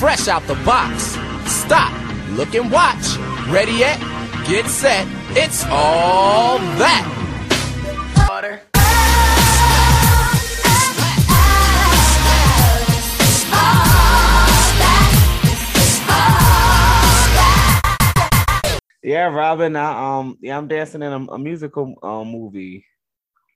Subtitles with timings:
[0.00, 1.18] fresh out the box.
[1.44, 1.92] Stop,
[2.30, 3.18] look and watch.
[3.48, 4.00] Ready yet?
[4.48, 5.06] Get set.
[5.36, 7.04] It's all that.
[8.26, 8.62] Water.
[19.02, 19.76] Yeah, Robin.
[19.76, 22.86] I, um, yeah, I'm dancing in a, a musical um, movie.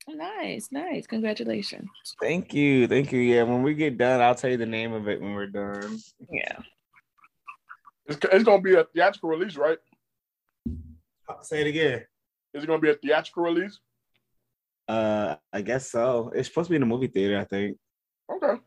[0.08, 1.06] Nice, nice.
[1.06, 1.88] Congratulations.
[2.20, 3.20] Thank you, thank you.
[3.20, 5.98] Yeah, when we get done, I'll tell you the name of it when we're done.
[6.30, 6.58] Yeah.
[8.06, 9.78] It's, it's gonna be a theatrical release, right?
[11.42, 12.04] Say it again.
[12.52, 13.80] Is it gonna be a theatrical release?
[14.86, 16.30] Uh, I guess so.
[16.34, 17.78] It's supposed to be in the movie theater, I think.
[18.30, 18.60] Okay.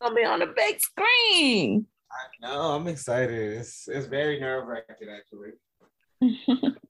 [0.00, 1.86] I'll be on the big screen.
[2.10, 2.72] I know.
[2.72, 3.58] I'm excited.
[3.58, 5.52] It's it's very nerve wracking, actually.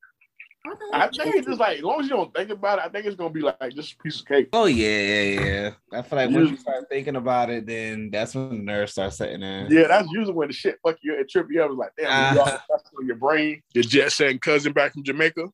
[0.92, 3.06] I think it's just like as long as you don't think about it, I think
[3.06, 4.48] it's gonna be like just a piece of cake.
[4.52, 5.70] Oh yeah, yeah, yeah.
[5.92, 9.12] I feel like once you start thinking about it, then that's when the nerves start
[9.12, 9.70] setting in.
[9.70, 11.70] Yeah, that's usually when the shit fuck you and trip you up.
[11.70, 12.44] It's like, damn, you Uh.
[12.44, 13.62] lost that's on your brain.
[13.74, 15.48] Your jet setting cousin back from Jamaica.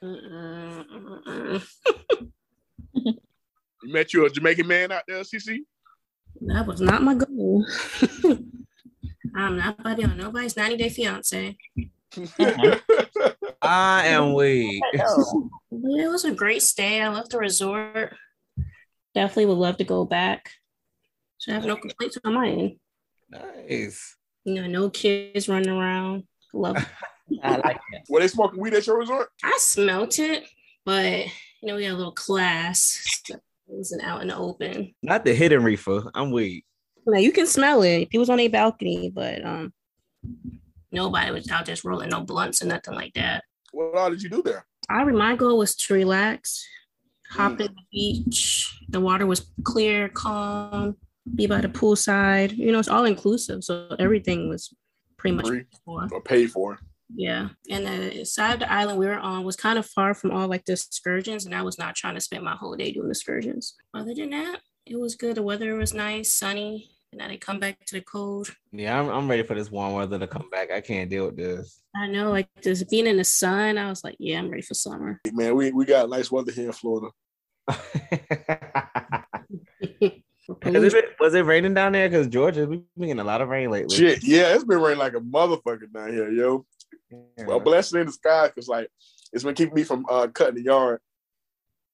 [0.00, 1.60] You
[3.92, 5.60] met you a Jamaican man out there, CC?
[6.42, 7.64] That was not my goal.
[9.34, 11.56] I'm not buddy on nobody's 90 day fiance.
[13.62, 14.82] I am weak.
[15.70, 17.00] It was a great stay.
[17.02, 18.14] I love the resort.
[19.14, 20.50] Definitely would love to go back.
[21.38, 22.76] So I have no complaints on my end.
[23.30, 24.16] nice.
[24.44, 26.24] You know, no kids running around.
[26.54, 26.86] Love it.
[27.42, 28.02] I like it.
[28.08, 29.28] Were they smoking weed at your resort?
[29.44, 30.44] I smelt it,
[30.86, 31.26] but
[31.60, 32.98] you know, we had a little class.
[33.26, 34.94] So it wasn't out in the open.
[35.02, 36.10] Not the hidden reefer.
[36.14, 36.64] I'm weak.
[37.06, 38.08] Now you can smell it.
[38.08, 39.72] People was on a balcony, but um
[40.90, 43.44] nobody was out just rolling no blunts or nothing like that.
[43.72, 44.66] What all did you do there?
[44.88, 46.66] I my goal was to relax,
[47.30, 47.60] hop mm.
[47.60, 48.74] in the beach.
[48.88, 50.96] The water was clear, calm,
[51.34, 52.56] be by the poolside.
[52.56, 53.64] You know, it's all inclusive.
[53.64, 54.72] So everything was
[55.18, 56.78] pretty much Free paid or paid for?
[57.14, 57.48] Yeah.
[57.70, 60.48] And the side of the island we were on was kind of far from all
[60.48, 63.74] like the excursions, and I was not trying to spend my whole day doing excursions.
[63.94, 65.36] Other than that, it was good.
[65.36, 68.54] The weather was nice, sunny, and then I come back to the cold.
[68.72, 70.70] Yeah, I'm, I'm ready for this warm weather to come back.
[70.70, 71.82] I can't deal with this.
[71.96, 74.74] I know, like just being in the sun, I was like, yeah, I'm ready for
[74.74, 75.20] summer.
[75.24, 77.08] Hey, man, we, we got nice weather here in Florida.
[80.48, 82.08] It been- was it raining down there?
[82.08, 83.94] Because Georgia, we've been getting a lot of rain lately.
[83.94, 86.64] Shit, yeah, it's been raining like a motherfucker down here, yo.
[87.10, 87.44] Yeah.
[87.44, 88.88] Well, blessing in the sky, cause like
[89.32, 91.00] it's been keeping me from uh, cutting the yard.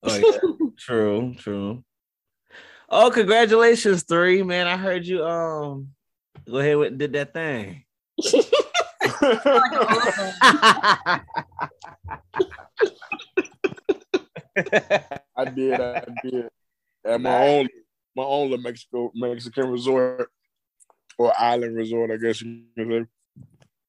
[0.04, 0.66] Oh, yeah.
[0.78, 1.82] true, true.
[2.96, 4.68] Oh, congratulations, three man!
[4.68, 5.88] I heard you um
[6.48, 7.82] go ahead and did that thing.
[15.36, 16.48] I did, I did.
[17.04, 17.68] At my own
[18.14, 20.30] my own Mexico Mexican resort
[21.18, 23.06] or island resort, I guess you could say,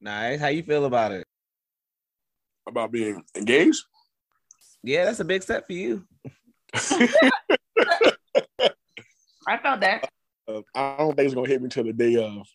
[0.01, 0.39] nice.
[0.39, 1.27] How you feel about it?
[2.67, 3.83] about being engaged.
[4.81, 6.03] Yeah, that's a big step for you.
[9.47, 10.09] I felt that.
[10.47, 12.47] Uh, I don't think it's gonna hit me till the day of.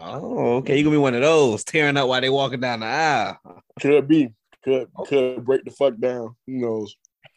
[0.00, 0.76] Oh, okay.
[0.76, 3.38] You gonna be one of those tearing up while they walking down the aisle.
[3.80, 4.32] Could be,
[4.62, 6.36] could could break the fuck down.
[6.46, 6.96] Who knows?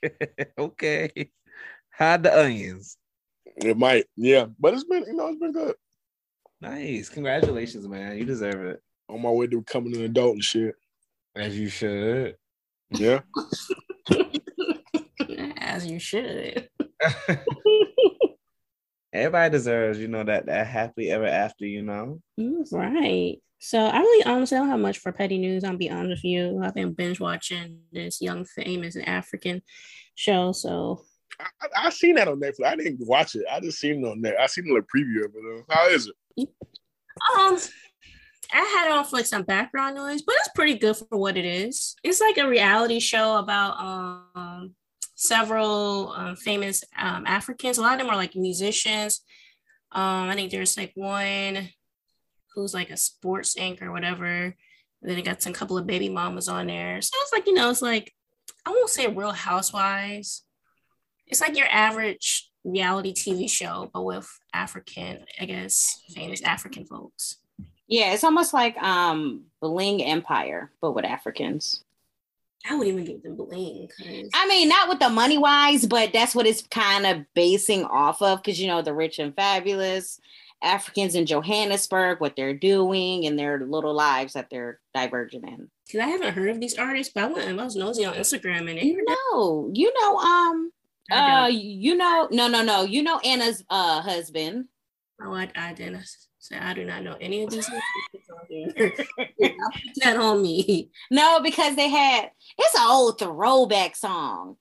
[0.58, 1.32] okay.
[1.92, 2.98] Hide the onions.
[3.58, 4.46] It might, yeah.
[4.60, 5.76] But it's been, you know, it's been good.
[6.62, 7.10] Nice.
[7.10, 8.18] Congratulations, man.
[8.18, 8.82] You deserve it.
[9.10, 10.76] On my way to becoming an adult and shit.
[11.36, 12.36] As you should.
[12.92, 13.22] Yeah.
[15.58, 16.70] As you should.
[19.14, 22.22] Everybody deserves, you know, that that happy ever after, you know.
[22.72, 23.38] Right.
[23.60, 25.64] So I really honestly don't have much for petty news.
[25.64, 26.62] I'll be honest with you.
[26.64, 29.62] I've been binge watching this young famous African
[30.16, 30.52] show.
[30.52, 31.04] So
[31.40, 32.66] I, I, I seen that on Netflix.
[32.66, 33.46] I didn't watch it.
[33.52, 34.40] I just seen it on net.
[34.40, 35.42] I seen a little preview of it.
[35.44, 35.64] Though.
[35.70, 36.50] How is it?
[37.38, 37.58] um
[38.54, 41.38] I had it on for like some background noise, but it's pretty good for what
[41.38, 41.96] it is.
[42.04, 44.76] It's like a reality show about um
[45.22, 47.78] several um, famous um, Africans.
[47.78, 49.22] A lot of them are like musicians.
[49.92, 51.70] Um, I think there's like one
[52.56, 54.26] who's like a sports anchor or whatever.
[54.26, 54.56] And
[55.04, 57.02] then it got some couple of baby mamas on there.
[57.02, 58.12] So it's like, you know, it's like
[58.66, 60.44] I won't say real housewives.
[61.28, 67.38] It's like your average reality TV show, but with African, I guess, famous African folks.
[67.88, 71.84] Yeah, it's almost like um Bling Empire, but with Africans.
[72.70, 73.90] I wouldn't even give them bling.
[74.34, 78.22] I mean, not with the money wise, but that's what it's kind of basing off
[78.22, 80.20] of because you know the rich and fabulous
[80.62, 85.70] Africans in Johannesburg, what they're doing and their little lives that they're diverging in.
[85.92, 88.14] Cause I haven't heard of these artists, but I went and I was nosy on
[88.14, 90.72] Instagram and You know, you know, um,
[91.12, 94.66] uh, you know, no, no, no, you know Anna's uh husband.
[95.22, 96.06] Oh, I, I didn't
[96.42, 97.70] say I do not know any of these.
[98.50, 99.06] Put
[100.04, 100.90] that on me.
[101.10, 104.58] No, because they had it's an old throwback song.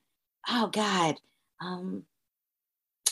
[0.49, 1.17] Oh God.
[1.61, 2.05] Um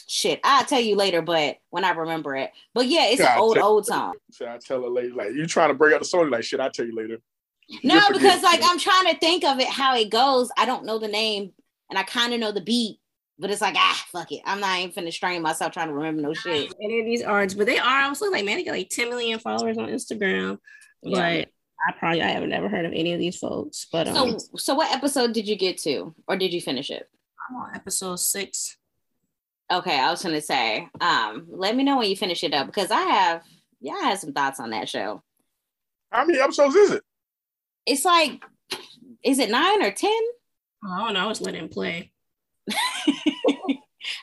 [0.06, 0.40] shit.
[0.44, 2.50] I'll tell you later, but when I remember it.
[2.74, 4.14] But yeah, it's Yeah, an old, tell- old song.
[4.30, 6.60] So I tell her later, like you trying to bring up the song, like shit.
[6.60, 7.18] I will tell you later.
[7.84, 8.20] No, You'll forget.
[8.22, 10.50] because like I'm trying to think of it how it goes.
[10.56, 11.52] I don't know the name
[11.90, 12.98] and I kind of know the beat,
[13.38, 14.42] but it's like, ah, fuck it.
[14.44, 16.74] I'm not even finna strain myself trying to remember no shit.
[16.82, 17.86] Any of these artists, but they are.
[17.86, 20.58] I was like, man, they got like 10 million followers on Instagram.
[21.02, 21.20] Yeah.
[21.20, 21.48] But
[21.86, 23.86] I probably I have never heard of any of these folks.
[23.90, 26.14] But um, So so what episode did you get to?
[26.26, 27.08] Or did you finish it?
[27.48, 28.76] I'm on episode six.
[29.70, 32.90] Okay, I was gonna say, um, let me know when you finish it up because
[32.90, 33.42] I have
[33.80, 35.22] yeah, I have some thoughts on that show.
[36.10, 37.02] How many episodes is it?
[37.86, 38.42] It's like,
[39.22, 40.18] is it nine or ten?
[40.84, 41.20] I don't know.
[41.20, 42.12] I was letting him play.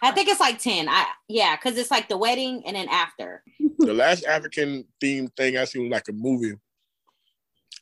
[0.01, 0.87] I think it's like ten.
[0.89, 3.43] I yeah, because it's like the wedding and then after.
[3.79, 6.55] the last African themed thing I seen was like a movie.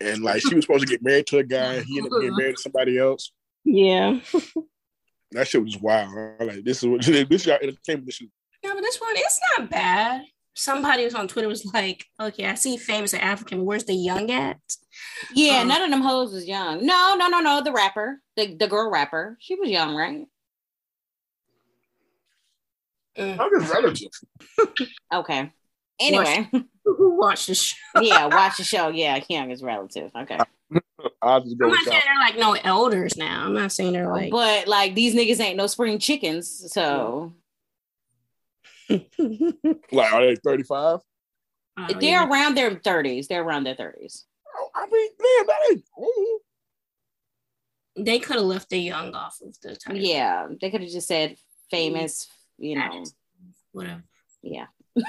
[0.01, 2.37] And like she was supposed to get married to a guy, he ended up getting
[2.37, 3.31] married to somebody else.
[3.63, 4.19] Yeah.
[5.33, 6.09] That shit was wild.
[6.39, 8.05] I'm like this is what this is y'all entertainment.
[8.05, 10.23] This Yeah, but this one, it's not bad.
[10.55, 14.59] Somebody was on Twitter was like, okay, I see famous African, where's the young at?
[15.33, 16.85] Yeah, Um, none of them hoes was young.
[16.85, 17.63] No, no, no, no.
[17.63, 20.27] The rapper, the the girl rapper, she was young, right?
[23.17, 23.39] Mm.
[23.39, 24.11] I'm just relative.
[25.13, 25.51] Okay.
[25.99, 26.49] Anyway,
[26.85, 27.75] Who watched the show?
[28.01, 28.89] yeah, watch the show.
[28.89, 30.11] Yeah, young is relative.
[30.15, 30.37] Okay.
[31.21, 33.45] I'll just go I'm not saying they're like no elders now.
[33.45, 37.33] I'm not saying they're like but like these niggas ain't no spring chickens, so
[38.89, 40.99] Like, are they 35?
[41.75, 42.27] Oh, they're yeah.
[42.27, 43.27] around their thirties.
[43.27, 44.25] They're around their thirties.
[44.55, 46.41] Oh, I mean, damn, that ain't old.
[48.05, 49.99] they could have left the young off of the title.
[50.01, 51.35] Yeah, they could have just said
[51.71, 52.27] famous.
[52.63, 53.03] You know.
[53.71, 54.03] Whatever.
[54.41, 54.67] Yeah.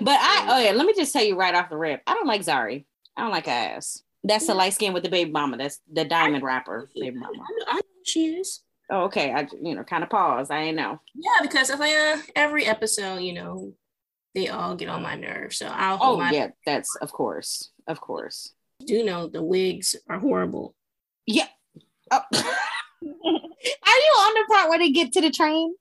[0.00, 2.02] But I oh yeah, let me just tell you right off the rip.
[2.06, 2.84] I don't like Zari.
[3.16, 4.02] I don't like her ass.
[4.24, 5.56] That's the light skin with the baby mama.
[5.56, 7.44] That's the diamond rapper, baby mama.
[7.66, 8.62] I know she is.
[8.90, 9.32] Oh, okay.
[9.32, 10.50] I you know kind of pause.
[10.50, 11.00] I ain't know.
[11.14, 13.74] Yeah, because if I uh, every episode, you know,
[14.34, 15.58] they all get on my nerves.
[15.58, 18.52] So I'll hold Oh my yeah, that's of course, of course.
[18.84, 20.74] do know the wigs are horrible.
[21.26, 21.48] Yeah.
[22.10, 22.22] Oh.
[23.02, 25.74] Are you on the part where they get to the train?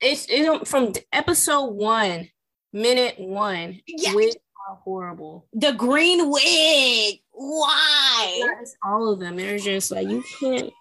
[0.00, 2.28] It's it from episode one,
[2.72, 4.14] minute one, Yeah.
[4.14, 4.36] wigs
[4.68, 5.46] are horrible.
[5.52, 7.20] The green wig.
[7.30, 8.40] Why?
[8.40, 9.36] Not all of them.
[9.36, 10.72] They're just like you can't.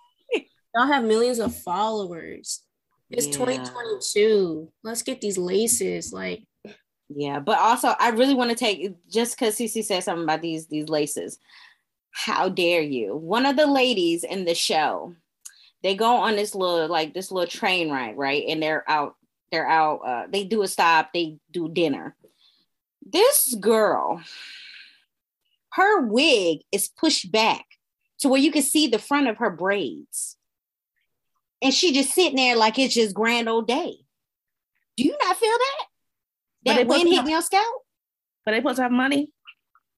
[0.75, 2.63] Y'all have millions of followers.
[3.09, 3.33] It's Yeah.
[3.33, 4.71] 2022.
[4.83, 6.11] Let's get these laces.
[6.13, 6.43] Like
[7.09, 10.67] Yeah, but also I really want to take just because Cece said something about these
[10.67, 11.37] these laces.
[12.11, 13.15] How dare you?
[13.15, 15.15] One of the ladies in the show,
[15.83, 18.43] they go on this little like this little train ride, right?
[18.47, 19.15] And they're out,
[19.51, 22.15] they're out, uh, they do a stop, they do dinner.
[23.05, 24.21] This girl,
[25.73, 27.65] her wig is pushed back
[28.19, 30.37] to where you can see the front of her braids.
[31.61, 33.93] And she just sitting there like it's just grand old day.
[34.97, 35.85] Do you not feel that?
[36.65, 37.81] That they put wind some- hitting your scalp?
[38.45, 39.31] But they supposed to have money.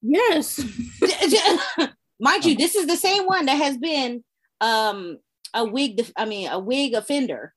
[0.02, 0.62] yes,
[2.20, 4.22] Mind you, this is the same one that has been
[4.60, 5.18] um
[5.54, 7.54] a wig, I mean, a wig offender.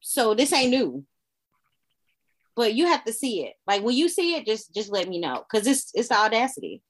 [0.00, 1.04] So this ain't new.
[2.54, 3.54] But you have to see it.
[3.66, 6.82] Like when you see it, just just let me know because it's it's the audacity.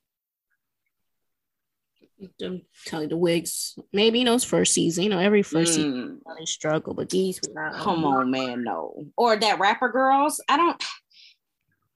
[2.40, 3.76] I'm telling you, the wigs.
[3.92, 5.04] Maybe you know it's first season.
[5.04, 7.74] You know every first season Mm, they struggle, but these not.
[7.74, 9.06] come on, man, no.
[9.16, 10.40] Or that rapper girls.
[10.48, 10.82] I don't.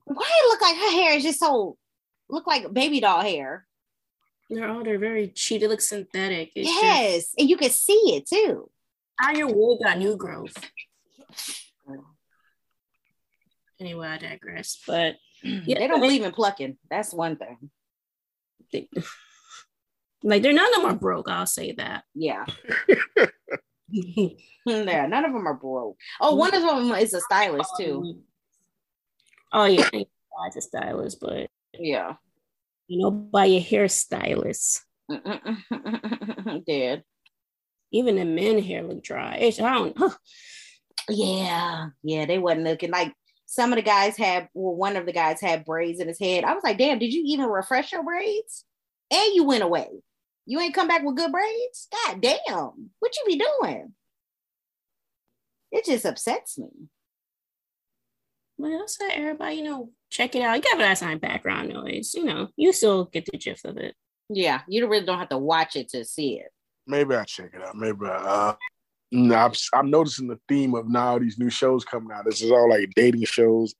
[0.05, 1.77] Why it look like her hair is just so
[2.29, 3.67] look like baby doll hair?
[4.51, 5.61] They're all they're very cheap.
[5.63, 6.51] They look synthetic.
[6.57, 8.69] It's just- yes, and you can see it too.
[9.19, 10.57] how your wig got new growth.
[13.81, 14.79] Anyway, I digress.
[14.87, 16.77] But yeah, They don't believe in plucking.
[16.91, 17.71] That's one thing.
[18.73, 18.89] they-
[20.23, 21.29] like they're none of them are broke.
[21.29, 22.05] I'll say that.
[22.15, 22.45] Yeah.
[24.67, 25.97] Yeah, none of them are broke.
[26.21, 28.21] Oh, one of them is a stylist too.
[29.53, 29.89] Oh yeah,
[30.47, 32.17] as a stylist, but Yeah.
[32.91, 34.81] You know, by a hairstylist.
[36.67, 37.05] Dead.
[37.93, 39.37] Even the men hair look dry.
[39.37, 39.97] It's, I don't.
[39.97, 40.11] Huh.
[41.09, 41.91] Yeah.
[42.03, 43.15] Yeah, they wasn't looking like
[43.47, 46.43] some of the guys had well, one of the guys had braids in his head.
[46.43, 48.65] I was like, damn, did you even refresh your braids?
[49.13, 49.89] And you went away.
[50.47, 51.87] You ain't come back with good braids?
[51.93, 52.91] God damn.
[52.99, 53.95] What you be doing?
[55.71, 56.69] It just upsets me.
[58.59, 60.57] Well, I said everybody, you know, check it out.
[60.57, 62.13] You got that sign background noise.
[62.15, 63.95] You know, you still get the gist of it.
[64.29, 66.49] Yeah, you really don't have to watch it to see it.
[66.87, 67.77] Maybe I'll check it out.
[67.77, 68.55] Maybe I, uh,
[69.13, 72.25] No, I'm, I'm noticing the theme of now these new shows coming out.
[72.25, 73.75] This is all like dating shows,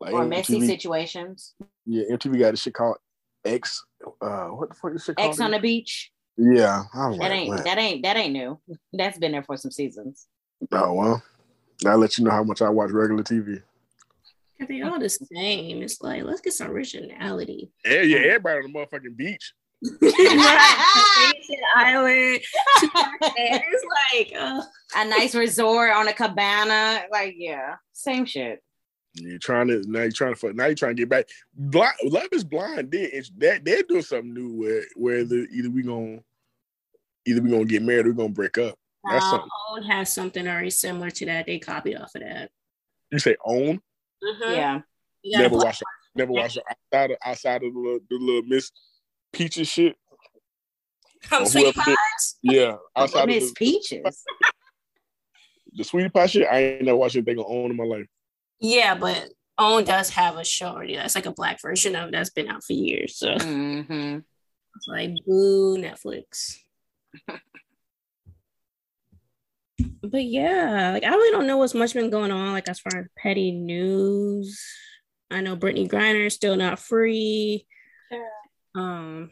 [0.00, 1.54] like or messy MTV situations.
[1.86, 2.96] Yeah, MTV got a shit called
[3.44, 3.84] Ex.
[4.20, 5.28] Uh, what the fuck is shit called?
[5.30, 6.10] Ex on the beach.
[6.36, 7.64] yeah, I was That like, ain't man.
[7.64, 8.60] that ain't that ain't new.
[8.92, 10.26] That's been there for some seasons.
[10.72, 11.22] Oh well,
[11.86, 13.62] I'll let you know how much I watch regular TV.
[14.66, 15.82] They all the same.
[15.82, 17.70] It's like let's get some originality.
[17.84, 19.52] Yeah, yeah, everybody on the motherfucking beach.
[20.00, 22.40] Vacation Island.
[22.82, 24.62] it's like, uh,
[24.96, 27.04] A nice resort on a cabana.
[27.12, 28.60] Like, yeah, same shit.
[29.14, 30.00] You're trying to now.
[30.02, 30.66] You're trying to fuck- now.
[30.66, 31.28] You're trying to get back.
[31.54, 35.70] Blind, Love is Blind did it's, that they're doing something new where where the, either
[35.70, 36.18] we gonna
[37.26, 38.76] either we gonna get married or we gonna break up.
[39.08, 39.48] That's uh, something.
[39.70, 41.46] Own has something very similar to that.
[41.46, 42.50] They copied off of that.
[43.10, 43.80] You say own.
[44.22, 44.56] Mhm.
[44.56, 44.80] Yeah.
[45.22, 45.82] You gotta Never put- watch.
[46.14, 48.70] Never watch outside of outside of the little, the little Miss
[49.32, 49.96] Peaches shit.
[51.22, 52.36] Come or sweetie whoever did- pies.
[52.42, 54.24] Yeah, outside of Miss the, Peaches.
[55.74, 56.46] the sweetie pie shit.
[56.50, 58.06] I ain't never watched anything on own in my life.
[58.60, 59.28] Yeah, but
[59.60, 60.94] Own does have a show already.
[60.96, 63.16] That's like a black version of that's been out for years.
[63.16, 64.18] So hmm
[64.76, 66.58] it's like boo Netflix.
[70.02, 73.00] but yeah, like I really don't know what's much been going on, like as far
[73.00, 74.60] as petty news.
[75.30, 77.66] I know Brittney Griner is still not free.
[78.74, 79.30] Um,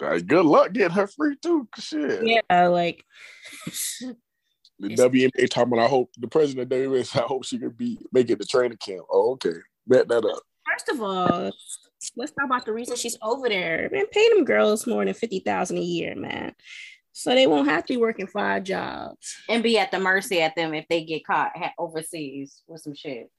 [0.00, 1.68] Like, good luck getting her free too.
[1.78, 2.26] Shit.
[2.50, 3.04] yeah, like
[4.78, 5.84] The WNBA talking about.
[5.84, 7.06] I hope the president of WNBA.
[7.06, 9.06] said, I hope she could be make it to training camp.
[9.10, 9.54] Oh, okay.
[9.86, 10.42] Bet that up.
[10.70, 11.50] first of all,
[12.16, 13.88] let's talk about the reason she's over there.
[13.92, 16.54] Man, pay them girls more than fifty thousand a year, man.
[17.18, 19.36] So they won't have to be working five jobs.
[19.48, 23.30] And be at the mercy at them if they get caught overseas with some shit.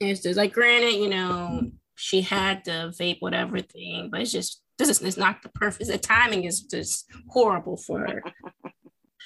[0.00, 4.62] It's just like granted, you know, she had the vape whatever thing, but it's just
[4.78, 8.22] this is it's not the perfect the timing is just horrible for her.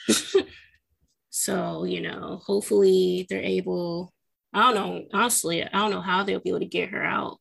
[1.28, 4.14] so, you know, hopefully they're able
[4.54, 7.36] I don't know, honestly, I don't know how they'll be able to get her out.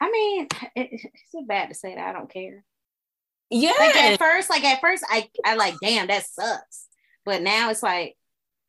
[0.00, 2.64] I mean, it, it's so bad to say that I don't care.
[3.50, 3.72] Yeah.
[3.78, 6.86] Like at first, like at first, I I like, damn, that sucks.
[7.24, 8.16] But now it's like,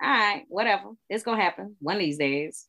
[0.02, 0.92] all right, whatever.
[1.10, 2.66] It's gonna happen one of these days.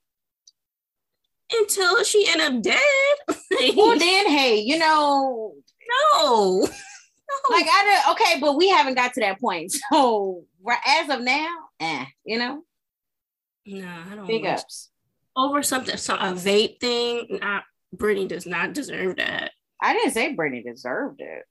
[1.52, 3.36] until she end up dead.
[3.76, 5.52] Well, then, hey, you know,
[6.14, 6.60] no.
[7.50, 8.12] like I don't.
[8.14, 9.72] Okay, but we haven't got to that point.
[9.92, 10.44] So
[10.86, 11.48] as of now,
[11.78, 12.62] eh, you know,
[13.66, 14.90] No, I don't big ups.
[15.36, 17.38] over something, so a vape thing.
[17.40, 17.64] Not
[17.96, 19.52] Brittney does not deserve that.
[19.82, 21.44] I didn't say Brittney deserved it,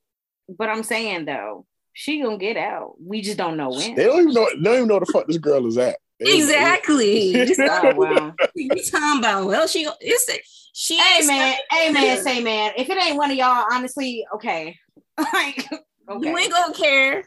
[0.57, 2.95] but I'm saying though, she gonna get out.
[3.01, 3.95] We just don't know when.
[3.95, 4.47] They don't even know.
[4.55, 5.97] They don't even know the fuck this girl is at.
[6.19, 7.31] They- Exactly.
[7.31, 8.33] you Oh, wow.
[8.39, 9.45] Oh, talking about?
[9.45, 10.39] Well, she it's a,
[10.73, 10.97] she.
[10.97, 12.73] hey ain't man, hey man, say man.
[12.77, 14.77] If it ain't one of y'all, honestly, okay.
[15.17, 15.65] like,
[16.09, 16.29] okay.
[16.29, 17.23] You ain't gonna care.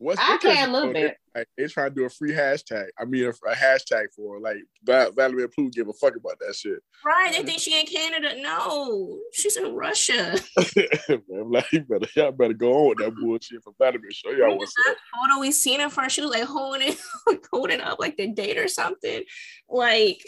[0.00, 1.16] What's I care a little bit.
[1.34, 2.86] They, like, they trying to do a free hashtag.
[2.96, 4.40] I mean, a, a hashtag for her.
[4.40, 6.78] like Val- Vladimir Putin give a fuck about that shit.
[7.04, 7.32] Right?
[7.32, 8.40] They think she in Canada.
[8.40, 10.38] No, she's in Russia.
[11.28, 14.12] Man, like, you better, y'all better go on with that bullshit for Vladimir.
[14.12, 14.96] Show y'all what's up.
[15.14, 18.28] photo we seen her for, she was like holding it, like holding up like the
[18.28, 19.24] date or something.
[19.68, 20.22] Like,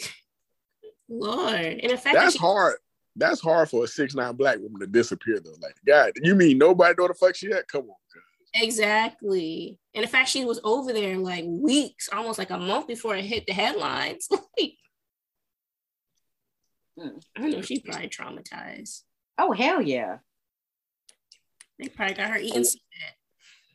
[1.07, 1.55] Lord.
[1.55, 2.75] And in fact, that That's she, hard.
[3.15, 5.55] That's hard for a six nine black woman to disappear though.
[5.61, 7.67] Like, God, you mean nobody know the fuck she at?
[7.67, 8.21] Come on, cuz.
[8.53, 9.77] Exactly.
[9.93, 13.15] And in fact, she was over there in like weeks, almost like a month before
[13.15, 14.27] it hit the headlines.
[14.57, 14.73] Like,
[16.99, 17.17] Hmm.
[17.37, 19.03] I know she's probably traumatized.
[19.37, 20.17] Oh hell yeah.
[21.79, 22.65] They probably got her eating.
[22.65, 22.79] some-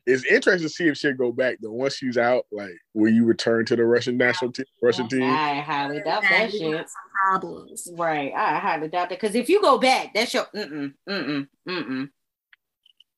[0.05, 1.71] It's interesting to see if she'll go back though.
[1.71, 4.65] Once she's out, like, will you return to the Russian national team?
[4.83, 5.23] Russian team?
[5.23, 6.85] I highly doubt that That we shit.
[7.25, 7.89] problems.
[7.97, 8.31] Right.
[8.33, 9.19] I highly doubt that.
[9.19, 12.09] Because if you go back, that's your mm-mm, mm-mm, mm-mm,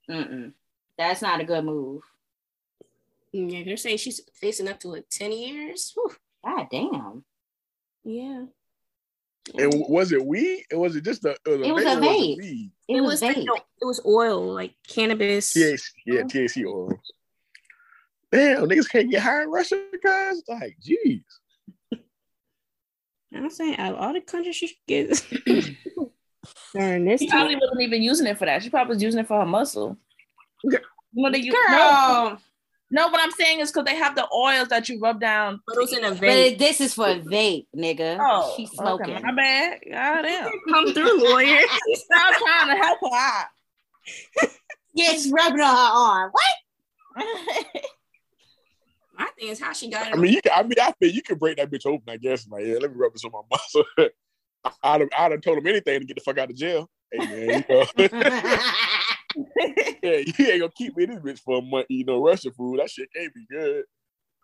[0.10, 0.54] mm-mm.
[1.00, 2.04] That's not a good move.
[3.32, 5.94] Yeah, they're saying she's facing up to like 10 years.
[5.96, 6.12] Whew.
[6.46, 7.24] God damn.
[8.04, 8.44] Yeah.
[9.58, 10.66] And was it weed?
[10.74, 11.38] Or was it just the?
[11.46, 12.38] It was, It was vape a was vape.
[12.40, 13.46] It, It was, was vape.
[13.46, 15.54] no, it was oil, like cannabis.
[15.54, 16.28] THC, yeah, mm-hmm.
[16.28, 16.92] THC oil.
[18.32, 20.44] Damn, niggas can't get high in Russia, guys.
[20.48, 21.24] Like, jeez.
[23.34, 25.08] I'm saying out of all the countries she should get
[26.74, 27.40] during this She time.
[27.40, 28.62] probably wasn't even using it for that.
[28.64, 29.98] She probably was using it for her muscle.
[30.64, 30.78] You
[31.14, 32.42] know, they use, no, Girl.
[32.92, 35.60] no, what I'm saying is because they have the oils that you rub down.
[35.66, 36.58] But it was in a But vape.
[36.60, 38.18] this is for vape, nigga.
[38.20, 39.16] Oh, She's smoking.
[39.16, 39.80] Okay, my bad.
[39.92, 40.52] God damn.
[40.70, 41.58] Come through, lawyer.
[42.14, 43.46] I'm trying to help her out.
[44.96, 46.32] Yeah, she's rubbing on her arm.
[46.32, 47.84] What?
[49.18, 50.14] My thing is how she got it.
[50.14, 52.04] I mean, you can, I mean, I think you can break that bitch open.
[52.10, 53.84] I guess, like, yeah, let me rub this on my muscle.
[54.84, 56.90] I'd have, I'd have told him anything to get the fuck out of jail.
[57.12, 57.66] Hey man,
[57.98, 58.20] you know.
[60.02, 62.54] Yeah, you ain't gonna keep me in this bitch for a month eating no Russian
[62.54, 62.80] food.
[62.80, 63.84] That shit can't be good.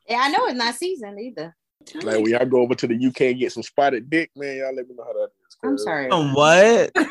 [0.07, 1.55] Yeah, I know it's not seasoned either.
[2.03, 4.75] Like when y'all go over to the UK and get some spotted dick, man, y'all
[4.75, 5.57] let me know how that is.
[5.63, 6.11] I'm sorry.
[6.11, 6.91] Um, what?
[6.95, 7.09] That's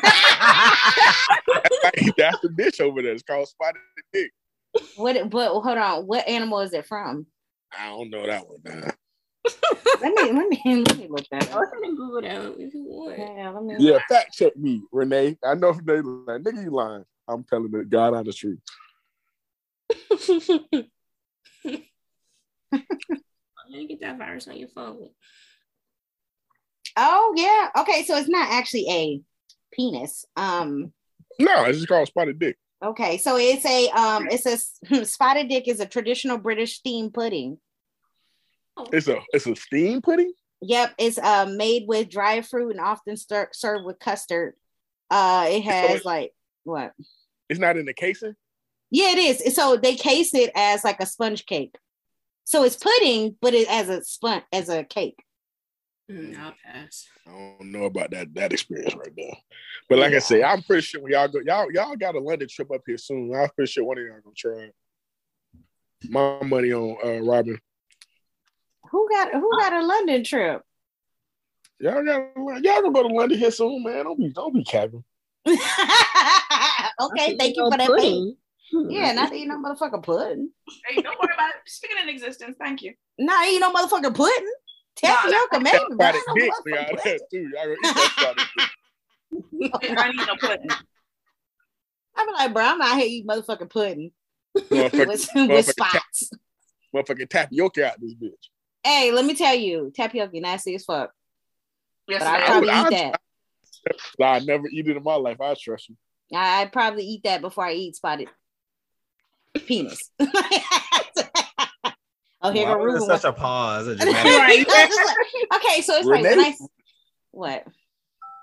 [2.41, 3.13] the dish over there.
[3.13, 3.81] It's called spotted
[4.13, 4.31] dick.
[4.95, 5.29] What?
[5.29, 6.07] But hold on.
[6.07, 7.25] What animal is it from?
[7.77, 8.91] I don't know that one now.
[10.01, 11.69] Let me let me let me look that Oh, up.
[11.71, 13.17] let me Google that if you want.
[13.17, 13.75] Yeah, let me.
[13.79, 15.37] Yeah, fact check me, Renee.
[15.43, 16.43] I know if they lying.
[16.43, 17.05] Nigga, you lying.
[17.27, 18.59] I'm telling the God honest truth.
[20.09, 20.19] Let
[23.71, 25.09] me get that virus on your phone.
[26.97, 27.81] Oh yeah.
[27.81, 29.21] Okay, so it's not actually a
[29.73, 30.25] penis.
[30.35, 30.93] Um.
[31.39, 32.57] No, it's just called spotted dick.
[32.83, 34.27] Okay, so it's a um.
[34.29, 37.59] It's a spotted dick is a traditional British steam pudding.
[38.91, 40.33] It's a it's a steam pudding.
[40.61, 44.53] Yep, it's uh made with dry fruit and often stir- served with custard.
[45.09, 46.33] Uh, it has like
[46.65, 46.93] what?
[47.49, 48.35] It's not in the casing.
[48.91, 49.55] Yeah, it is.
[49.55, 51.75] So they case it as like a sponge cake.
[52.43, 55.17] So it's pudding, but it as a sponge as a cake.
[56.11, 57.07] Mm, I'll pass.
[57.27, 59.33] I don't know about that that experience right now.
[59.89, 62.47] But like I say, I'm pretty sure when y'all go, y'all y'all got a London
[62.47, 63.33] trip up here soon.
[63.33, 64.65] I'm pretty sure one of y'all gonna try.
[64.65, 64.75] it.
[66.09, 67.59] My money on uh Robin.
[68.91, 70.61] Who got who got a London trip?
[71.79, 74.05] Y'all got y'all gonna go to London here soon, man.
[74.05, 75.03] Don't be don't be capping.
[77.01, 77.89] okay, thank you for that.
[77.99, 78.33] Pay.
[78.71, 78.89] Hmm.
[78.89, 80.49] Yeah, not eating no motherfucking pudding.
[80.87, 81.55] Hey, don't worry about it.
[81.67, 82.93] Speaking in existence, thank you.
[83.19, 84.51] Not eating no motherfucking pudding.
[84.95, 85.77] Tapioca, maybe.
[85.97, 87.49] but I dick, don't we out motherfucking there too.
[87.53, 88.41] Y'all gonna
[89.61, 89.97] eat that.
[89.99, 90.67] I need no pudding.
[92.17, 94.11] I'm like, bro, I'm out here eating motherfucking pudding
[94.57, 96.29] Motherfucking, with, with motherfucking tap- spots.
[96.95, 98.31] motherfucking tapioca out this bitch.
[98.83, 101.11] Hey, let me tell you, tapioca nasty as fuck.
[102.07, 102.47] Yes, But I ma'am.
[102.47, 103.19] probably I'll- eat that.
[104.17, 105.39] Nah, I never eat it in my life.
[105.41, 105.95] I trust you.
[106.35, 108.29] I I'd probably eat that before I eat spotted
[109.65, 109.99] penis.
[110.19, 110.25] oh,
[112.51, 113.07] here Why go was Ruben.
[113.07, 113.87] there such a pause?
[113.87, 114.05] A like-
[115.55, 116.43] okay, so it's like when Renee?
[116.49, 116.55] I
[117.31, 117.67] what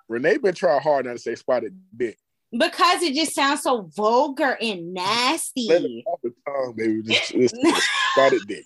[0.09, 2.19] Renee been trying hard not to say spotted dick.
[2.51, 5.67] because it just sounds so vulgar and Let nasty.
[5.69, 7.03] it off the tongue, baby.
[7.05, 7.55] Just, just
[8.13, 8.65] spotted dick.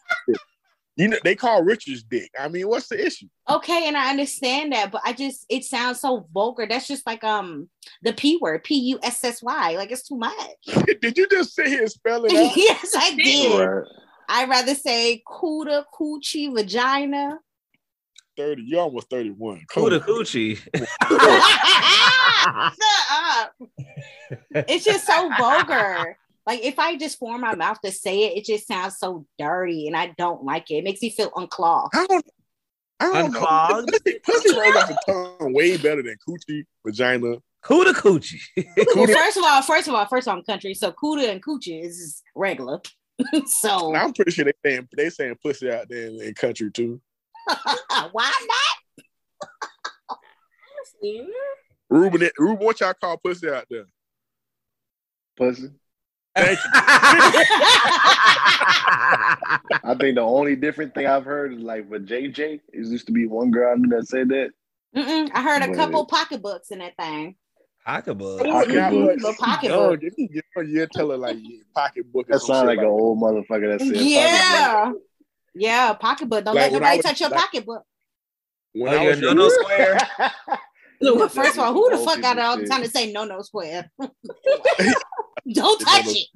[0.97, 2.31] You know they call Richard's dick.
[2.39, 3.27] I mean, what's the issue?
[3.51, 6.67] Okay, and I understand that, but I just it sounds so vulgar.
[6.67, 7.69] That's just like um
[8.03, 9.77] the p word, p u s s y.
[9.77, 10.35] Like it's too much.
[11.03, 12.53] Did you just sit here and spell it out?
[12.57, 13.61] yes, I did.
[13.61, 13.85] Right.
[14.29, 17.41] I'd rather say cuda, coochie, vagina.
[18.37, 18.63] Thirty.
[18.63, 19.65] You almost thirty-one.
[19.69, 20.57] Come Cooda coochie.
[22.67, 22.79] Shut
[23.11, 23.55] up.
[24.69, 26.19] It's just so vulgar.
[26.47, 29.87] Like if I just form my mouth to say it, it just sounds so dirty,
[29.89, 30.77] and I don't like it.
[30.77, 31.95] It makes me feel unclogged.
[31.95, 32.27] I don't.
[32.99, 33.91] I don't Unclogged?
[33.91, 33.99] know.
[33.99, 34.99] Pussy, pussy rolls off the
[35.39, 37.37] tongue way better than coochie, vagina.
[37.63, 38.41] Cooda coochie.
[38.95, 41.45] Well, first of all, first of all, first of all, I'm country, so cuda and
[41.45, 42.81] coochie is regular.
[43.47, 46.71] so And I'm pretty sure they saying they saying pussy out there in, in country
[46.71, 47.01] too.
[48.13, 48.33] why
[51.03, 51.23] Yeah.
[51.91, 53.85] Ruben, Ruben, what y'all call pussy out there?
[55.37, 55.71] Pussy.
[56.37, 56.71] Thank you.
[59.85, 63.13] I think the only different thing I've heard is like for JJ, it used to
[63.13, 64.51] be one girl I knew that said that.
[64.97, 67.37] Mm-mm, I heard a But- couple pocketbooks in that thing.
[67.85, 68.41] Pocketbook.
[68.45, 69.21] Pocketbook.
[69.39, 69.63] Pocketbook.
[70.03, 71.37] Yo, if you get on, you tell her like
[71.75, 72.27] pocketbook.
[72.27, 74.93] That sounds shit like an old motherfucker that said Yeah.
[75.55, 76.45] Yeah, pocketbook.
[76.45, 77.85] Don't Like let nobody touch your like- pocketbook.
[78.73, 79.99] When Oh, I you're was no no square.
[81.01, 83.25] Well, first of all, who the fuck got people all the time to say no
[83.25, 83.91] no square?
[85.53, 86.29] Don't touch it.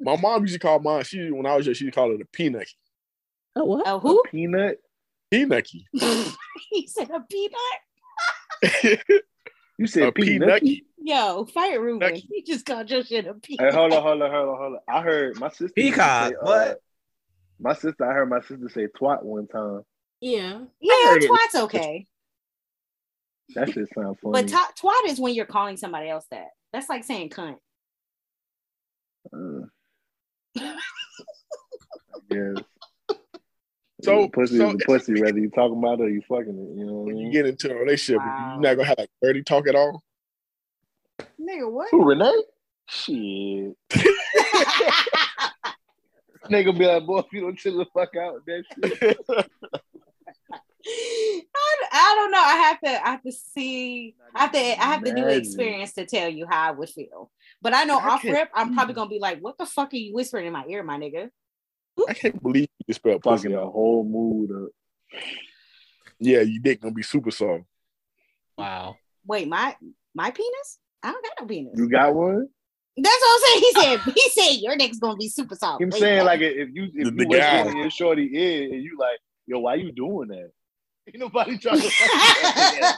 [0.00, 1.04] my mom used to call mine.
[1.04, 2.68] She when I was young, she called it a peanut.
[3.56, 3.86] Oh, what?
[3.86, 4.22] Oh, who?
[4.30, 4.78] Peanut.
[5.30, 5.66] Peanut.
[6.70, 9.00] he said a peanut.
[9.78, 10.62] You said a peanut.
[10.62, 10.84] peanut.
[10.98, 12.08] Yo, fire Ruben.
[12.08, 12.26] Nucky.
[12.30, 13.72] He just called your shit a peanut.
[13.72, 14.80] Hey, hold on, hold on, hold on, hold on.
[14.88, 15.64] I heard my sister.
[15.64, 16.80] used to Peacock, say, uh, what?
[17.60, 19.82] My sister, I heard my sister say twat one time.
[20.20, 20.60] Yeah.
[20.80, 21.28] Yeah, heard it.
[21.28, 22.06] twat's okay.
[23.54, 24.32] That shit sound funny.
[24.32, 26.48] But t- twat is when you're calling somebody else that.
[26.72, 27.56] That's like saying cunt.
[29.32, 29.66] Uh,
[32.30, 32.56] yes.
[34.02, 36.78] So- pussy so is a pussy, whether you talking about it or you fucking it.
[36.78, 37.32] You know what I When you mean?
[37.32, 38.52] get into a relationship, Wow.
[38.52, 40.02] you're not gonna have like dirty talk at all.
[41.40, 41.88] Nigga, what?
[41.90, 42.42] Who Renee?
[42.88, 43.74] Shit.
[46.50, 48.64] Nigga be like, boy, if you don't chill the fuck out, that
[49.00, 49.18] shit.
[50.88, 52.42] I, I don't know.
[52.42, 55.38] I have to I have to see I have to I have to do an
[55.38, 57.30] experience to tell you how I would feel.
[57.60, 59.96] But I know I off rip, I'm probably gonna be like, what the fuck are
[59.96, 61.30] you whispering in my ear, my nigga?
[62.08, 65.20] I can't believe you just spelled pussy fucking the whole mood up.
[66.18, 67.64] Yeah, you dick gonna be super soft.
[68.56, 68.96] Wow.
[69.26, 69.74] Wait, my
[70.14, 70.78] my penis?
[71.02, 71.74] I don't got no penis.
[71.76, 72.48] You got one?
[72.98, 73.60] That's what I'm saying.
[73.60, 75.82] He said, he said your dick's gonna be super soft.
[75.82, 77.70] I'm saying like if you if the you whisper guy.
[77.70, 80.50] in your shorty ear and you like, yo, why you doing that?
[81.14, 82.96] Ain't nobody trying to fuck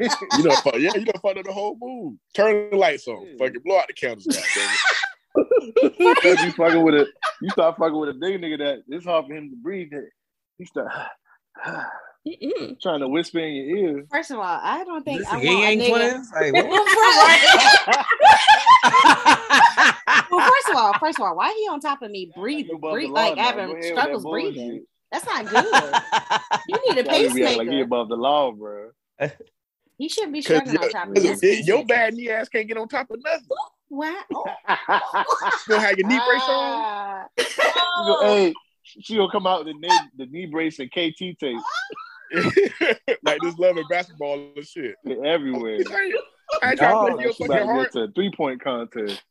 [0.38, 2.18] You know, fuck, yeah, you don't fuck up the whole mood.
[2.34, 3.24] Turn the lights on.
[3.24, 3.32] Yeah.
[3.38, 4.26] Fucking blow out the candles.
[4.26, 4.70] goddamn
[5.98, 7.06] Because you fucking with a
[7.40, 9.90] you start fucking with a big nigga that it's hard for him to breathe.
[9.92, 10.08] That
[10.58, 10.88] he start
[12.82, 14.06] trying to whisper in your ear.
[14.10, 15.88] First of all, I don't think This I want a nigga.
[15.88, 16.32] twins?
[16.32, 16.52] Like,
[20.30, 22.92] well, first of all, first of all, why he on top of me breathing, Above
[22.92, 24.84] breathe, like having struggles that breathing?
[25.10, 25.26] Bullshit.
[25.26, 26.62] That's not good.
[26.68, 27.58] You need a Y'all be acting pacemaker.
[27.58, 28.90] like he above the law, bro.
[29.98, 31.52] He shouldn't be struggling on top of cause me.
[31.56, 33.46] your, your bad knee ass can't get on top of nothing.
[33.90, 34.14] Wow.
[34.32, 35.24] Oh.
[35.68, 36.82] You know how your knee brace on?
[36.82, 37.26] Ah.
[37.38, 41.38] She go, hey, she gonna come out with the knee, the knee brace and KT
[41.38, 41.60] tape
[43.24, 44.94] like this love and basketball and shit.
[45.24, 45.80] everywhere.
[46.62, 47.92] I ain't trying to play your fucking heart.
[47.92, 49.22] to a three point contest.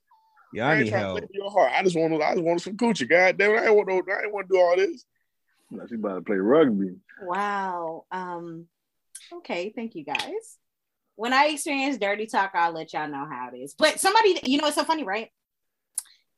[0.54, 1.72] Y'all I ain't need trying to play your heart.
[1.74, 3.10] I just want I just want some coochie.
[3.10, 3.60] God damn it.
[3.60, 5.06] I ain't want no I ain't want to do all this.
[5.72, 6.96] Now She about to play rugby.
[7.22, 8.06] Wow.
[8.12, 8.66] Um.
[9.34, 9.72] Okay.
[9.76, 10.58] Thank you guys.
[11.16, 13.76] When I experience dirty talk, I'll let y'all know how it is.
[13.78, 15.30] But somebody, you know, it's so funny, right?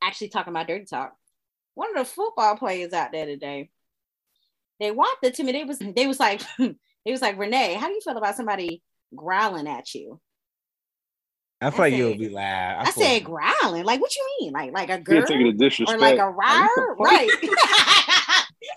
[0.01, 1.13] Actually, talking about dirty talk.
[1.75, 3.69] One of the football players out there today,
[4.79, 5.51] they walked it to me.
[5.51, 6.75] They was they was like, they
[7.11, 8.81] was like, Renee, how do you feel about somebody
[9.15, 10.19] growling at you?
[11.63, 12.77] I feel like I you'll be loud.
[12.79, 13.83] I, feel- said growling.
[13.85, 14.51] Like, what you mean?
[14.51, 15.95] Like, like a He girl taking a disrespect.
[15.95, 16.95] or like a Like, rar?
[16.95, 17.11] what the fuck?
[17.11, 17.29] right.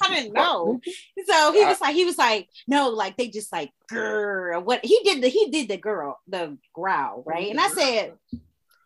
[0.04, 0.80] I didn't know.
[1.26, 4.62] So he was like, he was like, no, like they just like girl.
[4.62, 8.14] What he did the he did the girl the growl right, and I said,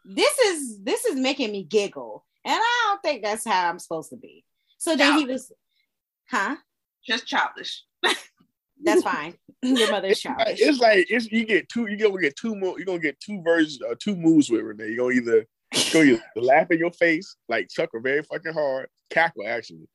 [0.05, 4.11] this is this is making me giggle, and I don't think that's how I'm supposed
[4.11, 4.45] to be.
[4.79, 5.53] So then he was,
[6.31, 6.57] huh?
[7.07, 7.85] Just childish.
[8.83, 9.35] That's fine.
[9.63, 10.61] Your mother's childish.
[10.61, 13.43] it's like it's you get two you gonna get two more you're gonna get two
[13.43, 14.89] versions uh, two moves with Renee.
[14.89, 15.47] You're gonna either
[15.93, 19.89] go either laugh in your face, like chuckle very fucking hard, cackle actually.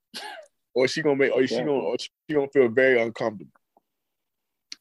[0.76, 3.52] Or she gonna make or she gonna or she gonna feel very uncomfortable.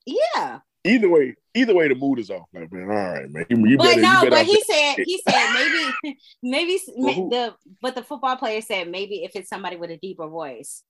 [0.06, 2.48] Yeah, Either way, either way the mood is off.
[2.52, 3.46] Like, man, all right, man.
[3.48, 7.28] You, you but better, no, you better but he said he said maybe maybe Well,
[7.28, 10.82] the but the football player said maybe if it's somebody with a deeper voice,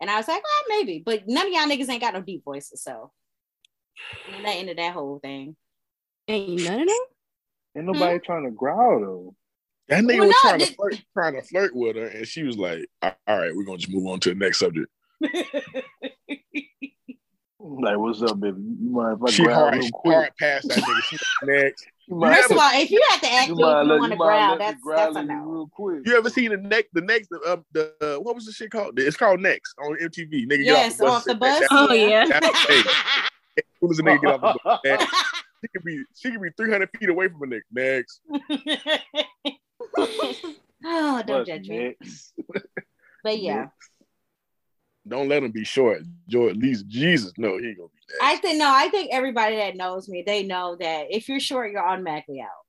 [0.00, 2.44] and I was like, well, maybe, but none of y'all niggas ain't got no deep
[2.44, 3.12] voices, so
[4.34, 5.54] and that ended that whole thing.
[6.26, 6.96] Ain't none of them.
[7.76, 8.24] Ain't nobody hmm?
[8.24, 9.34] trying to growl though.
[9.88, 12.42] That nigga Well, was no, trying to flirt, trying to flirt with her, and she
[12.42, 14.90] was like, all right, we're gonna just move on to the next subject.
[17.58, 18.58] Like, what's up, baby?
[18.60, 20.14] You mind if I She growl hard, real she quick?
[20.14, 21.00] hard past that nigga.
[21.02, 21.84] She next.
[22.08, 24.18] First of all, if you have to act you you mind let- want to you
[24.20, 25.34] mind growl, that's that's a no.
[25.42, 26.02] real quick.
[26.06, 28.96] You ever seen the next the next uh, the uh, what was the shit called?
[29.00, 30.46] It's called Next on MTV.
[30.48, 31.64] Nigga, Yes, get off the and bus.
[31.72, 32.26] Oh yeah.
[32.26, 32.82] That, that, hey,
[33.58, 34.98] as soon as a nigga get off the bus, man,
[35.62, 37.62] she could be she could be three hundred feet away from a nigga.
[37.72, 38.20] Next,
[40.84, 41.96] oh, don't What's judge me.
[43.24, 43.66] But yeah,
[45.08, 46.02] don't let him be short.
[46.28, 48.22] Joy, at least Jesus, no, he ain't gonna be next.
[48.22, 51.72] I think no, I think everybody that knows me, they know that if you're short,
[51.72, 52.66] you're automatically out.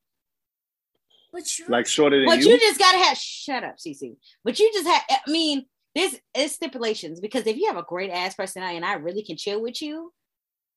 [1.32, 2.50] But you Like shorter than But you?
[2.50, 4.18] you just gotta have shut up, CC.
[4.44, 8.10] But you just have I mean, this is stipulations because if you have a great
[8.10, 10.12] ass personality and I really can chill with you,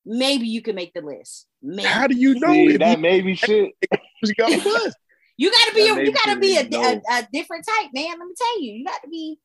[0.05, 1.47] maybe you can make the list.
[1.61, 3.71] Maybe How do you know See, that he maybe shit.
[5.39, 5.97] was got the bus?
[5.97, 8.17] you gotta be a, you gotta be a, a, a different type, man.
[8.19, 9.39] Let me tell you, you got to be.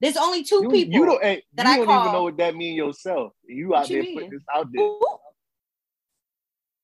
[0.00, 0.92] There's only two You, people.
[0.94, 3.32] you don't, hey, that you I don't call- even know what that mean yourself.
[3.46, 4.14] You What out you there mean?
[4.14, 4.82] putting this out there.
[4.84, 5.00] Ooh.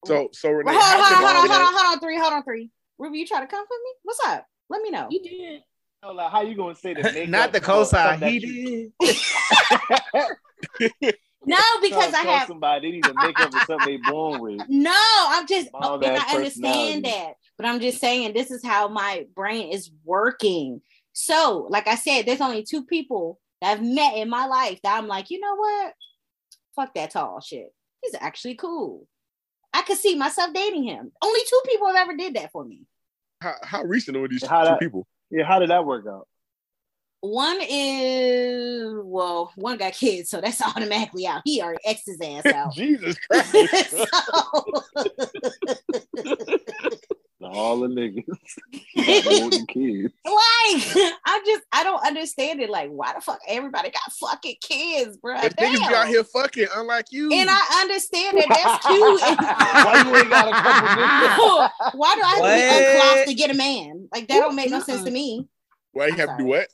[0.07, 2.19] So so Renee, Well, hold on, hold on, hold on, hold on, hold on, three,
[2.19, 2.71] hold on, three.
[2.99, 3.93] Ruby, you try to come for me?
[4.05, 4.47] What's up?
[4.71, 5.09] Let me know.
[5.11, 5.63] you did.
[6.03, 8.23] know, like how you gonna say the makeup Not the for cosign.
[8.29, 9.15] He did.
[11.49, 14.41] No, because I tell have somebody they need to make up for something they born
[14.41, 14.61] with.
[14.69, 14.93] no.
[14.95, 18.89] I'm just All oh, and I understand that, but I'm just saying this is how
[18.89, 20.81] my brain is working.
[21.13, 24.97] So, like I said, there's only two people that I've met in my life that
[24.97, 25.95] I'm like, you know what?
[26.77, 27.73] Fuck that tall shit.
[28.03, 29.07] He's actually cool.
[29.73, 31.11] I could see myself dating him.
[31.23, 32.87] Only two people have ever did that for me.
[33.41, 35.07] how, how recent are these How two that- people?
[35.31, 36.27] Yeah, how did that work out?
[37.21, 41.43] One is well, one got kids, so that's automatically out.
[41.45, 42.73] He already X his ass out.
[42.75, 43.91] Jesus Christ.
[43.91, 44.07] so,
[47.41, 48.25] All the niggas
[49.25, 50.13] got more than kids.
[50.25, 52.71] like, I just I don't understand it.
[52.71, 55.37] Like, why the fuck everybody got fucking kids, bro?
[55.41, 57.33] If niggas be out here fucking, unlike you.
[57.33, 59.21] And I understand that that's cute.
[59.21, 61.95] Why you ain't got a couple niggas?
[61.95, 62.55] why do I have to What?
[62.55, 64.09] be uncloth to get a man?
[64.13, 65.49] Like that don't make no sense to me.
[65.93, 66.69] Why you I'm have to do what?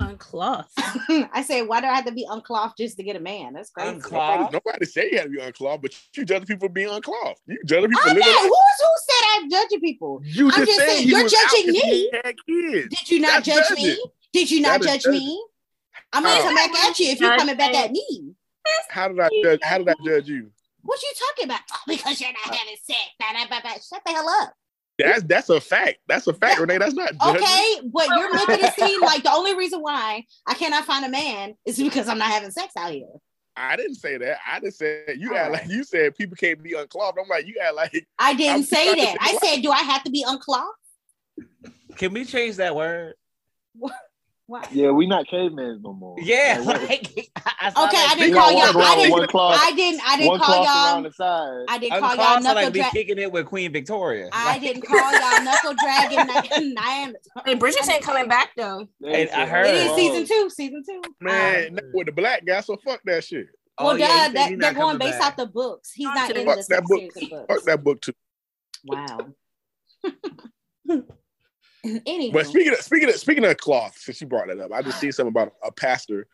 [0.00, 0.72] Uncloth.
[0.76, 3.52] I say, why do I have to be unclothed just to get a man?
[3.54, 3.90] That's crazy.
[3.90, 4.52] Unclothed.
[4.52, 7.40] Nobody, nobody say you have to be unclothed, but you judge people for being unclothed.
[7.46, 8.26] You judge people I'm not.
[8.26, 8.40] life.
[8.42, 10.20] Who's who said I'm judging people?
[10.24, 12.10] You I'm just, just said saying, he you're was out judging 'cause me.
[12.46, 12.88] Kids.
[12.88, 13.84] Did you not That's judge judging.
[13.84, 14.04] me?
[14.32, 15.44] Did you not That is judge me?
[16.12, 18.34] I'm gonna come back at you if you're coming back at me.
[18.88, 19.60] How did I judge?
[19.62, 20.50] How did I judge you?
[20.82, 21.60] What you talking about?
[21.72, 23.86] Oh, because you're not having sex.
[23.88, 24.54] Shut the hell up.
[24.98, 25.98] That's that's a fact.
[26.06, 26.78] That's a fact, Renee.
[26.78, 27.42] That's not judging.
[27.42, 31.08] Okay, but you're making it seem like the only reason why I cannot find a
[31.08, 33.08] man is because I'm not having sex out here.
[33.56, 34.38] I didn't say that.
[34.50, 35.62] I just said you All act right.
[35.62, 37.18] like you said people can't be unclothed.
[37.20, 39.16] I'm like you act like I didn't I'm say that.
[39.20, 40.68] I said, do I have to be unclothed?
[41.96, 43.14] Can we change that word?
[44.46, 44.62] Why?
[44.72, 46.16] Yeah, we not cavemen no more.
[46.20, 46.62] Yeah.
[46.64, 48.78] Like, Like, I, Okay, I didn't call y'all.
[48.82, 49.10] I didn't.
[49.12, 50.00] one cloth, I didn't.
[50.06, 51.64] I didn't call y'all.
[51.68, 54.28] I didn't call y'all Uncrossed knuckle like be kicking it with Queen Victoria.
[54.32, 56.18] I Like- didn't call y'all knuckle dragging.
[56.76, 57.14] Nyan.
[57.46, 58.86] Hey, Bridgerton's ain't coming back though.
[59.02, 60.50] Hey, I heard- It is season two.
[60.50, 61.00] Season two.
[61.20, 62.60] man Um, with the black guy.
[62.60, 63.46] So fuck that shit.
[63.78, 65.30] Oh, well, yeah, duh, said that, they're going coming based back.
[65.32, 65.90] off the books.
[65.92, 67.48] He's not in the that book.
[67.48, 68.12] Fuck that book too.
[68.84, 69.18] Wow.
[72.06, 74.82] Anywho, But speaking of speaking of speaking of cloth, since you brought that up, I
[74.82, 76.26] just seen something about a pastor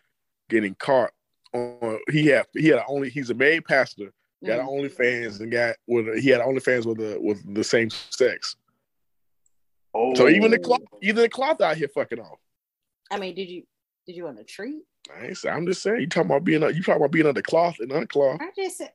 [0.48, 1.10] getting caught
[1.52, 1.98] on.
[2.10, 4.12] He had he had a only he's a married pastor,
[4.46, 4.68] got Mm.
[4.68, 8.56] OnlyFans and got with a, he had OnlyFans with the with the same sex.
[9.92, 12.38] Oh, So even the cloth, even the cloth out here fucking off.
[13.10, 13.64] I mean, did you
[14.06, 14.82] did you want a treat?
[15.12, 16.00] I ain't, say- I'm just saying.
[16.00, 18.40] You talking about being you talking about being under cloth and uncloth.
[18.40, 18.92] I just said.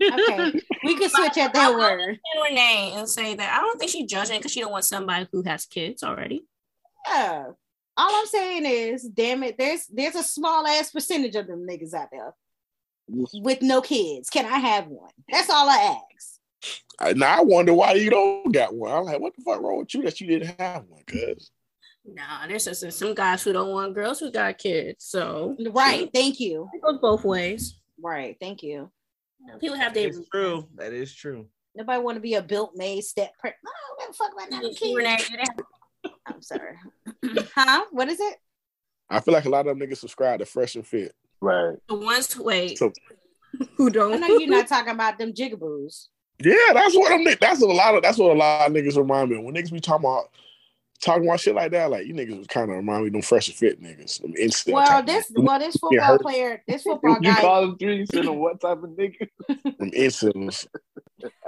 [0.00, 0.52] Okay,
[0.84, 2.00] we can switch at that word.
[2.00, 5.28] And Renee and say that I don't think she's judging because she don't want somebody
[5.32, 6.44] who has kids already.
[7.08, 7.46] Yeah.
[7.96, 11.94] All I'm saying is, damn it, there's there's a small ass percentage of them niggas
[11.94, 12.34] out there
[13.08, 14.30] with no kids.
[14.30, 15.10] Can I have one?
[15.30, 16.38] That's all I ask.
[16.98, 18.92] I, now I wonder why you don't got one.
[18.92, 21.02] I'm like, what the fuck wrong with you that you didn't have one?
[21.06, 21.50] Cause
[22.04, 25.04] Nah, there's just some guys who don't want girls who got kids.
[25.04, 26.10] So Right.
[26.12, 26.68] Thank you.
[26.72, 27.78] it goes both ways.
[28.00, 28.36] Right.
[28.40, 28.90] Thank you.
[29.60, 30.66] People have their It's true.
[30.76, 31.46] That is true.
[31.74, 33.32] Nobody want to be a built made step.
[33.38, 35.30] Pre- no, I don't give a fuck about none of the Renee, kids.
[35.30, 35.48] you didn't
[36.04, 36.76] have- I'm sorry.
[37.54, 37.84] huh?
[37.92, 38.36] What is it?
[39.10, 41.14] I feel like a lot of them niggas subscribe to Fresh and Fit.
[41.40, 41.76] right.
[41.88, 42.92] the ones who wait So
[43.76, 44.20] who don't.
[44.20, 46.08] know you're not talking about them jigaboos.
[46.40, 47.24] yeah, that's what I'm.
[47.40, 48.02] That's what a lot of.
[48.02, 49.38] That's what a lot of niggas remind me.
[49.38, 50.30] When niggas be talking about
[51.02, 53.22] talking about shit like that, like you niggas was kind of remind me of them
[53.22, 54.22] Fresh and Fit niggas.
[54.22, 55.44] Them instant Well, this niggas.
[55.44, 57.40] well this football player, this football You guy.
[57.40, 59.28] call them three, send them what type of nigga?
[59.48, 60.66] them incels.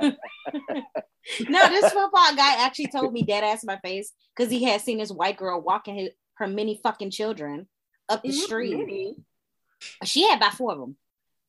[0.03, 4.81] no, this football guy actually told me dead ass in my face because he had
[4.81, 7.69] seen this white girl walking his, her many fucking children
[8.09, 8.75] up the mm-hmm, street.
[8.75, 9.21] Mm-hmm.
[10.05, 10.97] She had about four of them,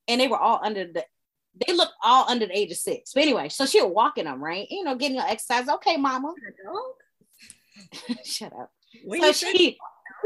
[0.07, 1.05] and they were all under the.
[1.65, 3.13] They looked all under the age of six.
[3.13, 4.67] But anyway, so she was walking them, right?
[4.69, 5.69] You know, getting your exercise.
[5.69, 6.33] Okay, mama.
[6.67, 6.95] Oh,
[8.25, 8.71] Shut up.
[9.03, 9.77] When so she,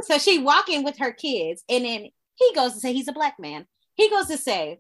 [0.02, 3.40] so she walking with her kids, and then he goes to say he's a black
[3.40, 3.66] man.
[3.96, 4.80] He goes to say,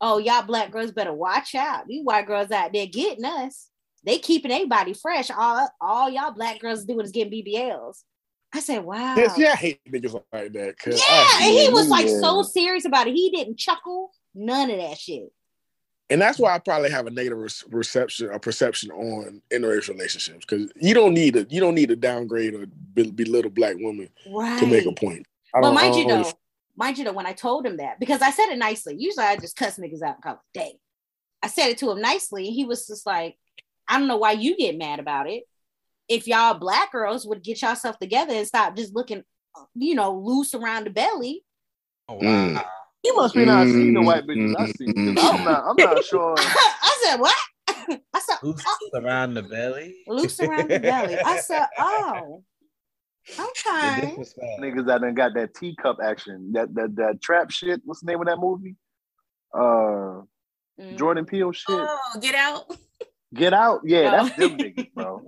[0.00, 1.86] "Oh, y'all black girls better watch out.
[1.86, 3.70] These white girls out there getting us.
[4.04, 5.30] They keeping everybody fresh.
[5.30, 8.02] All all y'all black girls doing is getting BBLs."
[8.54, 10.74] I said, "Wow." Yes, yeah, I hate niggas like that.
[10.86, 13.14] Yeah, I- and he was like so serious about it.
[13.14, 15.32] He didn't chuckle, none of that shit.
[16.10, 20.44] And that's why I probably have a negative re- reception a perception on interracial relationships
[20.48, 24.08] because you don't need to you don't need to downgrade or be- belittle black women
[24.28, 24.58] Right.
[24.60, 25.26] to make a point.
[25.54, 26.32] I Well, don't- I mind you don't though,
[26.76, 28.94] mind you though, when I told him that, because I said it nicely.
[28.98, 30.72] Usually I just cuss niggas out and call it dang.
[31.42, 32.50] I said it to him nicely.
[32.50, 33.36] He was just like,
[33.88, 35.44] I don't know why you get mad about it.
[36.08, 39.22] If y'all black girls would get yourself together and stop just looking,
[39.74, 41.44] you know, loose around the belly.
[42.08, 42.64] Oh, Mm.
[43.10, 43.12] Wow.
[43.12, 44.86] He must be not seeing the white bitches I see.
[44.86, 45.64] 'cause I'm not.
[45.66, 46.34] I'm not sure.
[46.38, 47.34] I said, what?
[47.68, 49.96] I said, Loose oh, around the belly.
[50.08, 51.16] loose around the belly.
[51.24, 52.42] I said, oh,
[53.38, 54.00] The okay.
[54.00, 54.60] disrespect.
[54.60, 56.52] Niggas that done got that teacup action.
[56.52, 57.80] That that that trap shit.
[57.84, 58.76] What's the name of that movie?
[59.54, 60.22] Uh,
[60.78, 60.98] Mm.
[60.98, 61.66] Jordan Peele shit.
[61.70, 62.70] Oh, get out.
[63.32, 63.80] Get out.
[63.84, 64.10] Yeah, Oh.
[64.10, 65.24] that's them niggas, bro.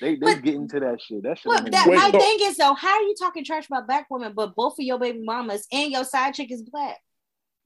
[0.00, 1.22] They they But- get into that shit.
[1.22, 1.46] That shit.
[1.46, 3.86] Well, don't that, my Wait, so- thing is though, how are you talking trash about
[3.86, 6.98] black women, but both of your baby mamas and your side chick is black?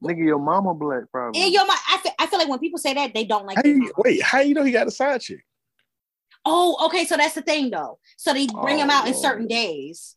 [0.03, 1.41] Nigga, your mama black probably.
[1.41, 3.57] And your mom, I feel, I feel like when people say that, they don't like
[3.57, 5.43] How you, wait, how you know he got a side chick?
[6.45, 7.03] Oh, okay.
[7.05, 7.99] So that's the thing though.
[8.15, 10.15] So they bring them Oh, out in certain days.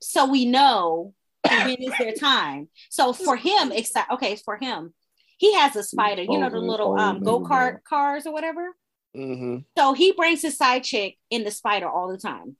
[0.00, 1.12] So we know
[1.46, 2.68] when is their time.
[2.90, 4.94] So for him, exci- okay, for him,
[5.36, 8.74] he has a spider, you know, the Oh, little oh, um go-kart cars or whatever.
[9.16, 9.56] Mm-hmm.
[9.78, 12.56] So he brings his side chick in the spider all the time.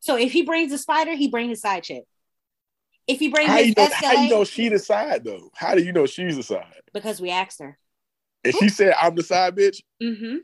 [0.00, 2.04] So if he brings the spider, he brings his side chick.
[3.06, 3.84] If he brings How his you know?
[3.84, 5.50] Escalade, How you know she the side though?
[5.54, 6.80] How do you know she's the side?
[6.92, 7.78] because we asked her.
[8.44, 10.36] And she said, "I'm the side bitch." Mm-hmm.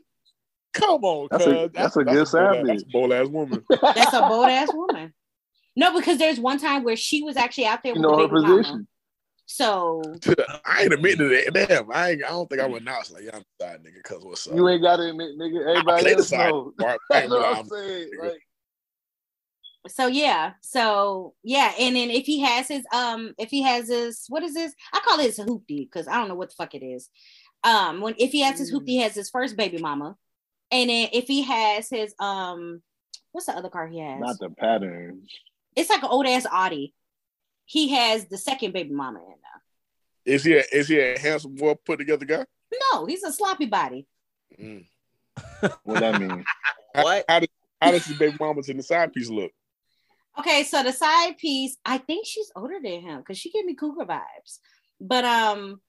[0.73, 1.69] Come on, That's a- cuz.
[1.73, 3.63] that's a good side bitch, ass- That's a bold ass woman.
[3.81, 5.13] That's a bold ass woman.
[5.75, 8.27] No, because there's one time where she was actually out there You with know the
[8.27, 8.83] her baby mama.
[9.57, 10.21] Position.
[10.21, 10.35] So
[10.65, 11.67] I ain't admitting to that.
[11.67, 14.03] Damn, I ain't, I don't think I would announce like, yeah, I'm a side nigga,
[14.03, 14.55] cause what's up?
[14.55, 15.65] You ain't got to admit, nigga.
[15.65, 16.73] I Everybody play the else side know.
[16.79, 16.99] part.
[17.11, 18.09] I That's ain't gonna what lie, I'm saying.
[18.15, 18.23] nigga.
[18.23, 18.41] Like,
[19.87, 24.25] so yeah, so yeah, and then if he has his um, if he has his
[24.29, 24.73] what is this?
[24.93, 27.09] I call it his hoopty because I don't know what the fuck it is.
[27.63, 30.17] Um, when if he has his hoopty, he has his first baby mama,
[30.69, 32.83] and then if he has his um,
[33.31, 34.19] what's the other car he has?
[34.19, 35.23] not the pattern.
[35.75, 36.93] it's like an old ass Audi.
[37.71, 39.25] He has the second baby mama in
[40.25, 40.35] there.
[40.35, 42.45] Is he a, is he a handsome, well put together guy?
[42.91, 44.05] No, he's a sloppy body.
[44.61, 44.85] Mm.
[45.83, 46.43] What that mean?
[46.93, 47.23] How, What?
[47.29, 47.47] How, does
[47.81, 49.53] how does his baby mamas in the side piece look?
[50.37, 53.73] Okay, so the side piece, I think she's older than him because she gave me
[53.73, 54.59] cougar vibes.
[54.99, 55.79] But um,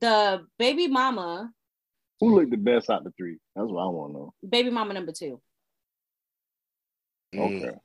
[0.00, 1.52] the baby mama,
[2.18, 3.38] Who looked the best out of the three?
[3.54, 4.34] That's what I want to know.
[4.48, 5.40] baby mama number two.
[7.32, 7.62] Mm.
[7.62, 7.76] Okay.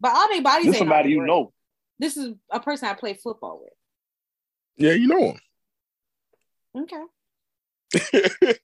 [0.00, 1.28] But all their bodies This ain't somebody you great.
[1.28, 1.52] know.
[1.98, 3.72] This is a person I play football with.
[4.76, 5.40] Yeah, you know him.
[6.76, 7.04] Okay.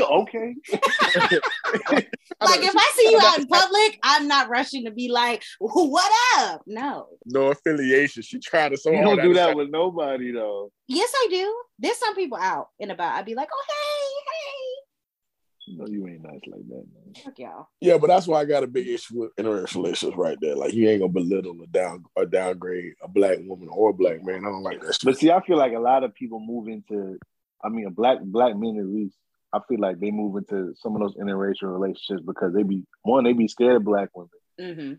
[0.00, 0.54] okay.
[2.40, 6.12] Like if I see you out in public, I'm not rushing to be like, "What
[6.38, 7.06] up?" No.
[7.24, 8.22] no affiliation.
[8.24, 10.72] She tried to so You don't do that with nobody though.
[10.88, 11.54] Yes, I do.
[11.78, 13.14] There's some people out and about.
[13.14, 17.01] I'd be like, "Oh, hey, hey." No, you ain't nice like that, man.
[17.14, 20.16] Hey, fuck y'all." Yeah, but that's why I got a big issue with interracial relationships
[20.16, 20.56] right there.
[20.56, 24.24] Like you ain't gonna belittle or down or downgrade a black woman or a black
[24.24, 24.44] man.
[24.44, 27.18] I don't like that But see, I feel like a lot of people move into,
[27.64, 29.16] I mean, a black black men at least.
[29.54, 33.24] I feel like they move into some of those interracial relationships because they be one,
[33.24, 34.30] they be scared of black women.
[34.60, 34.92] Mm-hmm.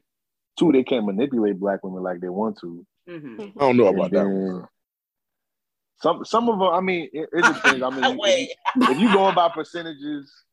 [0.60, 2.86] Two, they can't manipulate black women like they want to.
[3.10, 3.42] Mm-hmm.
[3.58, 4.28] I don't know about And that.
[4.30, 4.68] one.
[6.02, 7.82] Some some of them, I mean, it, it depends.
[7.82, 10.53] I mean, if, you, if you going by percentages, you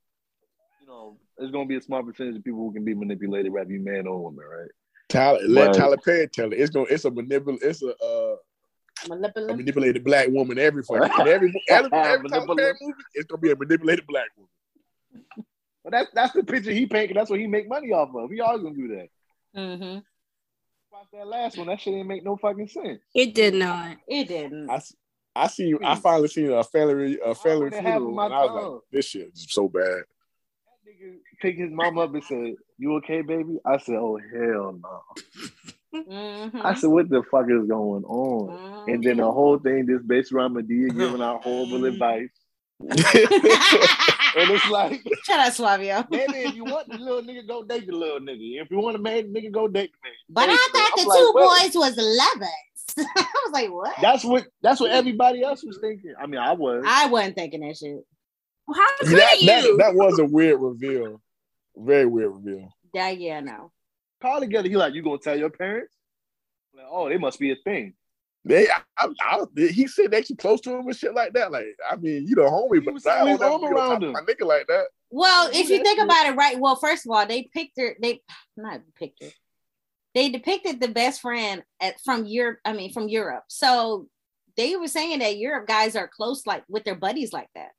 [0.90, 3.80] know, there's gonna be a small percentage of people who can be manipulated, whether you
[3.80, 4.70] man or woman, right?
[5.08, 5.74] Tyler, let Right.
[5.74, 6.60] Tyler Perry tell it.
[6.60, 6.86] It's gonna.
[6.90, 7.58] It's a manipul.
[7.62, 8.36] It's a, uh,
[9.10, 12.94] a manipulated black woman every fucking in every every, every Tyler Perry movie.
[13.14, 15.26] It's gonna be a manipulated black woman.
[15.82, 17.16] But that's that's the picture he painted.
[17.16, 18.30] That's what he make money off of.
[18.30, 19.08] He always gonna do that.
[19.56, 19.98] Mm-hmm.
[20.92, 21.68] Watch that last one.
[21.68, 23.00] That shit didn't make no fucking sense.
[23.14, 23.96] It did not.
[24.06, 24.70] It didn't.
[24.70, 24.80] I,
[25.34, 25.74] I see.
[25.82, 29.30] I finally seen a family a family funeral, my and I was like, "This shit
[29.32, 30.02] is so bad."
[31.40, 35.02] Picked his mom up and said, "You okay, baby?" I said, "Oh hell no."
[35.94, 36.64] Mhm.
[36.64, 40.32] I said, "What the fuck is going on?" And then the whole thing just based
[40.32, 42.28] around Madea giving out horrible advice.
[44.36, 46.08] And it's like, Shut up, Suavio.
[46.08, 48.62] baby, if you want the little nigga, go date the little nigga.
[48.62, 50.14] If you want a man, nigga, go date the man.
[50.28, 51.62] But I thought the like, two what?
[51.62, 53.08] boys was lovers.
[53.16, 53.94] I was like, what?
[54.00, 56.14] That's what that's what everybody else was thinking.
[56.20, 56.84] I mean, I was.
[56.86, 58.04] I wasn't thinking that shit.
[58.70, 59.76] Well, how could that, that you?
[59.78, 61.20] that was a weird reveal.
[61.76, 62.72] Very weird reveal.
[62.94, 63.72] Yeah, yeah, no.
[64.22, 64.68] Call together.
[64.68, 65.92] He like, you gonna tell your parents?
[66.72, 67.94] Like, oh, they must be a thing.
[68.44, 71.50] They, I, I, I, he said they too close to him and shit like that.
[71.50, 74.12] Like, I mean, you the homie, but I saying don't his never arm around him.
[74.12, 74.84] my nigga like that.
[75.10, 76.56] Well, if you think about it, right?
[76.56, 77.96] Well, first of all, they picked her.
[78.00, 78.22] They
[78.56, 79.34] not pictured.
[80.14, 82.60] They depicted the best friend at from Europe.
[82.64, 83.44] I mean, from Europe.
[83.48, 84.06] So
[84.56, 87.70] they were saying that Europe guys are close, like with their buddies, like that.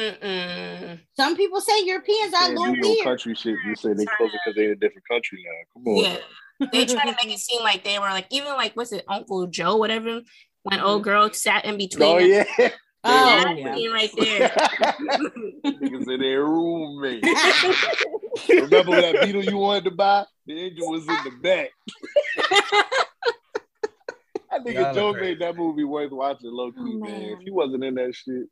[0.00, 0.98] Mm-mm.
[1.16, 3.04] Some people say Europeans are a Saying little do weird.
[3.04, 3.56] country shit.
[3.66, 5.58] You say they close because they're in a different country now.
[5.74, 6.04] Come on.
[6.04, 6.68] Yeah.
[6.72, 9.46] They try to make it seem like they were like even like what's it, Uncle
[9.48, 10.20] Joe, whatever.
[10.62, 10.86] When mm-hmm.
[10.86, 12.46] old girl sat in between Oh them.
[12.58, 12.68] yeah.
[13.02, 13.88] Oh, That yeah.
[13.92, 14.48] right there.
[15.64, 17.24] Niggas in their roommate.
[18.46, 20.26] Remember that beetle you wanted to buy?
[20.46, 21.70] The engine was in the back.
[24.52, 27.10] I think Y'all Joe made that movie worth watching, low key, Oh, man.
[27.10, 27.22] man.
[27.22, 28.48] If he wasn't in that shit,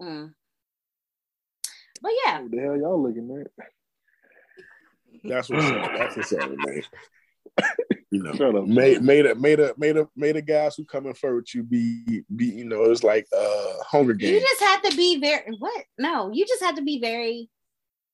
[0.00, 0.32] Mm.
[2.02, 3.64] But yeah, what the hell y'all looking at?
[5.24, 5.90] That's what's up.
[5.98, 6.82] That's what's up, man.
[8.12, 8.66] You know, Shut up.
[8.66, 11.54] made made a made a made a made a guys who come in first with
[11.54, 14.32] you be be you know it's like uh Hunger Games.
[14.32, 15.84] you just have to be very what?
[15.96, 17.48] No, you just have to be very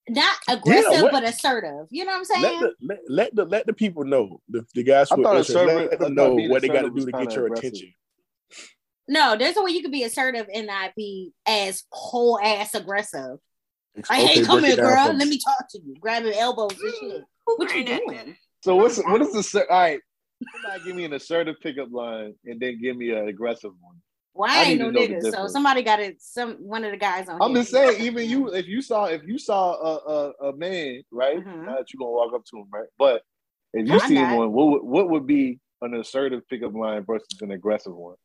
[0.07, 1.87] not aggressive what- but assertive.
[1.90, 2.42] You know what I'm saying?
[2.42, 5.31] Let the let, let the let the people know the, the guys I who thought
[5.37, 7.68] interest, assertive- let them know what they got to do to get your aggressive.
[7.68, 7.94] attention.
[9.08, 13.38] No, there's a way you can be assertive and not be as whole ass aggressive.
[13.96, 15.07] Like, Okay, hey, come break here, girl.
[15.07, 15.18] for me.
[15.18, 15.94] Let me talk to you.
[16.00, 17.24] Grabbing elbows and shit.
[17.44, 18.36] What you doing?
[18.64, 20.00] So what's what is the all right?
[20.52, 23.96] Somebody give me an assertive pickup line and then give me an aggressive one.
[24.34, 26.20] Well, I I ain't need no to nigga, so somebody got it.
[26.20, 27.40] Some one of the guys on.
[27.40, 27.61] I'm here.
[27.61, 31.38] just saying, even you, if you saw if you saw a a, a man, right?
[31.38, 31.64] Mhm.
[31.64, 32.88] Not that you gonna walk up to him, right?
[32.98, 33.22] But
[33.72, 34.36] if you I'm see not.
[34.36, 38.16] one, what would, what would be an assertive pickup line versus an aggressive one?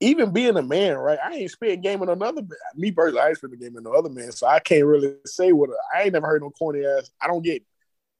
[0.00, 1.18] Even being a man, right?
[1.22, 2.42] I ain't spent gaming on another
[2.74, 3.22] me personally.
[3.22, 5.70] I ain't spent a game on no other man, so I can't really say what
[5.94, 7.10] I ain't never heard no corny ass.
[7.20, 7.62] I don't get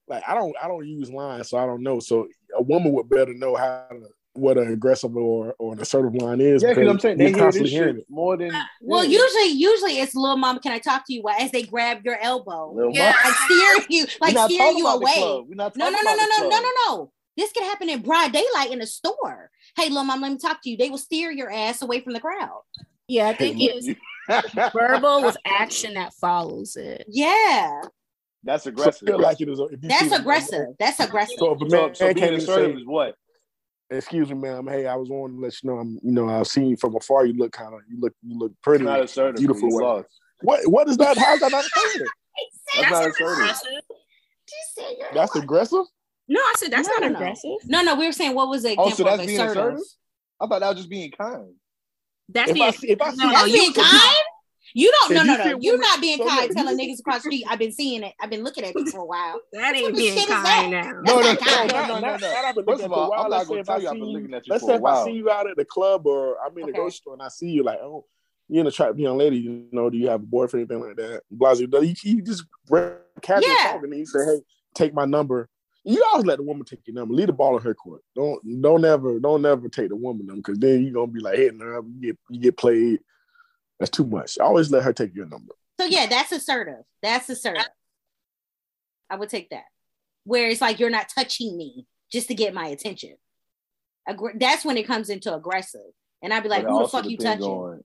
[0.07, 1.99] like I don't I don't use lines, so I don't know.
[1.99, 4.07] So a woman would better know how to
[4.37, 6.63] what an aggressive or, or an assertive line is.
[6.63, 8.05] Yeah, because I'm saying they you're hear this hearing shit it.
[8.09, 8.53] more than.
[8.53, 9.19] Uh, well, yeah.
[9.19, 10.59] usually, usually it's little mom.
[10.59, 11.21] Can I talk to you?
[11.23, 13.11] While as they grab your elbow, Lil' Yeah.
[13.11, 13.17] Mama.
[13.25, 15.13] like steering you, We're like not talking you about the away.
[15.15, 15.45] club.
[15.49, 17.11] No, no, no, no, no, no, no, no.
[17.35, 19.51] This could happen in broad daylight in a store.
[19.77, 20.75] Hey, little mom, let me talk to you.
[20.77, 22.61] They will steer your ass away from the crowd.
[23.07, 23.87] Yeah, I think it's
[24.73, 27.05] verbal with action that follows it.
[27.07, 27.81] Yeah,
[28.43, 29.07] That's aggressive.
[29.07, 29.59] feel like it is.
[29.59, 30.65] If you that's see- aggressive.
[30.79, 31.37] That's aggressive.
[31.39, 33.15] So if a So, man so can't being assertive say, is what?
[33.91, 34.67] "Excuse me, ma'am.
[34.67, 35.99] Hey, I was wanting to let you know I'm.
[36.03, 37.25] You know, I've seen you from afar.
[37.25, 37.81] You look kind of.
[37.87, 38.13] You look.
[38.23, 38.83] You look pretty.
[38.83, 39.37] Not assertive.
[39.37, 40.03] beautiful You
[40.41, 40.67] What?
[40.67, 41.17] What is that?
[41.17, 42.07] How's that not assertive?
[42.75, 43.61] That's not assertive.
[45.13, 45.85] That's aggressive.
[46.29, 47.15] No, I said that's No, not no, no.
[47.15, 47.51] aggressive.
[47.67, 49.63] No, no, we were saying what was the Oh, example so of that's being assertive?
[49.63, 49.83] assertive?
[50.41, 51.53] I thought that was just being kind.
[52.29, 54.15] That's If the I if I see, No, That's you being kind.
[54.73, 55.11] You don't.
[55.11, 55.57] If No, no, no.
[55.61, 56.41] You're woman- not being so kind.
[56.49, 57.45] look, Telling niggas across the street.
[57.49, 58.13] I've been seeing it.
[58.19, 59.39] I've been looking at you for a while.
[59.53, 60.81] that ain't being kind now.
[60.83, 62.17] That's No, no, not no, no, no, no, no.
[62.17, 63.13] not I've been First of all.
[63.13, 65.11] I'm not gonna tell you I've been looking at you Let's say if I see
[65.11, 66.73] you out at the club or I'm in a Okay.
[66.73, 68.05] grocery store and I see you like, oh,
[68.49, 69.37] you're an attractive young lady.
[69.37, 71.21] You know, do you have a boyfriend, or anything like that?
[71.33, 72.43] Blasey, you, you just
[73.21, 73.71] casual Yeah.
[73.71, 74.41] talking and you say, hey,
[74.75, 75.49] take my number.
[75.89, 77.13] You always let the woman take your number.
[77.13, 78.01] Leave the ball in her court.
[78.13, 81.37] Don't don't ever don't ever take the woman number because then you're gonna be like
[81.37, 81.85] hitting her up.
[81.87, 82.99] You get you get played.
[83.79, 84.37] That's too much.
[84.37, 85.53] Always let her take your number.
[85.79, 86.83] So yeah, that's assertive.
[87.01, 87.69] That's assertive.
[89.09, 89.63] I would take that.
[90.25, 93.15] Where it's like you're not touching me just to get my attention.
[94.09, 95.79] Aggr- that's when it comes into aggressive.
[96.21, 97.43] And I'd be like, who the also fuck you touching?
[97.45, 97.83] on-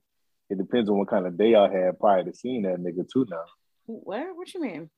[0.49, 3.25] it depends on what kind of day I had prior to seeing that nigga too
[3.29, 3.45] now.
[3.85, 4.35] What?
[4.35, 4.89] What you mean?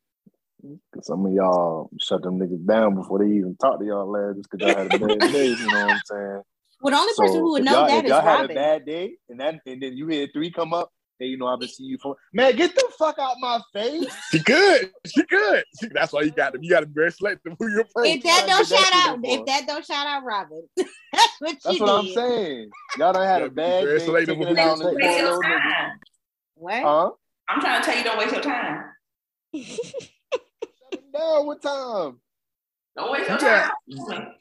[0.93, 4.37] 'Cause some of y'all shut them niggas down before they even talk to y'all last
[4.37, 6.41] just because y'all had a bad day, you know what I'm saying?
[6.81, 8.47] Well, the only person who would if know y'all, that if is y'all had a
[8.53, 11.59] bad day and that and then you hear three come up, hey, you know I've
[11.59, 14.13] been seeing you for man, get the fuck out my face.
[14.31, 14.91] She good.
[15.05, 15.63] She good.
[15.79, 18.07] She, that's why you got to you got to be very selective who you approach.
[18.07, 20.87] If that don't shout out, if that don't shout out Robin, that's
[21.39, 21.99] what That's she what did.
[21.99, 22.69] I'm saying.
[22.97, 24.79] Y'all done had a bad very day selective taking with it who out you on
[24.79, 25.01] this approach.
[25.01, 25.73] poor Waste your little nigga.
[25.73, 25.99] time.
[26.55, 26.81] What?
[26.81, 27.11] Huh?
[27.49, 28.91] I'm trying to tell you, don't waste your time.
[31.15, 32.19] Shut him down one time.
[32.95, 33.69] Don't waste your Yeah.
[33.87, 34.35] time.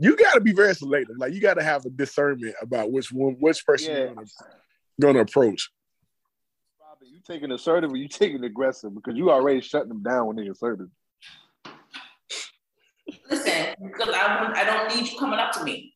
[0.00, 1.16] you got to be very selective.
[1.18, 3.98] Like you got to have a discernment about which one, which person Yeah.
[3.98, 4.26] you're gonna,
[5.00, 5.70] gonna approach.
[6.80, 10.36] Robin, you taking assertive or you taking aggressive because you already shutting them down when
[10.36, 10.88] they assertive.
[13.30, 15.94] Listen, because I, I don't need you coming up to me.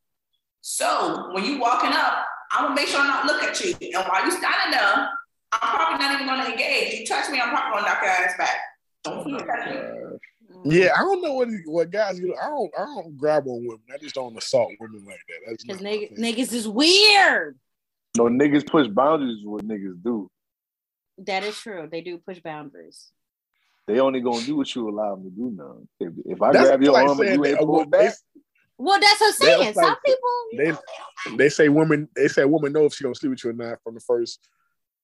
[0.60, 3.74] So when you walking up, I'm gonna make sure I not look at you.
[3.80, 5.08] And while you standing there,
[5.52, 6.94] I'm probably not even gonna engage.
[7.00, 8.56] You touch me, I'm probably gonna knock your ass back.
[9.04, 10.11] Don't touch me.
[10.64, 12.18] Yeah, I don't know what what guys.
[12.18, 13.80] You know, I don't I don't grab on women.
[13.92, 15.38] I just don't assault women like that.
[15.46, 17.58] That's Because not niggas, niggas is weird.
[18.16, 20.30] No niggas push boundaries is what niggas do.
[21.18, 21.88] That is true.
[21.90, 23.08] They do push boundaries.
[23.86, 25.78] They only gonna do what you allow them to do now.
[25.98, 28.14] If, if I That's grab your like arm and saying you ain't pull wo- back,
[28.78, 29.58] Well, that's what I'm saying.
[29.60, 30.78] that's Some people,
[31.28, 33.50] They they say women they say a woman know if she gonna sleep with you
[33.50, 34.48] or not from the first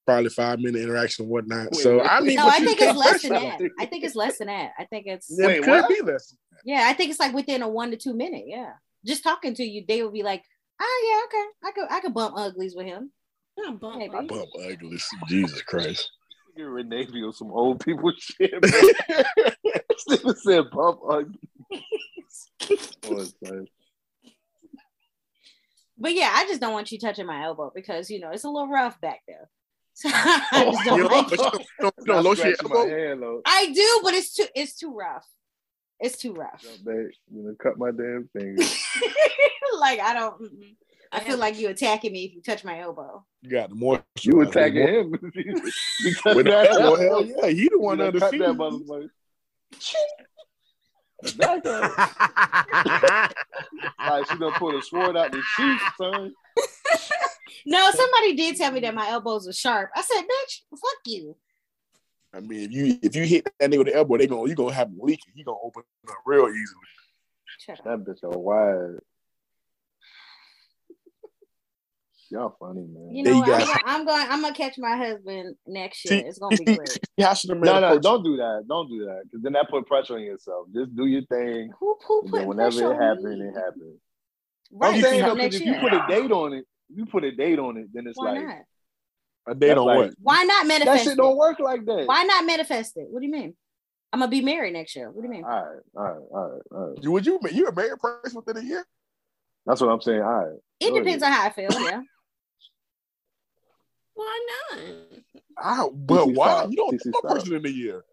[0.09, 1.65] probably five minute interaction and whatnot.
[1.71, 2.07] Wait, so wait.
[2.09, 3.59] I mean, no, I think it's less than that.
[3.79, 4.71] I think it's less than that.
[4.77, 5.89] I think it's It Wait, could what?
[5.89, 6.35] be less.
[6.65, 6.85] yeah.
[6.87, 8.43] I think it's like within a one to two minute.
[8.47, 8.71] Yeah,
[9.05, 10.43] just talking to you, they will be like,
[10.81, 13.11] "Oh yeah, okay, I could I could bump uglies with him."
[13.57, 14.15] Yeah, bump Maybe.
[14.15, 14.27] up.
[14.27, 14.99] Bump ugly.
[15.27, 16.09] Jesus Christ.
[16.57, 18.59] Get Renee on some old people shit.
[18.61, 18.71] bro.
[20.07, 21.39] This nigga said bump ugly.
[23.11, 23.65] Oh.
[25.97, 28.49] But yeah, I just don't want you touching my elbow because you know it's a
[28.49, 29.49] little rough back there.
[29.99, 31.37] So I just You don't don't, like but it.
[31.37, 32.55] don't, don't, don't lotion your
[33.19, 33.41] elbow?
[33.45, 35.27] I do, but it's too it's too rough.
[35.99, 36.61] It's too rough.
[36.63, 36.95] Jump back,
[37.29, 38.63] you know, cut my damn finger.
[39.81, 40.41] like I don't.
[40.41, 40.75] mm-mm.
[41.11, 43.25] I feel like you attacking me if you touch my elbow.
[43.41, 46.95] You got the more You attacking him because with that elbow.
[46.95, 48.39] Hell yeah, he the one done under cut feet.
[48.39, 49.09] that motherfucker.
[53.99, 56.33] Like she done pull a sword out the sheath, son.
[57.65, 59.91] No, somebody did tell me that my elbows are sharp.
[59.95, 61.35] I said, "Bitch, fuck you."
[62.33, 64.55] I mean, if you if you hit that nigga with the elbow, they gonna you
[64.55, 65.33] gonna have him leaking.
[65.35, 66.65] He gonna open up real easily.
[67.59, 67.85] Shut up.
[67.85, 68.99] That bitch are wide.
[72.31, 73.15] Y'all funny, man.
[73.15, 73.47] You There know you what?
[73.47, 73.53] go.
[73.55, 74.27] I'm, going, I'm going.
[74.29, 76.23] I'm gonna catch my husband next year.
[76.27, 76.89] It's gonna be see, great.
[76.89, 78.65] see how should the man no, no, approach don't do that.
[78.67, 79.23] Don't do that.
[79.23, 80.67] Because then that put pressure on yourself.
[80.73, 81.71] Just do your thing.
[81.79, 83.99] Who who put then whenever pressure it on happens, it happens.
[84.71, 87.23] Right, I'm saying though, because if you put a date on it, if you put
[87.23, 88.57] a date on it, then it's Why like not?
[89.47, 90.13] a date on like- what?
[90.21, 90.67] Why not manifest?
[90.67, 91.17] that manifest shit it?
[91.17, 92.07] don't work like that.
[92.07, 93.07] Why not manifest it?
[93.09, 93.55] What do you mean?
[94.11, 95.09] I'm gonna be married next year.
[95.11, 95.43] What do you mean?
[95.43, 97.07] All right, all right, all right, all right.
[97.07, 98.85] Would you you a married person within a year?
[99.65, 100.21] That's what I'm saying.
[100.21, 100.57] All right.
[100.79, 101.35] It Go depends ahead.
[101.35, 101.69] on how I feel.
[101.83, 102.01] Yeah.
[104.15, 104.39] Why
[104.71, 104.79] not?
[105.57, 106.47] I, but TC why?
[106.49, 106.69] stop.
[106.71, 108.03] You don't TC know a person in a year.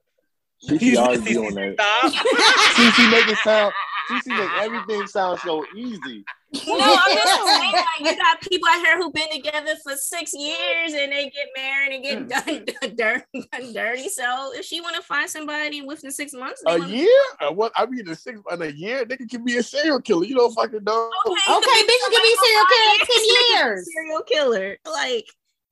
[0.64, 1.76] CC always be on that.
[2.74, 3.72] CC make it sound.
[4.10, 6.24] CC make everything sound so easy.
[6.66, 10.32] No, I'm just saying, like, you got people out here who've been together for six
[10.34, 14.08] years and they get married and get done, done, dirty, done dirty.
[14.08, 17.20] So if she want to find somebody within six months, A wanna- year?
[17.40, 20.24] Uh, What I mean, the six in a year, nigga can be a serial killer.
[20.24, 21.10] You don't fucking know.
[21.26, 23.88] Okay, bitch, you can be serial killer in 10 years.
[23.94, 25.26] Serial killer, like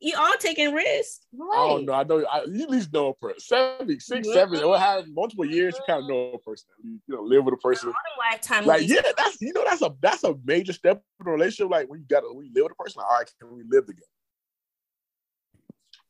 [0.05, 1.26] you all taking risks.
[1.32, 1.59] Right.
[1.59, 1.92] I don't know.
[1.94, 2.24] I know.
[2.30, 3.40] I, you at least know a person.
[3.40, 4.34] Seven, six, Yeah.
[4.34, 5.74] seven, or have multiple years.
[5.76, 6.66] You kind of know a person.
[6.82, 7.88] You know, live with a person.
[7.88, 11.28] All them lifetime Like, yeah, that's you know, that's a that's a major step in
[11.28, 11.70] a relationship.
[11.70, 13.00] Like when you gotta when you live with a person.
[13.00, 14.07] Like, all right, can we live together?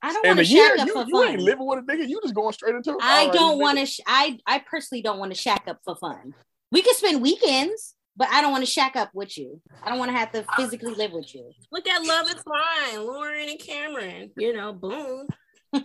[0.02, 1.82] I don't want a to year, shack up you, for you ain't living with a
[1.82, 2.08] nigga.
[2.08, 2.90] You just going straight into.
[2.90, 3.86] I all right, don't want to.
[3.86, 6.34] Sh- I I personally don't want to shack up for fun.
[6.72, 9.60] We could spend weekends, but I don't want to shack up with you.
[9.82, 11.52] I don't want to have to physically live with you.
[11.72, 14.30] Look at Love is Blind, Lauren and Cameron.
[14.36, 15.26] You know, boom.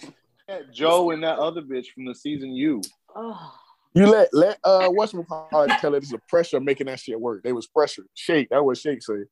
[0.74, 2.82] Joe and that other bitch from the season you.
[3.16, 3.54] Oh,
[3.94, 7.44] You let let uh what's call tell it it's the pressure making that shit work.
[7.44, 8.06] They was pressure.
[8.14, 8.50] Shake.
[8.50, 9.26] That was Shake say.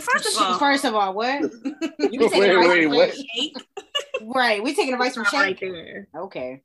[0.00, 1.42] First of all, first of all, what?
[1.98, 3.14] You be Wait, taking wait, from what?
[3.14, 3.56] Shake?
[4.22, 5.60] Right, we taking advice from right Shake.
[5.60, 6.08] there.
[6.16, 6.62] Okay.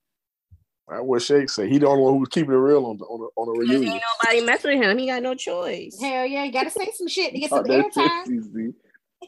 [0.89, 1.69] That what Shake say.
[1.69, 3.59] He the only one who was keeping it real on the on the, on the
[3.59, 3.93] reunion.
[3.93, 4.97] ain't nobody messing with him.
[4.97, 5.97] He got no choice.
[5.99, 8.27] Hell yeah, you gotta say some shit to get Talk some that shit, airtime.
[8.27, 8.73] CC.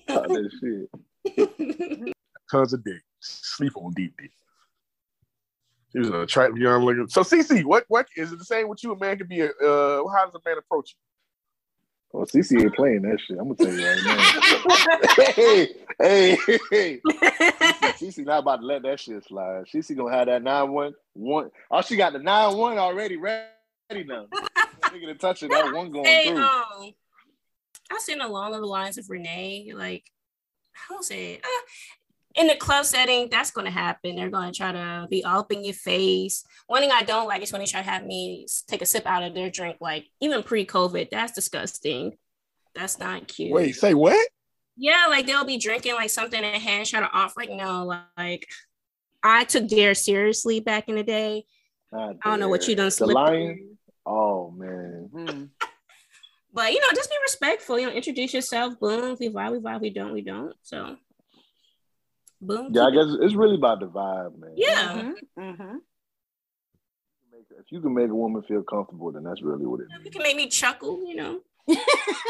[0.08, 0.88] Talk that
[1.26, 2.14] shit.
[2.52, 3.02] Tons of dick.
[3.22, 4.32] Sleep on deep dick.
[5.94, 7.08] He was an attractive young looking.
[7.08, 8.92] So CC, what what is it the same with you?
[8.92, 11.00] A man could be a uh how does a man approach you?
[12.18, 13.38] Oh, CC ain't playing that shit.
[13.38, 15.34] I'm gonna tell you right now.
[15.36, 15.68] hey,
[16.00, 16.38] hey,
[16.72, 17.02] hey.
[18.00, 19.66] CC not about to let that shit slide.
[19.66, 21.52] CC gonna have that nine one one.
[21.70, 23.50] Oh, she got the nine one already ready
[24.06, 24.28] now.
[24.84, 26.38] Nigga to touch it, that one going Hey, through.
[26.38, 26.94] um,
[27.92, 30.06] I seen along the lines of Renee, like,
[30.72, 31.42] how say it?
[31.44, 31.66] Uh,
[32.36, 34.16] in the club setting, that's going to happen.
[34.16, 36.44] They're going to try to be all up in your face.
[36.68, 39.06] One thing I don't like is when they try to have me take a sip
[39.06, 41.10] out of their drink, like even pre-COVID.
[41.10, 42.18] That's disgusting.
[42.74, 43.54] That's not cute.
[43.54, 44.28] Wait, say what?
[44.76, 47.38] Yeah, like they'll be drinking like something in hand, try to off.
[47.38, 48.46] Like no, like
[49.24, 51.46] I took Dare seriously back in the day.
[51.94, 53.14] God I don't know what you done The slipped.
[53.14, 53.78] lion.
[54.06, 55.10] Oh man.
[55.14, 55.50] Mm.
[56.54, 57.80] But you know, just be respectful.
[57.80, 58.78] You know, introduce yourself.
[58.80, 59.14] Boom.
[59.14, 59.82] If we vibe, we vibe.
[59.82, 60.54] We don't, we don't.
[60.64, 60.98] So,
[62.42, 62.70] boom.
[62.74, 64.52] Yeah, I guess it's really about the vibe, man.
[64.56, 64.94] Yeah.
[64.94, 65.76] Mhm, mhm.
[67.60, 70.24] If you can make a woman feel comfortable, then that's really what it You can
[70.24, 71.04] make me chuckle.
[71.08, 71.40] You know.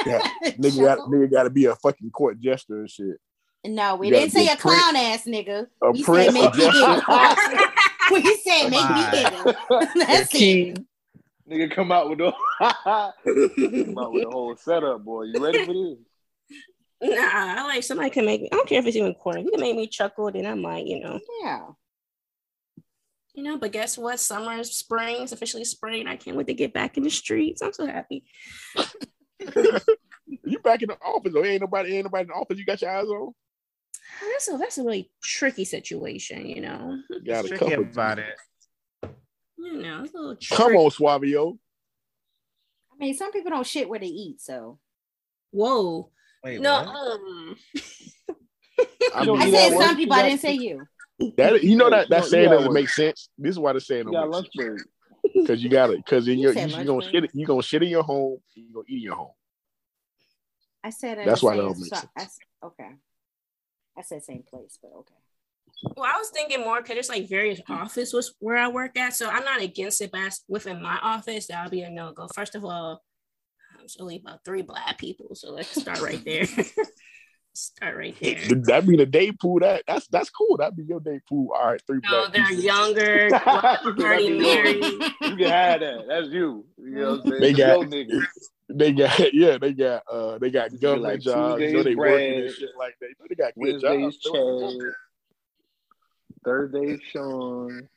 [0.05, 0.21] Yeah.
[0.43, 3.17] Nigga got nigga gotta be a fucking court jester and shit.
[3.65, 4.79] No, we didn't say be a a prince.
[4.81, 5.67] clown ass nigga.
[5.81, 7.01] A We prince, said make a me giggle.
[8.11, 9.53] we said make me giggle.
[10.05, 10.85] That's it.
[11.49, 15.23] Nigga come out with the come out with the whole setup, boy.
[15.23, 15.97] You ready for this?
[17.01, 18.49] Nah, I like somebody can make me.
[18.51, 19.39] I don't care if it's even quarter.
[19.39, 21.67] You can make me chuckle, then I might, you know, Yeah.
[23.33, 23.57] you know.
[23.57, 24.19] But guess what?
[24.19, 26.07] Summer, is spring, it's officially spring.
[26.07, 27.61] I can't wait to get back in the streets.
[27.61, 28.23] I'm so happy.
[30.43, 31.43] You back in the office though.
[31.45, 33.31] Ain't nobody ain't nobody in the office you got your eyes on?
[34.21, 36.97] Ah, that's a that's a really tricky situation, you know.
[37.09, 37.81] You got a couple.
[37.83, 38.35] about it.
[39.57, 41.57] You know, it's a little Come on, Suavio.
[42.91, 44.79] I mean, some people don't shit where they eat, so
[45.51, 46.09] Whoa.
[46.45, 47.55] Wait, no, um,
[49.15, 49.85] I You don't I said that way.
[49.85, 50.15] some people.
[50.15, 50.85] I didn't say you.
[51.37, 53.29] that you know that that You saying got doesn't make sense.
[53.37, 54.83] This is why the saying You don't make sense.
[55.33, 55.97] Because you got it.
[56.05, 58.03] Because in You your you, you lunch gonna shit it, you gonna shit in your
[58.03, 58.37] home.
[58.53, 59.31] You gonna eat in your home.
[60.83, 62.11] I said I That's why say that don't make so- sense.
[62.15, 62.89] I s- okay.
[63.97, 65.15] I said same place, but okay.
[65.95, 69.15] well, I was thinking more because it's like various office was where I work at,
[69.15, 72.27] so I'm not against it, but as- within my office, that'll be a no go.
[72.35, 73.01] First of all,
[73.85, 76.45] there's only about three black people, so let's start right there.
[77.53, 78.39] start right there.
[78.55, 79.59] That'd be the day pool.
[79.59, 80.57] That that's that's cool.
[80.57, 81.51] That'd be your day pool.
[81.55, 82.63] All right, three No, black they're people.
[82.63, 84.83] younger, already married.
[84.83, 86.05] You can have that.
[86.07, 86.65] That's you.
[86.79, 87.41] You know what I'm saying?
[87.41, 88.21] They got- your.
[88.67, 91.61] They got yeah, they got uh they got Just government like jobs.
[91.61, 93.09] You know Tuesdays they working and shit like that.
[93.09, 94.75] You know they got good Wednesdays, jobs.
[94.79, 94.91] Chad.
[96.43, 97.87] Thursday, Sean.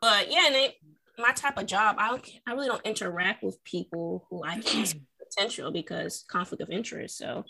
[0.00, 0.74] But yeah, and it,
[1.18, 4.98] my type of job, I I really don't interact with people who I can see
[4.98, 5.02] mm.
[5.18, 7.18] potential because conflict of interest.
[7.18, 7.44] So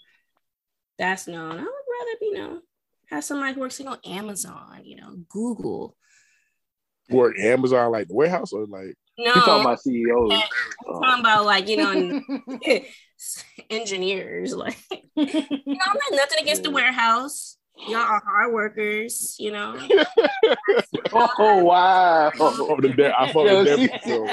[0.99, 1.53] that's known.
[1.53, 2.61] I would rather be, you know,
[3.11, 5.97] have somebody who works on Amazon, you know, Google.
[7.11, 10.43] Work Amazon like the warehouse or like No, You talking I'm about CEOs?
[10.85, 12.21] talking about like you know
[13.71, 14.55] engineers.
[14.55, 17.57] Like, you know, I'm not nothing against the warehouse.
[17.87, 19.79] Y'all are hard workers, you know.
[21.11, 22.29] Oh wow!
[22.29, 24.26] I fuck the de- I fuck Yo, with see- Devil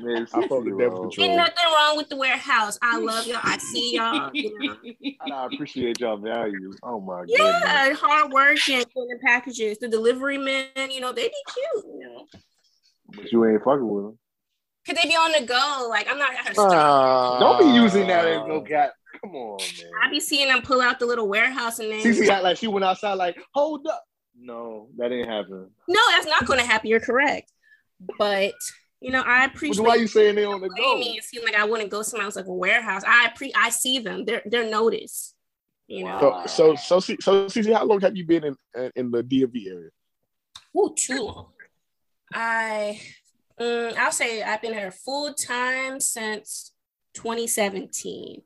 [0.00, 0.78] Man, I fuck with CCO.
[0.78, 1.26] Devil Control.
[1.26, 2.78] Ain't nothing wrong with the warehouse.
[2.80, 3.40] I love y'all.
[3.42, 4.30] I see y'all.
[4.32, 5.34] You know.
[5.34, 6.72] I appreciate y'all value.
[6.82, 7.28] Oh my god.
[7.28, 9.78] Yeah, hard work and sending packages.
[9.78, 11.84] The delivery men, you know, they be cute.
[11.84, 12.26] You know.
[13.14, 14.18] But you ain't fucking with them.
[14.86, 15.86] Could they be on the go?
[15.90, 16.32] Like I'm not.
[16.56, 18.94] Uh, Don't be using that as no cat.
[19.24, 19.90] Come on, man.
[20.02, 22.00] I be seeing them pull out the little warehouse and then.
[22.00, 24.04] Cece act like she went outside, like, hold up.
[24.38, 25.70] No, that didn't happen.
[25.88, 26.90] No, that's not going to happen.
[26.90, 27.50] You're correct.
[28.18, 28.52] But
[29.00, 29.82] you know, I appreciate.
[29.86, 30.98] Why you saying they on the go?
[30.98, 33.02] Me, it seemed like I wouldn't go somewhere else like a warehouse.
[33.06, 34.24] I pre, I see them.
[34.24, 35.34] They're they're noticed.
[35.86, 36.44] You know.
[36.46, 39.90] So so so so Cece, how long have you been in in the DMV area?
[40.76, 41.52] Oh, too long.
[42.32, 43.00] I
[43.58, 46.72] um, I'll say I've been here full time since
[47.14, 48.42] 2017.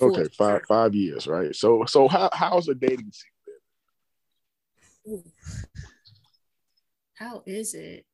[0.00, 1.54] Okay, five five years, right?
[1.54, 3.32] So so how how's the dating scene
[5.04, 5.22] been?
[7.14, 8.04] How is it?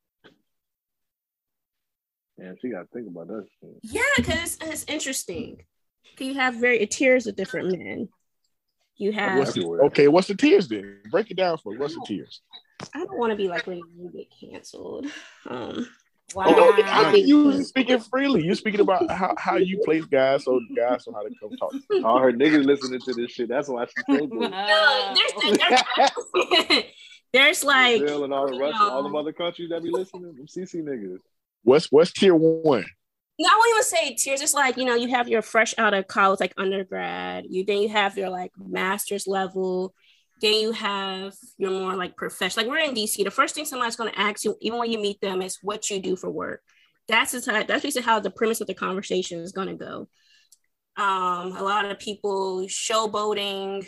[2.38, 3.46] Yeah, she got to think about that.
[3.82, 5.62] Yeah, because it's interesting.
[6.18, 8.08] You have very tiers of different men.
[8.96, 10.08] You have what's the, okay.
[10.08, 11.00] What's the tiers then?
[11.10, 11.78] Break it down for me.
[11.78, 12.40] What's the tiers?
[12.94, 15.06] I don't want to be like when you get canceled.
[15.48, 15.88] Um,
[16.36, 16.68] Oh, wow.
[16.70, 18.44] Okay, I mean, you speaking freely.
[18.44, 21.72] You speaking about how, how you place guys, so guys know how to come talk.
[22.04, 23.48] All her niggas listening to this shit.
[23.48, 24.50] That's why she's so good.
[24.50, 26.82] No, there's, there's,
[27.32, 30.34] there's like Brazil and all the Russia, all the other countries that be listening.
[30.34, 31.18] Them CC niggas.
[31.62, 32.84] What's what's tier one?
[33.38, 34.40] No, I won't even say tiers.
[34.40, 37.44] It's like you know, you have your fresh out of college, like undergrad.
[37.48, 39.94] You then you have your like master's level.
[40.40, 42.66] Then you have your more like professional.
[42.66, 43.22] Like we're in DC.
[43.22, 45.88] The first thing somebody's going to ask you, even when you meet them, is what
[45.90, 46.60] you do for work.
[47.08, 47.68] That's the type.
[47.68, 50.08] That's basically how the premise of the conversation is going to go.
[50.96, 53.86] Um, a lot of people showboating,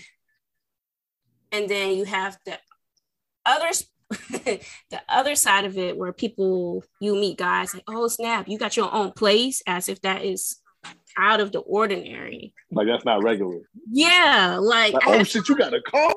[1.52, 2.58] and then you have the
[3.44, 3.86] others
[4.30, 8.76] the other side of it where people you meet guys like oh snap you got
[8.76, 10.58] your own place as if that is
[11.18, 13.58] out of the ordinary like that's not regular
[13.90, 16.14] yeah like, like oh shit you got a car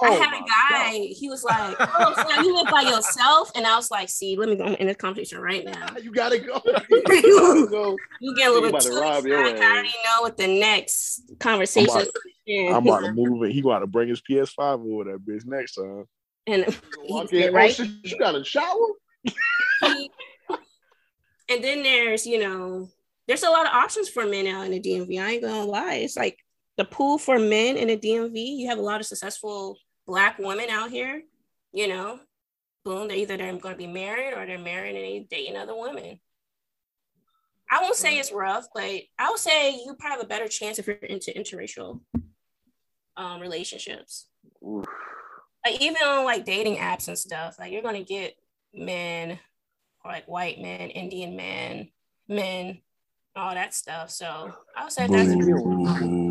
[0.00, 1.08] Oh I had a guy, God.
[1.08, 3.50] he was like, Oh, so you live by yourself?
[3.54, 5.86] And I was like, See, let me go in this conversation right now.
[6.02, 6.60] You gotta go.
[6.90, 7.96] you, go.
[8.20, 12.02] you get a little bit too I already know what the next conversation I'm
[12.46, 13.52] about, I'm about to move it.
[13.52, 16.04] He got to bring his PS5 over that bitch next time.
[16.46, 17.80] And he, oh, right?
[17.80, 18.86] Oh, you got a shower?
[19.82, 22.90] and then there's, you know,
[23.26, 25.22] there's a lot of options for men out in the DMV.
[25.22, 25.94] I ain't gonna lie.
[25.94, 26.38] It's like
[26.76, 28.58] the pool for men in the DMV.
[28.58, 31.22] You have a lot of successful black women out here,
[31.72, 32.20] you know.
[32.84, 36.20] Boom, they're either they're gonna be married or they're married and they dating other women.
[37.70, 38.84] I won't say it's rough, but
[39.18, 42.00] I would say you probably have a better chance if you're into interracial
[43.16, 44.26] um, relationships.
[44.62, 44.84] Oof
[45.64, 48.36] like even on like dating apps and stuff, like you're gonna get
[48.74, 49.38] men
[50.04, 51.88] or like white men, Indian men,
[52.28, 52.80] men,
[53.34, 54.10] all that stuff.
[54.10, 56.23] So I would say that's.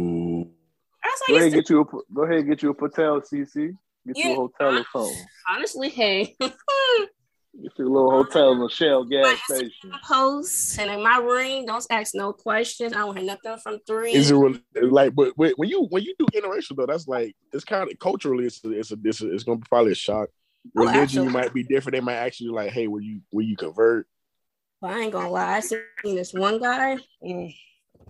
[1.14, 3.78] That's like go ahead, get you a, go ahead and get you a hotel, CC.
[4.08, 5.26] Get you, you a hotel or something.
[5.48, 6.36] Honestly, hey.
[7.62, 9.92] Get you a little hotel in the Shell gas station.
[10.08, 12.94] Posts and in my ring, don't ask no questions.
[12.94, 14.12] I don't hear nothing from three.
[14.12, 17.64] Is it really, like, but when you when you do interracial though, that's like it's
[17.64, 20.30] kind of culturally, it's a, it's a, it's, a, it's gonna be probably a shock.
[20.76, 21.94] Oh, Religion oh, might be different.
[21.94, 24.08] They might actually like, hey, will you will you convert?
[24.82, 25.58] Well, I ain't gonna lie.
[25.58, 26.98] I seen this one guy.
[27.24, 27.56] Mm,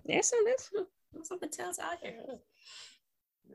[0.06, 2.40] there's some there's some, there's some Patels out here.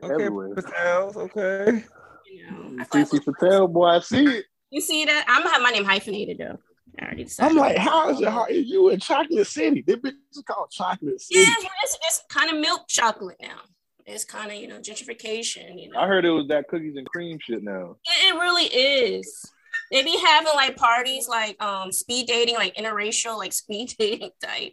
[0.02, 0.54] Okay, Everywhere.
[0.54, 1.16] Patels.
[1.16, 1.84] Okay.
[2.30, 4.44] You know, CC Patel, boy, I see it.
[4.70, 5.24] You see that?
[5.28, 6.58] I'm gonna have my name hyphenated though.
[7.00, 7.52] I already decided.
[7.52, 8.50] I'm like, how is it hard?
[8.50, 9.82] You in Chocolate City?
[9.86, 11.40] This bitch is called Chocolate City.
[11.40, 13.60] Yeah, it's, it's kind of milk chocolate now.
[14.04, 15.82] It's kind of you know gentrification.
[15.82, 17.96] You know, I heard it was that cookies and cream shit now.
[18.04, 19.50] It, it really is.
[19.90, 24.72] They be having like parties like um speed dating, like interracial, like speed dating type.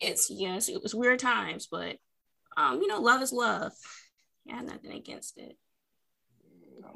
[0.00, 1.96] It's yes, it was weird times, but
[2.56, 3.72] um, you know, love is love.
[4.44, 5.56] Yeah, nothing against it.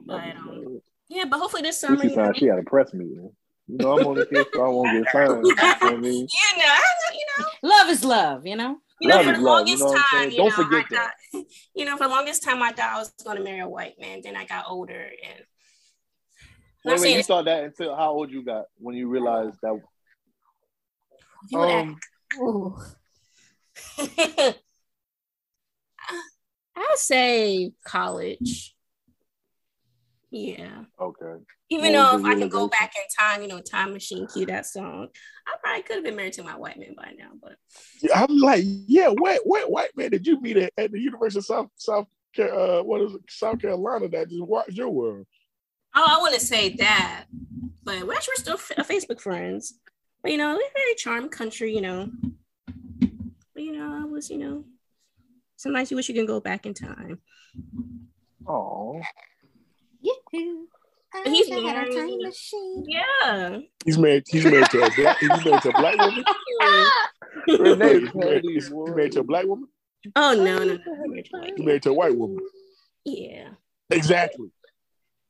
[0.04, 2.02] But um, yeah, but hopefully this summer.
[2.02, 3.30] She, you she had a press meeting.
[3.66, 5.44] You know, I'm on this so I won't get signed.
[5.44, 6.26] You know I mean?
[6.26, 6.74] You know,
[7.12, 7.46] you know.
[7.62, 8.78] Love is love, you know.
[9.00, 11.12] You know, for the longest you know time, you Don't know, forget that.
[11.32, 11.44] Thought,
[11.74, 13.94] you know, for the longest time, I thought I was going to marry a white
[14.00, 14.20] man.
[14.24, 15.44] Then I got older, and
[16.84, 19.78] wait, wait, you thought that until how old you got when you realized that?
[21.50, 22.00] You um,
[26.80, 28.74] I say college.
[30.30, 30.84] Yeah.
[31.00, 31.42] Okay.
[31.70, 34.66] Even though if I can go back in time, you know, time machine, cue that
[34.66, 35.08] song,
[35.46, 37.30] I probably could have been married to my white man by now.
[37.40, 37.56] But
[38.14, 41.44] I'm like, yeah, what what white man did you meet at, at the University of
[41.44, 42.06] South South
[42.38, 45.26] uh, what is it, South Carolina that just watched your world?
[45.94, 47.24] Oh, I wouldn't say that,
[47.82, 49.74] but we're actually still f- Facebook friends.
[50.22, 52.10] But you know, we're a very charming country, you know.
[53.54, 54.64] But you know, I was, you know,
[55.58, 57.20] sometimes you wish you can go back in time.
[58.46, 58.98] Oh.
[61.14, 61.94] I He's a married.
[61.94, 62.84] time machine.
[62.86, 63.58] Yeah.
[63.84, 64.24] He's married.
[64.28, 65.18] He's married to a black.
[65.18, 66.24] He's married to a black woman.
[67.48, 69.68] Renee He's married, he's married to a black woman.
[70.16, 71.42] Oh no, no, no.
[71.44, 72.38] He's married to a white woman.
[73.04, 73.50] Yeah.
[73.90, 74.50] Exactly.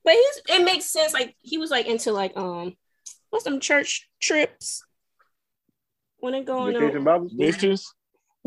[0.04, 1.12] But he's it makes sense.
[1.14, 2.76] Like he was like into like um
[3.30, 4.82] what's some church trips
[6.18, 7.04] when it going Vacation on.
[7.04, 7.30] Bible?
[7.32, 7.94] Missions.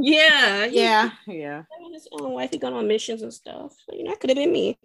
[0.04, 1.58] Yeah, Yeah, yeah.
[1.60, 3.74] him and his own wife, he gone on missions and stuff.
[3.86, 4.78] So you know, that could have been me.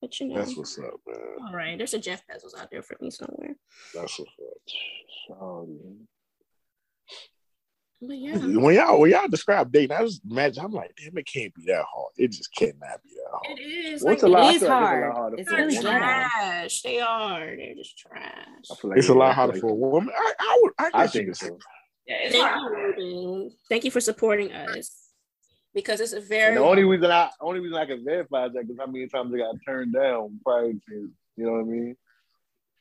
[0.00, 1.16] But you know, That's what's up, man.
[1.46, 1.76] all right.
[1.76, 3.54] There's a Jeff Bezos out there for me somewhere.
[3.94, 4.30] That's what's
[5.30, 5.66] up.
[8.02, 11.26] But yeah, When y'all when y'all describe dating, I just imagine I'm like, damn, it
[11.26, 12.12] can't be that hard.
[12.16, 13.58] It just cannot be that hard.
[13.58, 14.02] it is.
[14.02, 14.50] What's like, a lot?
[14.50, 15.34] It is feel like hard.
[15.38, 16.02] It's, a lot It's really a They're woman.
[16.08, 16.30] hard.
[16.30, 16.82] trash.
[16.82, 17.56] They are.
[17.56, 18.24] They're just trash.
[18.70, 20.14] I feel like It's a lot harder like- for a woman.
[20.16, 21.48] I, I would I I think could say.
[21.48, 21.58] so.
[22.10, 22.94] Yeah, it's Thank hard.
[22.98, 24.90] you, Thank you for supporting us
[25.72, 28.52] because it's a And very the only reason I only reason I can verify is
[28.54, 30.80] that because how many times I got turned down prior to
[31.36, 31.96] you know what I mean,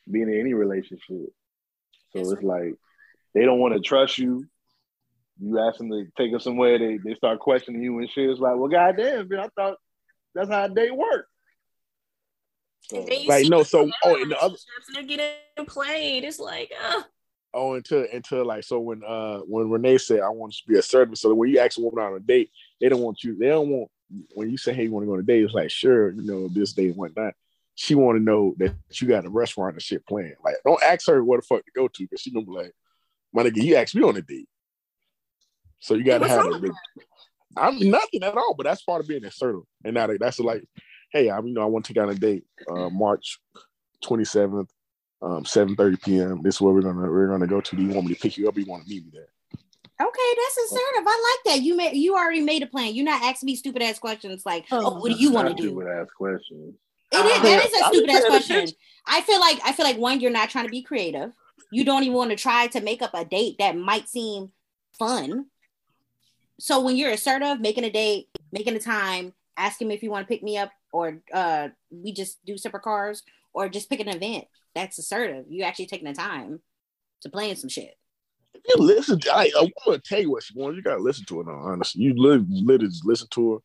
[0.10, 1.30] being in any relationship.
[2.12, 2.74] So Yes, it's like
[3.36, 4.48] they don't want to trust you.
[5.40, 8.30] You ask them to take them somewhere, they, they start questioning you and shit.
[8.32, 9.78] It's like, well, goddamn, man, I thought
[10.34, 11.30] that's how a date worked.
[12.90, 14.56] So, And then you Like, see no, so- oh, in and the other-
[14.88, 16.24] and they're getting played.
[16.26, 17.04] It's like, uh,
[17.54, 20.80] Oh, until until like so when uh when Renee said I want you to be
[20.80, 23.36] assertive, so when you ask a woman on a date, they don't want you.
[23.36, 23.90] They don't want
[24.36, 25.44] when you say hey you want to go on a date.
[25.44, 27.34] It's like sure you know this date and whatnot.
[27.76, 30.36] She want to know that you got a restaurant and shit planned.
[30.44, 32.74] Like don't ask her what the fuck to go to because she gonna be like,
[33.34, 34.48] my nigga, you asked me on a date,
[35.80, 36.72] so you got to What's have a.
[37.58, 39.62] I'm nothing at all, but that's part of being assertive.
[39.84, 40.64] And now that- that's like,
[41.12, 43.40] hey, I'm you know I want to take out a date, uh, March
[44.04, 44.70] 27th,
[45.22, 46.42] um, 7:30 p.m.
[46.42, 47.76] This is where we're gonna we're gonna go to.
[47.76, 48.56] Do you want me to pick you up?
[48.56, 49.28] Or you want to meet me there?
[50.02, 51.06] Okay, that's assertive.
[51.06, 51.62] I like that.
[51.64, 52.96] You made you already made a plan.
[52.96, 55.62] You're not asking me stupid ass questions like, oh, what do you want to Not
[55.62, 55.70] do?
[55.70, 56.76] people ask questions.
[57.12, 58.68] It is that is a I'm stupid ass question.
[59.06, 61.34] I feel like I feel like one, you're not trying to be creative.
[61.72, 64.52] You don't even want to try to make up a date that might seem
[64.98, 65.48] fun.
[66.60, 70.28] So when you're assertive, making a date, making a time, asking me if you want
[70.28, 74.08] to pick me up, or uh we just do separate cars, or just pick an
[74.08, 74.46] event,
[74.76, 75.46] that's assertive.
[75.50, 76.60] You actually taking the time
[77.22, 77.96] to plan some shit.
[78.54, 80.76] If you listen, to, I, I want to tell you what she wants.
[80.76, 81.44] You gotta listen to her.
[81.46, 83.60] Now, honestly, you li- literally just listen to her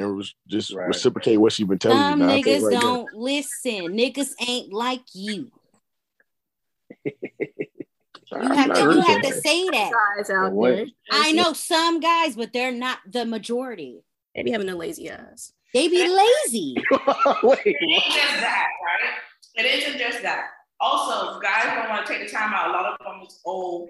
[0.00, 0.88] and res- just Right.
[0.88, 2.26] reciprocate what she been telling Some you.
[2.26, 3.72] Now, I think niggas right don't listen.
[3.96, 5.50] Niggas ain't like you.
[8.30, 9.90] You I'm have to you have to say that.
[10.18, 10.86] guys out there.
[11.10, 14.02] I know some guys, but they're not the majority.
[14.34, 15.52] They be having the lazy ass.
[15.74, 16.76] They be lazy.
[17.42, 19.64] Wait, It ain't just that, right?
[19.64, 20.46] It isn't just that.
[20.80, 22.70] Also, guys don't want to take the time out.
[22.70, 23.88] A lot of them is, old.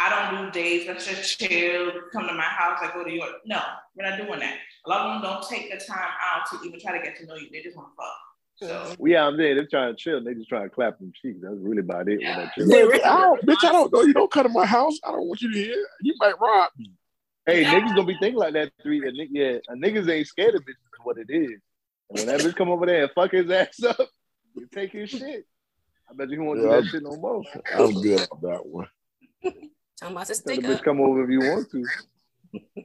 [0.00, 0.86] I don't do dates.
[0.86, 1.92] Let's just chill.
[2.12, 2.78] Come to my house.
[2.82, 3.26] I go to your.
[3.46, 3.60] No,
[3.96, 4.58] we're not doing that.
[4.86, 7.26] A lot of them don't take the time out to even try to get to
[7.26, 7.48] know you.
[7.50, 8.16] They just want to fuck.
[8.60, 9.54] So Well, yeah, I'm there.
[9.54, 10.22] They're trying to chill.
[10.22, 11.38] They just trying to clap them cheeks.
[11.42, 12.18] That's really about it.
[12.18, 12.66] When that chill.
[12.66, 14.02] Bitch, I don't, bitch, I don't know.
[14.02, 14.98] You don't come to my house.
[15.04, 15.86] I don't want you to hear.
[16.02, 16.92] You might rob me.
[17.48, 18.70] Hey, niggas gonna be thinking like that.
[18.82, 20.68] Three, a nigga, yeah, a niggas ain't scared of bitches.
[20.68, 21.60] is What it is.
[22.10, 23.96] And when that bitch come over there and fuck his ass up,
[24.54, 25.46] you take his shit.
[26.10, 27.42] I bet you he won't do Yeah, that I'm- shit no more.
[27.74, 28.88] I'm good at that one.
[29.42, 30.82] Talking about to Tell the stick bitch up.
[30.84, 31.84] come over if you want to.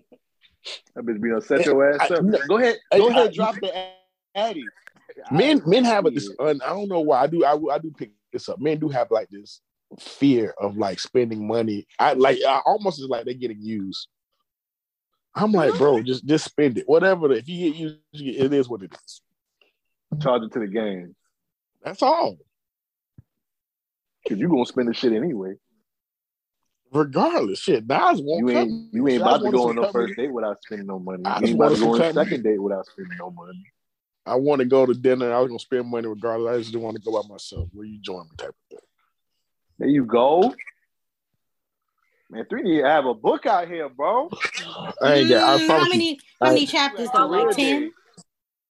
[0.96, 2.24] That bitch be gonna set your ass I- up.
[2.24, 3.92] no, go ahead, I- go ahead, I- drop the
[4.34, 4.64] addy.
[5.30, 6.30] Men, men have a this.
[6.40, 7.22] And I don't know why.
[7.22, 7.44] I do.
[7.44, 8.60] I, I do pick this up.
[8.62, 9.60] Men do have like this
[10.00, 11.86] fear of like spending money.
[12.00, 12.40] I like.
[12.48, 14.08] I almost is like they're getting used.
[15.36, 16.88] I'm like, bro, just just spend it.
[16.88, 17.32] Whatever.
[17.32, 19.22] If you get used, it is what it is.
[20.22, 21.16] Charge it to the game.
[21.84, 22.38] That's all.
[24.28, 25.56] Cause you're gonna spend the shit anyway.
[26.94, 27.86] Regardless, shit.
[27.88, 28.58] Nas won't You come.
[28.58, 31.24] ain't you ain't about to go on no first date without spending no money.
[31.26, 33.66] I You ain't about to go on a second date without spending no money.
[34.26, 35.34] I want to go to dinner.
[35.34, 36.54] I was gonna spend money regardless.
[36.54, 37.68] I just didn't want to go by myself.
[37.74, 38.36] Will you join me?
[38.38, 38.80] Type of thing.
[39.80, 40.54] There you go.
[42.34, 44.28] Man, three need to have a book out here, bro.
[45.02, 45.60] I ain't got.
[45.60, 47.28] I Mm, how many how many I- chapters though?
[47.28, 47.92] Like ten?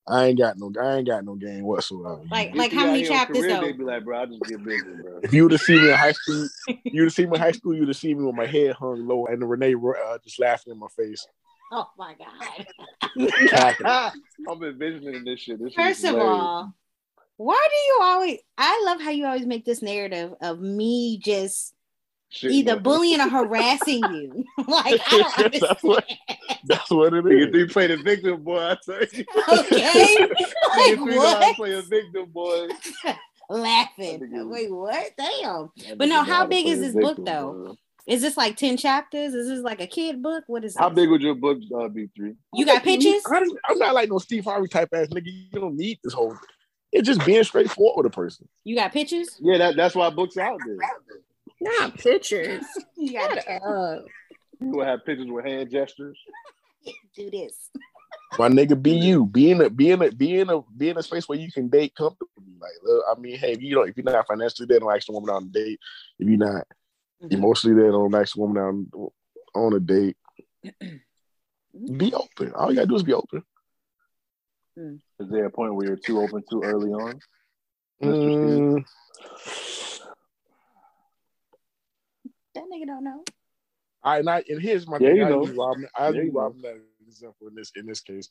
[0.06, 0.70] I ain't got no.
[0.82, 2.20] I ain't got no game whatsoever.
[2.30, 3.62] Like like how many chapters career, though?
[3.62, 5.20] They be like, bro, I just get busy, bro.
[5.24, 7.42] If you would have seen me in high school, you would have seen me in
[7.42, 7.74] high school.
[7.74, 10.74] You'd have seen me with my head hung low and the Renee uh, just laughing
[10.74, 11.26] in my face.
[11.72, 12.68] Oh my god.
[13.48, 14.12] Cackling.
[14.50, 15.58] I'm envisioning this shit.
[15.64, 16.74] This First of all,
[17.38, 21.74] why do you always I love how you always make this narrative of me just
[22.34, 22.96] Shit, either bro.
[22.96, 24.44] bullying or harassing you.
[24.68, 25.62] like I don't understand.
[25.70, 26.06] that's what.
[26.66, 27.56] That's what it Nigga, is.
[27.56, 28.58] you play the victim, boy.
[28.60, 29.26] I tell you.
[29.50, 30.18] Okay.
[30.78, 31.56] Like three know how to what?
[31.58, 32.68] play a victim, boy.
[33.50, 34.50] Laughing.
[34.50, 35.12] Wait, what?
[35.18, 35.72] Damn.
[35.76, 37.52] That But nigga no, how big is a this book, though?
[37.52, 37.78] bro.
[38.08, 39.34] Is this like 10 chapters?
[39.34, 40.44] Is this like a kid book?
[40.48, 40.96] What is How this?
[40.96, 42.08] big would your book uh, be?
[42.16, 42.36] Three.
[42.54, 43.24] You got pictures?
[43.30, 45.28] I'm not like no Steve Harvey type ass nigga.
[45.28, 46.36] You don't need this whole.
[46.92, 48.48] It's just being straightforward with a person.
[48.64, 49.38] You got pictures?
[49.42, 50.78] Yeah, that, that's why books out there.
[51.62, 52.64] Not pictures.
[52.98, 54.00] You got Uh,
[54.62, 56.18] You will have pictures with hand gestures.
[57.16, 57.70] do this.
[58.40, 59.26] My nigga, be you.
[59.26, 61.52] Be in a be in a be in a be in a space where you
[61.52, 62.54] can date comfortably.
[62.60, 65.06] Like, look, I mean, hey, if you don't, if you're not financially there, don't ask
[65.06, 65.80] the woman on a date.
[66.18, 66.66] If you're not
[67.30, 69.12] emotionally there, don't ask the woman out
[69.54, 70.18] on a date.
[71.98, 72.54] be open.
[72.54, 73.44] All you gotta do is be open.
[74.76, 77.20] Is there a point where you're too open too early on?
[78.02, 78.84] Mm,
[82.56, 83.24] That nigga don't know.
[84.04, 85.18] I and and here's my Yeah, thing.
[85.18, 85.46] you I know.
[85.48, 85.88] use Robin.
[85.98, 86.40] I Yeah, you know.
[86.42, 88.30] Robin as an example in this in this case.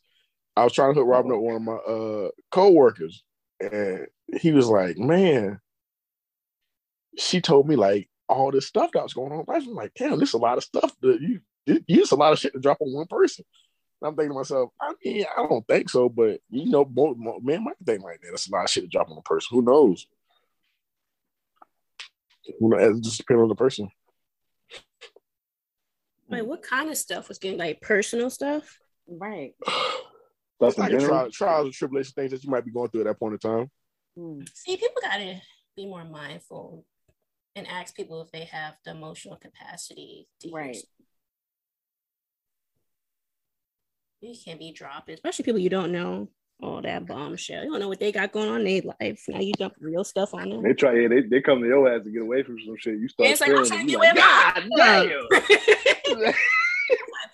[0.55, 3.23] I was trying to hook Robin up with one of my uh co-workers,
[3.59, 4.07] and
[4.39, 5.59] he was like, "Man,"
[7.17, 9.45] she told me like all this stuff that was going on.
[9.49, 12.15] I was like, "Damn, this is a lot of stuff that you you it's a
[12.15, 13.45] lot of shit to drop on one person."
[14.01, 17.17] And I'm thinking to myself, I mean, I don't think so, but you know, both
[17.17, 18.27] men might think like that.
[18.29, 19.47] That's a lot of shit to drop on a person.
[19.51, 20.05] Who knows?
[22.59, 22.97] Who knows?
[22.97, 23.89] It just depends on the person.
[26.33, 28.79] Like what kind of stuff was getting like personal stuff?
[29.07, 29.53] Right.
[30.57, 32.89] Stuff It's in like a trial, trials and tribulations, things that you might be going
[32.89, 33.71] through at that point in time.
[34.17, 34.47] Mm.
[34.53, 35.41] See, people gotta
[35.75, 36.85] be more mindful
[37.55, 40.75] and ask people if they have the emotional capacity to hear Right.
[40.75, 40.89] stuff.
[44.21, 46.29] You can't be dropping, especially people you don't know.
[46.61, 47.63] All that bombshell.
[47.63, 49.23] You don't know what they got going on in their life.
[49.27, 50.63] Now you dump real stuff on them.
[50.63, 52.99] They try, yeah, they, they come to your ass to get away from some shit.
[52.99, 53.85] You start it's like, I'm feeling trying it.
[53.85, 56.33] to You get away like, from God damn!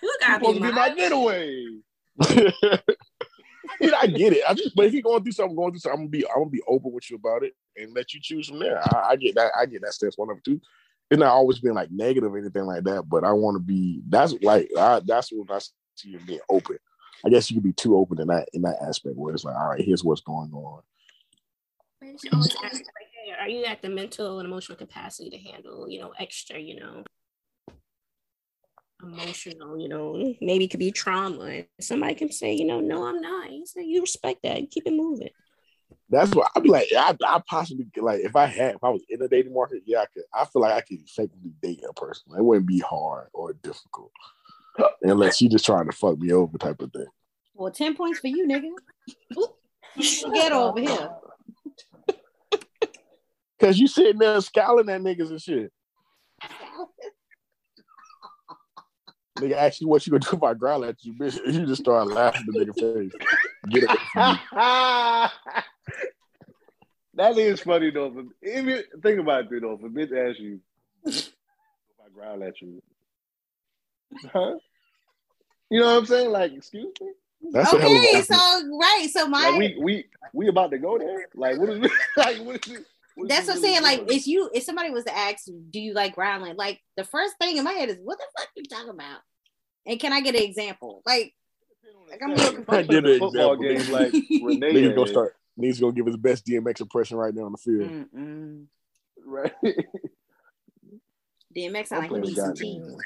[0.02, 0.96] You gotta supposed be to be my mindful.
[0.96, 1.66] getaway.
[2.20, 4.42] I mean, I get it.
[4.48, 6.38] I just, but if you're going through something, going through something, I'm gonna be, I'm
[6.40, 8.78] gonna be open with you about it and let you choose from there.
[8.82, 9.52] I, I get that.
[9.58, 10.60] I get that stance one of two.
[11.10, 14.00] It's not always being like negative or anything like that, but I want to be.
[14.08, 16.78] That's like, I, that's when I see you being open.
[17.24, 19.56] I guess you could be too open in that in that aspect where it's like,
[19.56, 20.82] all right, here's what's going on.
[22.02, 26.12] Ask, like, hey, are you at the mental and emotional capacity to handle, you know,
[26.18, 27.04] extra, you know,
[29.02, 31.44] emotional, you know, maybe it could be trauma.
[31.44, 33.52] And somebody can say, you know, no, I'm not.
[33.52, 34.60] You say you respect that.
[34.60, 35.30] You keep it moving.
[36.08, 36.88] That's what I'd be like.
[36.96, 40.00] I, I possibly like if I had, if I was in the dating market, yeah,
[40.00, 40.24] I could.
[40.34, 42.32] I feel like I could effectively date a person.
[42.36, 44.10] It wouldn't be hard or difficult,
[45.02, 47.06] unless she just trying to fuck me over, type of thing.
[47.54, 48.70] Well, 10 points for you, nigga.
[50.34, 51.10] Get over here.
[53.58, 55.70] Cause you sitting there scowling at niggas and shit.
[59.38, 61.38] Nigga ask you what you gonna do if I growl at you, bitch.
[61.44, 63.12] You just start laughing in the nigga face.
[63.68, 63.96] Get away
[67.14, 68.10] that is funny though.
[68.10, 70.60] But if you think about it though, if a bitch asks you
[71.04, 71.30] if
[72.02, 72.82] I growl at you,
[74.32, 74.56] huh?
[75.70, 76.30] You know what I'm saying?
[76.30, 77.08] Like, excuse me.
[77.52, 78.34] That's a hell of Okay, a so
[78.78, 79.08] right.
[79.10, 80.04] So my Like we we
[80.34, 81.26] we about to go there.
[81.34, 81.78] Like what is
[82.16, 82.84] like what is it?
[83.14, 83.82] what is that's it what I'm really saying.
[83.82, 86.56] Like if you if somebody was to ask, do you like growling?
[86.56, 89.20] Like the first thing in my head is, what the fuck you talking about?
[89.86, 91.02] And can I get an example?
[91.06, 91.34] Like,
[92.10, 92.90] like I'm a little I confused.
[92.90, 93.56] get an football example.
[93.56, 94.72] games like Renee.
[94.74, 95.36] Niggas gonna had, start.
[95.58, 97.90] Niggas gonna give his best DMX impression right now on the field.
[97.90, 98.66] Mm-mm.
[99.24, 99.52] right.
[101.56, 102.78] DMX sound like he Don't play needs some with tea.
[102.80, 102.98] goddamn-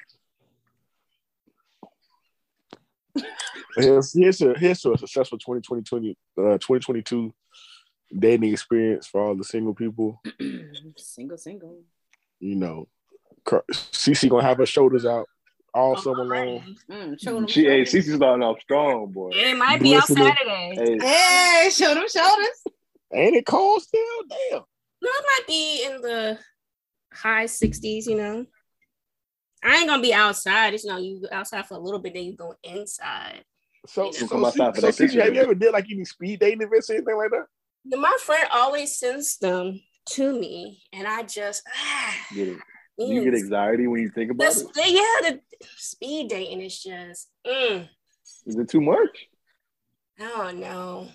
[3.76, 7.34] Here's, here's a here's to a successful 2020, uh, 2022
[8.16, 10.20] dating experience for all the single people.
[10.96, 11.78] single, single.
[12.40, 12.88] You know,
[13.44, 15.28] Car- CC gonna have her shoulders out
[15.72, 16.76] all summer long.
[16.90, 17.92] Mm, She hey, shoulders.
[17.92, 19.30] Cece's starting off strong, boy.
[19.32, 20.74] It might be out Saturday.
[20.76, 22.64] Hey, Hey, show them shoulders.
[23.12, 24.22] Ain't it cold still?
[24.28, 24.60] Damn.
[25.02, 26.38] No, it might be in the
[27.12, 28.46] high 60s, you know.
[29.64, 30.74] I ain't gonna be outside.
[30.74, 33.44] It's you know, you go outside for a little bit, then you go inside.
[33.86, 35.22] So, You so, come outside for so that CC, picture.
[35.22, 37.46] have you ever did like any speed dating events or anything like that?
[37.98, 42.58] My friend always sends them to me, and I just ah, get it.
[42.98, 44.70] Do you get anxiety when you think about That's, it?
[44.76, 45.40] yeah, the
[45.76, 47.88] speed dating is just mm,
[48.46, 49.28] Is it too much?
[50.20, 51.08] I don't know.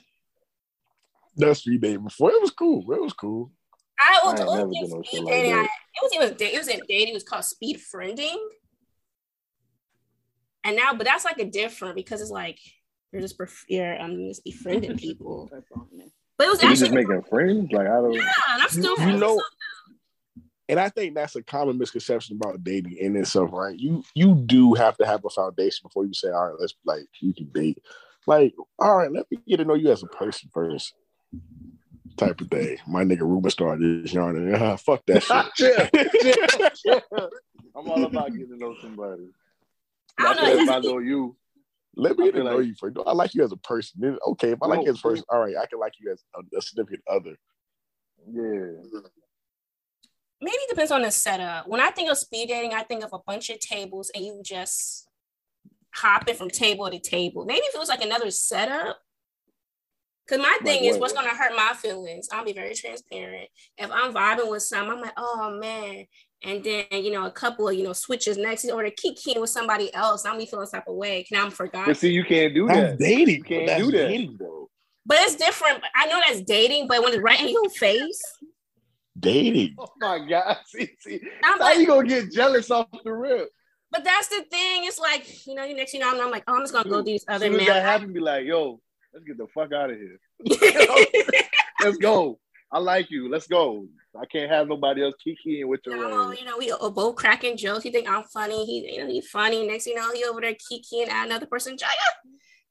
[1.38, 2.82] That speed dating before it was cool.
[2.91, 3.52] It was cool.
[4.00, 5.54] I I was ain't only thing speed shit like dating.
[5.54, 5.70] I, it
[6.02, 7.10] was even it was in dating.
[7.10, 8.38] It was called speed friending.
[10.64, 12.60] And now, but that's like a different because it's like
[13.12, 15.50] you're just pref- you're um just befriending people.
[16.38, 17.72] But it was You just actually making friends?
[17.72, 18.14] Like I don't.
[18.14, 18.22] yeah,
[18.52, 19.41] and I'm still You friends know-
[20.70, 23.78] And I think that's a common misconception about dating in itself, right?
[23.78, 27.06] You you do have to have a foundation before you say, all right, let's like
[27.20, 27.80] you can date.
[28.28, 30.93] Like, all right, let me get to know you as a person first.
[32.20, 32.78] Type of day.
[32.86, 35.24] My nigga Ruben started this yarn and uh, fuck that
[35.55, 35.89] shit.
[35.93, 37.01] chill, chill, chill.
[37.76, 39.30] I'm all about getting to know somebody.
[40.17, 41.38] I don't I know, feel if I know you,
[41.95, 42.97] Let me get to feel know like- you first.
[43.07, 44.01] I like you as a person.
[44.01, 46.11] Then, okay, if I like you as a person, all right, I can like you
[46.11, 47.38] as a, a significant other.
[48.30, 48.74] yeah.
[50.41, 51.67] maybe it depends on the setup.
[51.70, 54.41] When I think of speed dating, I think of a bunch of tables and you
[54.43, 55.07] just
[55.95, 57.45] hopping from table to table.
[57.45, 58.97] Maybe if it was like another setup.
[60.30, 61.01] Cause my thing is what?
[61.01, 62.27] what's gonna hurt my feelings.
[62.32, 63.49] I'll be very transparent.
[63.77, 66.05] If I'm vibing with some, I'm like, oh man.
[66.43, 69.41] And then, you know, a couple of, you know, switches next or to keep kikiing
[69.41, 70.25] with somebody else.
[70.25, 71.23] I'm be feeling some type of way.
[71.23, 71.89] Can I'm forgotten.
[71.89, 72.99] But see, you can't do That's that.
[72.99, 73.36] dating.
[73.38, 74.07] You can't That's do that.
[74.07, 74.69] Dating, though.
[75.05, 75.84] But it's different.
[75.95, 78.21] I know that's dating, but when it's right in your face,
[79.19, 79.75] Dating.
[79.77, 80.57] Oh my god!
[80.67, 83.49] See, see, I'm how like, you gonna get jealous off the rip?
[83.91, 84.86] but that's the thing.
[84.86, 86.99] It's like, you know, you next, you know, I'm like, oh, I'm just gonna go
[86.99, 87.67] do these As other soon as men.
[87.67, 88.80] that happens, be like, yo,
[89.14, 90.20] let's get the fuck out of here.
[91.82, 92.39] Let's go.
[92.72, 93.30] I like you.
[93.30, 93.88] Let's go.
[94.20, 96.39] I can't have nobody else kikiing with your No, ass.
[96.39, 97.84] you know, we are both cracking jokes.
[97.84, 98.66] He think I'm funny.
[98.66, 99.66] He, you know, he's funny.
[99.66, 101.78] Next, thing you know, he over there kikiing at another person.
[101.78, 101.89] Jaya.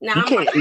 [0.00, 0.54] Now I'm like,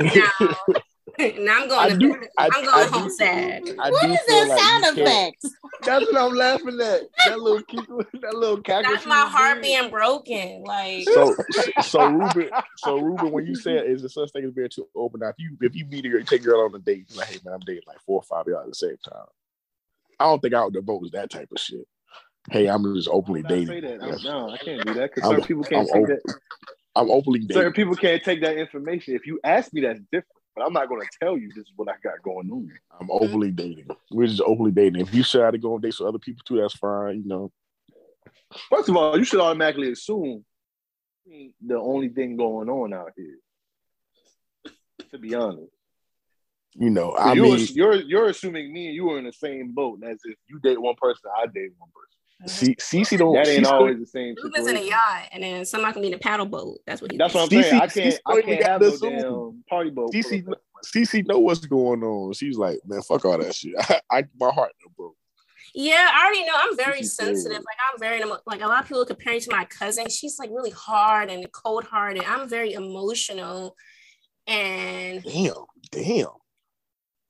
[0.00, 0.30] now,
[1.38, 1.98] now I'm I going.
[1.98, 3.62] do- to, I- I'm going I home do- sad.
[3.80, 5.56] I What do is feel that like sound you can't- effects?
[5.82, 7.00] That's what I'm laughing at.
[7.26, 7.86] That little kick,
[8.20, 8.92] that little cackle.
[8.92, 9.78] That's my heart doing.
[9.80, 10.62] being broken.
[10.66, 11.34] Like, So,
[11.82, 15.20] so Ruben, so Ruben, when you say is there such thing as being too open?
[15.20, 17.18] Now, if you if you meet her, you take a girl on a date, you're
[17.18, 19.24] like, hey man, I'm dating like four or five y'all at the same time.
[20.18, 21.86] I don't think I would devote that type of shit.
[22.50, 23.82] Hey, I'm just openly Why would I dating.
[23.82, 24.02] say that?
[24.02, 24.24] I'm, Yes.
[24.24, 26.18] no, I can't do that because I'm- certain people can't I'm take open.
[26.26, 26.34] that.
[26.96, 27.54] I'm openly dating.
[27.54, 29.14] Certain people can't take that information.
[29.14, 30.26] If you ask me, that's different.
[30.60, 32.70] But I'm not going to tell you this is what I got going on.
[33.00, 33.88] I'm openly dating.
[34.10, 35.00] We're just openly dating.
[35.00, 37.22] If you decide to go on dates with other people too, that's fine.
[37.22, 37.52] You know,
[38.68, 40.44] First of all, you should automatically assume
[41.66, 43.38] the only thing going on out here.
[45.12, 45.72] To be honest,
[46.74, 47.12] you know.
[47.12, 50.18] I you're, mean, you're you're assuming me and you are in the same boat, as
[50.24, 52.19] if you date one person, I date one person.
[52.46, 53.34] C- Cece don't.
[53.34, 56.08] That ain't Cece always the same Ruben's in a yacht, and then somebody can be
[56.08, 56.78] in a paddle boat.
[56.86, 57.18] That's what he.
[57.18, 57.80] That's what I'm CC saying.
[57.80, 58.20] I can't.
[58.26, 59.10] I can't got have no this on.
[59.10, 60.14] damn party boat.
[60.14, 60.46] Cece,
[60.84, 62.32] Cece know what's going on.
[62.32, 63.74] She's like, man, fuck all that shit.
[63.78, 65.14] I, I my heart, bro.
[65.74, 66.54] Yeah, I already know.
[66.56, 67.44] I'm very She's sensitive.
[67.44, 67.54] crazy.
[67.58, 70.08] Like I'm very like a lot of people compare me to my cousin.
[70.08, 72.24] She's like really hard and cold hearted.
[72.26, 73.76] I'm very emotional,
[74.46, 75.52] and Damn,
[75.92, 76.26] damn.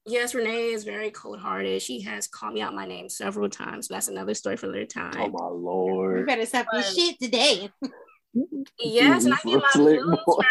[0.06, 1.82] Yes, Renee is very cold hearted.
[1.82, 3.88] She has called me out my name several times.
[3.88, 5.12] That's another story for another time.
[5.16, 5.32] Oh time.
[5.32, 6.26] my You lord!
[6.26, 7.70] better stop your shit today.
[8.78, 10.46] yes, and I get my Slick feelings hurt.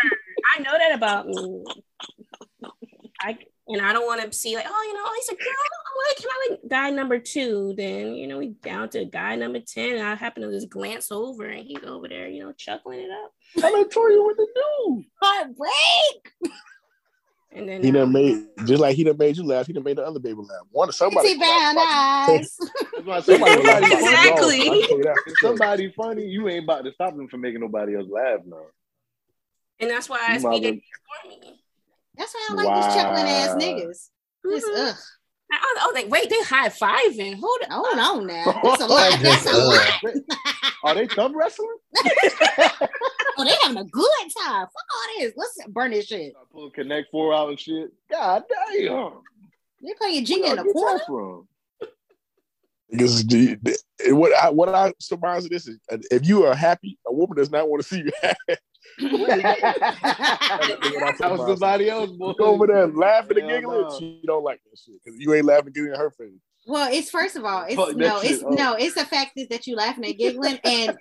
[0.58, 1.64] I know that about me.
[3.22, 3.38] I
[3.68, 5.54] and I don't want to see like, oh, you know, he's a girl.
[5.66, 6.30] I like him.
[6.32, 7.74] I like guy number two.
[7.78, 9.98] Then you know, we down to guy number ten.
[9.98, 13.12] And I happen to just glance over, and he's over there, you know, chuckling it
[13.12, 13.32] up.
[13.58, 15.04] Tell Toya what to do.
[15.22, 16.34] Heartbreak.
[17.52, 19.66] And then He uh, done made just like he done made you laugh.
[19.68, 20.62] He done made the other baby laugh.
[20.72, 21.30] One somebody.
[21.30, 22.58] Pretty brown eyes.
[22.96, 23.90] That's why I say Somebody somebody laugh.
[23.90, 24.06] funny.
[24.06, 24.62] Exactly.
[24.62, 25.50] I tell you that for If sure.
[25.50, 28.58] somebody funny, you ain't about to stop them from making nobody else laugh now.
[29.80, 30.82] and that's why I speak might it
[31.24, 31.64] for me.
[32.18, 33.62] That's why I don't like these chuckling ass Wow.
[33.62, 34.10] niggas.
[34.46, 34.90] Just, Mhm.
[34.90, 34.96] ugh.
[35.52, 37.40] I, I was like, wait, they high fiving.
[37.40, 37.84] Hold on.
[37.86, 38.60] Hold on now.
[38.64, 39.20] That's a lot.
[39.22, 40.04] That's a lot.
[40.84, 41.76] Are they thumb wrestling?
[43.38, 44.66] Oh, they having a good time.
[44.66, 45.32] Fuck all this.
[45.38, 46.34] Let's burn this shit.
[46.52, 47.90] Pull Connect Four out and shit.
[48.12, 49.12] God damn.
[49.82, 50.98] They playing Jenga Where in y'all the corner.
[50.98, 51.48] that from?
[52.92, 56.54] Because the, the- what I what I surmise of this is uh, if you are
[56.56, 58.62] happy, a woman does not want to see you happy.
[59.00, 62.34] That was somebody else, boy.
[62.40, 63.82] Over there laughing and giggling.
[63.82, 63.98] no.
[64.00, 66.30] She don't like that shit because you ain't laughing and giggling in her face.
[66.68, 68.52] Well, it's first of all, it's Fuck no, shit it's up.
[68.52, 70.98] no, it's the fact is that you laughing and giggling, and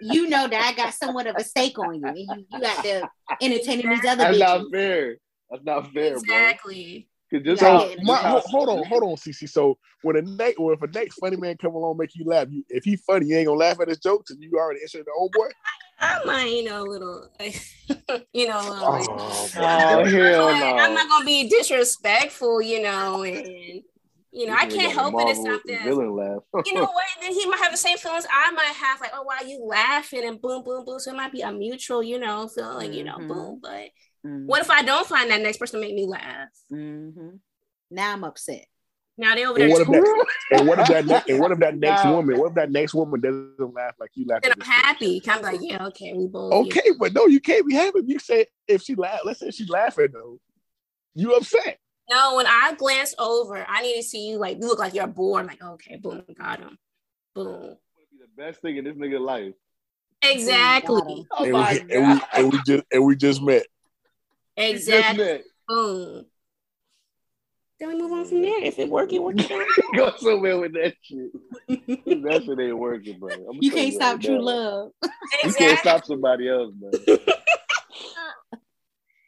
[0.00, 2.82] you know that I got somewhat of a stake on you, and you, you got
[2.82, 3.08] to
[3.40, 4.40] entertaining these other That's bitches.
[4.40, 5.16] not fair.
[5.50, 7.08] That's not fair, Exactly.
[7.30, 7.38] bro.
[7.38, 9.48] 'Cause just So, how, My, hold, hold on, hold on, CC.
[9.48, 12.48] So when a next, or if a next funny man come along make you laugh,
[12.50, 15.06] you, if he funny, you ain't gonna laugh at his jokes, and you already answered
[15.06, 15.48] the old boy.
[16.02, 17.28] I might, you know, a little,
[18.32, 23.22] you know, a like, Oh, Oh, hell like, I'm not gonna be disrespectful, you know,
[23.24, 23.82] and
[24.34, 25.28] you know, I can't help it.
[25.28, 25.84] It's Marvel something.
[25.84, 26.42] Villain laugh.
[26.66, 27.04] You know what?
[27.20, 29.64] Then he might have the same feelings I might have, like, oh, why are you
[29.64, 30.98] laughing and boom, boom, boom.
[31.00, 33.28] So it might be a mutual, you know, feeling, you know, Mhm.
[33.28, 33.60] boom.
[33.62, 33.90] But
[34.24, 34.46] Mhm.
[34.46, 36.48] what if I don't find that next person to make me laugh?
[36.70, 37.40] Mhm.
[37.90, 38.66] Now I'm upset.
[39.18, 40.26] Now they over And there what if that?
[40.58, 41.06] And what if that?
[41.06, 42.12] Ne- and what if that next Nah.
[42.12, 42.38] woman?
[42.38, 44.42] What if that next woman doesn't laugh like you laugh?
[44.42, 45.20] then I'm happy.
[45.20, 46.52] Kind of like, yeah, okay, we both.
[46.66, 48.00] you Okay, but no, you can't be happy.
[48.06, 50.40] You say if she laugh, let's say she's laughing though,
[51.14, 51.78] you upset.
[52.10, 55.06] No, when I glance over, I need to see you like you look like you're
[55.06, 55.46] bored.
[55.46, 56.78] Like, okay, boom, got him.
[57.34, 57.76] Boom.
[58.10, 59.54] Be the best thing in this nigga life.
[60.22, 61.26] Exactly.
[61.30, 63.66] Oh and, we, and we and we just and we just met.
[64.56, 65.24] We just Exactly.
[65.24, 65.42] met.
[65.68, 66.26] Boom.
[67.82, 68.62] Then we move on from there.
[68.62, 69.34] If it work, it work.
[69.40, 69.96] it out.
[69.96, 71.32] Go somewhere with that shit.
[72.22, 73.30] that shit ain't working, bro.
[73.32, 74.40] I'ma You can't stop right true now.
[74.42, 74.92] love.
[75.42, 77.18] You can't stop somebody else, man.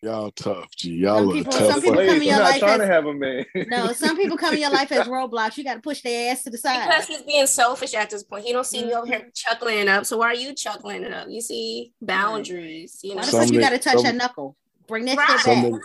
[0.02, 0.90] Y'all tough, G.
[0.96, 1.72] Y'all Some people- tough.
[1.72, 3.44] some people come in your I'm not life trying as- to have a man.
[3.68, 5.56] No, some people come in your life as roadblocks.
[5.56, 6.86] You got to push their ass to the side.
[6.86, 8.44] Because he's being selfish at this point.
[8.44, 9.12] He don't see me over Mm-hmm.
[9.14, 10.04] here chuckling it up.
[10.06, 11.26] So why are you chuckling it up?
[11.28, 13.00] You see boundaries.
[13.02, 13.22] You know.
[13.22, 14.56] Why Some you got to touch some- that knuckle?
[14.86, 15.26] Bring that Right.
[15.30, 15.72] shit Some back.
[15.72, 15.80] nigga-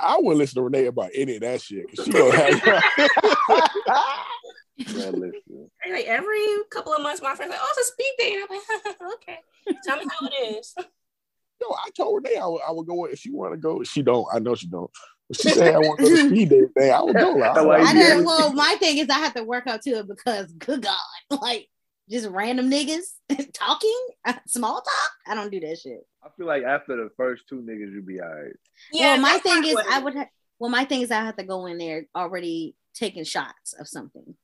[0.00, 1.86] I wouldn't listen to Renee about any of that shit.
[1.88, 2.62] 'cause She gonna have
[4.96, 5.70] Man, listen.
[5.88, 8.96] Like every couple of months, my friends like, "Oh, it's a speed date." I'm like,
[9.14, 9.38] "Okay,
[9.84, 10.74] tell me how it is."
[11.62, 13.82] No, I told Renee I would, I would go if she want to go.
[13.84, 14.26] She don't.
[14.32, 14.90] I know she don't.
[15.28, 16.74] But she said I want to go to speed date.
[16.76, 16.90] Day.
[16.90, 17.42] I would go.
[17.42, 18.24] I, That's why I you I, didn't.
[18.24, 21.68] Well, my thing is I have to work up to it because, good God, like
[22.10, 23.14] just random niggas
[23.52, 24.06] talking,
[24.46, 25.10] small talk.
[25.26, 26.06] I don't do that shit.
[26.22, 28.52] I feel like after the first two niggas, you be all right.
[28.92, 30.14] well, my thing is what I would.
[30.14, 30.28] Ha-
[30.58, 34.34] well, my thing is I have to go in there already taking shots of something.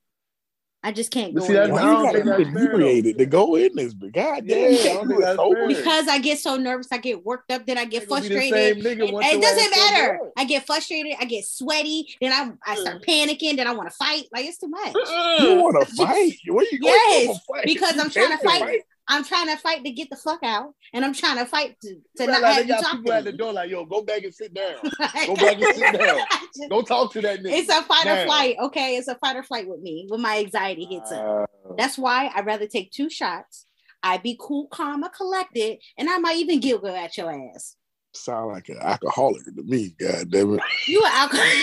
[0.83, 2.55] I just can't go see, in that's- there I you don't gotta think be that's
[2.55, 3.93] fair, inebriated to go in this?
[3.93, 5.57] But God Yeah, damn, you I can't don't do think it that's sober.
[5.57, 5.69] fair.
[5.69, 6.89] because I get so nervous.
[6.91, 7.67] I get worked up.
[7.67, 8.87] Then I get Ain't gonna be the frustrated.
[8.87, 10.15] It, it doesn't matter.
[10.15, 10.33] up.
[10.39, 11.15] I get frustrated.
[11.21, 12.17] I get sweaty.
[12.21, 13.05] Then I I start mm.
[13.07, 13.57] panicking.
[13.57, 14.25] Then I want to fight.
[14.33, 14.95] Like it's too much.
[14.95, 16.35] You want to fight?
[16.47, 17.65] Where you going Yes, to fight?
[17.67, 18.81] because I'm trying to can't fight.
[19.11, 21.97] I'm trying to fight to get the fuck out, and I'm trying to fight to,
[22.19, 24.23] to not like, have you talk people to at the door like, yo, go back
[24.23, 24.77] and sit down.
[25.27, 26.21] Go back and sit down.
[26.71, 27.51] Don't talk to that nigga.
[27.51, 28.57] It's a fight or flight.
[28.63, 31.51] Okay, it's a fight or flight with me when my anxiety hits up.
[31.69, 33.67] Uh, That's why I'd rather take two shots.
[34.03, 37.77] I be cool, calm, and collected, and I might even giggle at your ass.
[38.13, 39.95] Sound like an alcoholic to me.
[39.99, 40.63] God damn it.
[40.89, 41.59] You an alcoholic.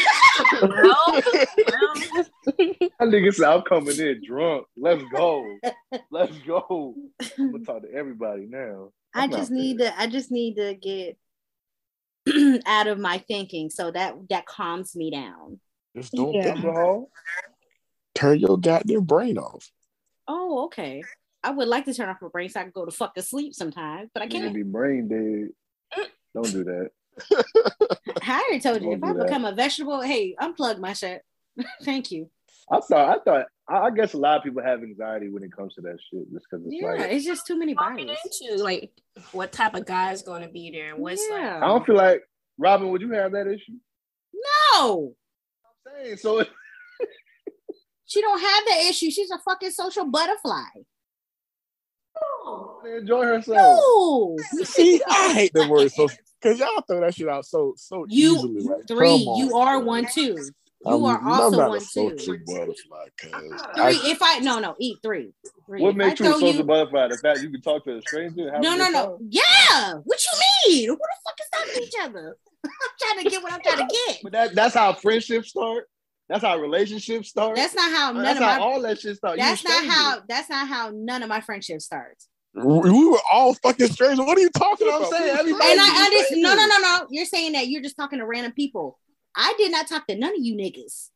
[0.61, 0.71] Well,
[1.57, 2.25] well,
[2.99, 4.65] that nigga I'm coming in drunk.
[4.77, 5.59] Let's go.
[6.09, 6.95] Let's go.
[7.37, 8.91] I'm gonna talk to everybody now.
[9.13, 9.91] I That's just need fair.
[9.91, 9.99] to.
[9.99, 11.17] I just need to get
[12.65, 15.59] out of my thinking, so that that calms me down.
[15.95, 16.43] Just don't Yeah.
[16.53, 16.65] think.
[16.65, 17.09] Alcohol?
[18.15, 19.69] Turn your goddamn brain off.
[20.27, 21.03] Oh, okay.
[21.43, 23.53] I would like to turn off my brain so I can go to fucking sleep
[23.53, 24.55] sometimes, but I You gonna can't.
[24.55, 26.07] be brain dead.
[26.37, 26.89] Don't do that.
[28.21, 29.25] I already told you, if Don't I that.
[29.25, 31.23] become a vegetable, hey, unplug my shit.
[31.83, 32.29] Thank you.
[32.71, 35.51] I thought, I thought, I I guess a lot of people have anxiety when it
[35.51, 38.19] comes to that shit, just because it's Yeah, like it's just too many walking bodies.
[38.41, 38.91] into like
[39.31, 41.41] what type of guy is going to be there and what's like.
[41.41, 42.21] I don't feel like
[42.59, 42.89] Robin.
[42.91, 43.73] Would you have that issue?
[44.75, 45.13] No,
[45.65, 46.43] I'm saying so.
[48.05, 49.09] she don't have that issue.
[49.09, 50.65] She's a fucking social butterfly.
[52.99, 53.57] Enjoy herself.
[53.57, 56.07] No, See, I hate the word so
[56.41, 58.61] because y'all throw that shit out so so you easily.
[58.61, 59.07] Like, three.
[59.07, 59.85] on, You are man.
[59.85, 60.37] one too.
[60.85, 62.39] You I'm, are I'm also not one a too.
[62.45, 63.61] butterfly, cuz.
[63.75, 64.11] Three.
[64.11, 65.33] If I no no eat three.
[65.65, 65.81] Three.
[65.81, 67.07] What makes you a throw social butterfly?
[67.09, 68.51] The fact you can talk to a stranger.
[68.51, 69.05] Have No a no no.
[69.17, 69.27] time?
[69.29, 69.93] Yeah.
[70.03, 70.39] What you
[70.77, 70.89] mean?
[70.89, 72.37] Who the fuck is talking to each other?
[72.65, 72.71] I'm
[73.01, 74.19] trying to get what I'm trying to get.
[74.23, 75.85] But that, that's how friendships start.
[76.29, 77.55] That's how relationships start.
[77.55, 78.63] That's not how none That's of how my.
[78.63, 79.39] all that shit starts.
[79.39, 80.19] That's not how.
[80.27, 82.27] That's not how none of my friendships starts.
[82.65, 84.19] We were all fucking strangers.
[84.25, 85.03] What are you talking about?
[85.03, 85.37] I'm saying?
[85.37, 86.25] Everybody- And you I understand.
[86.25, 86.43] strangers.
[86.43, 87.07] No, no, no, no.
[87.11, 88.97] You're saying that you're just talking to random people.
[89.35, 91.09] I did not talk to none of you niggas.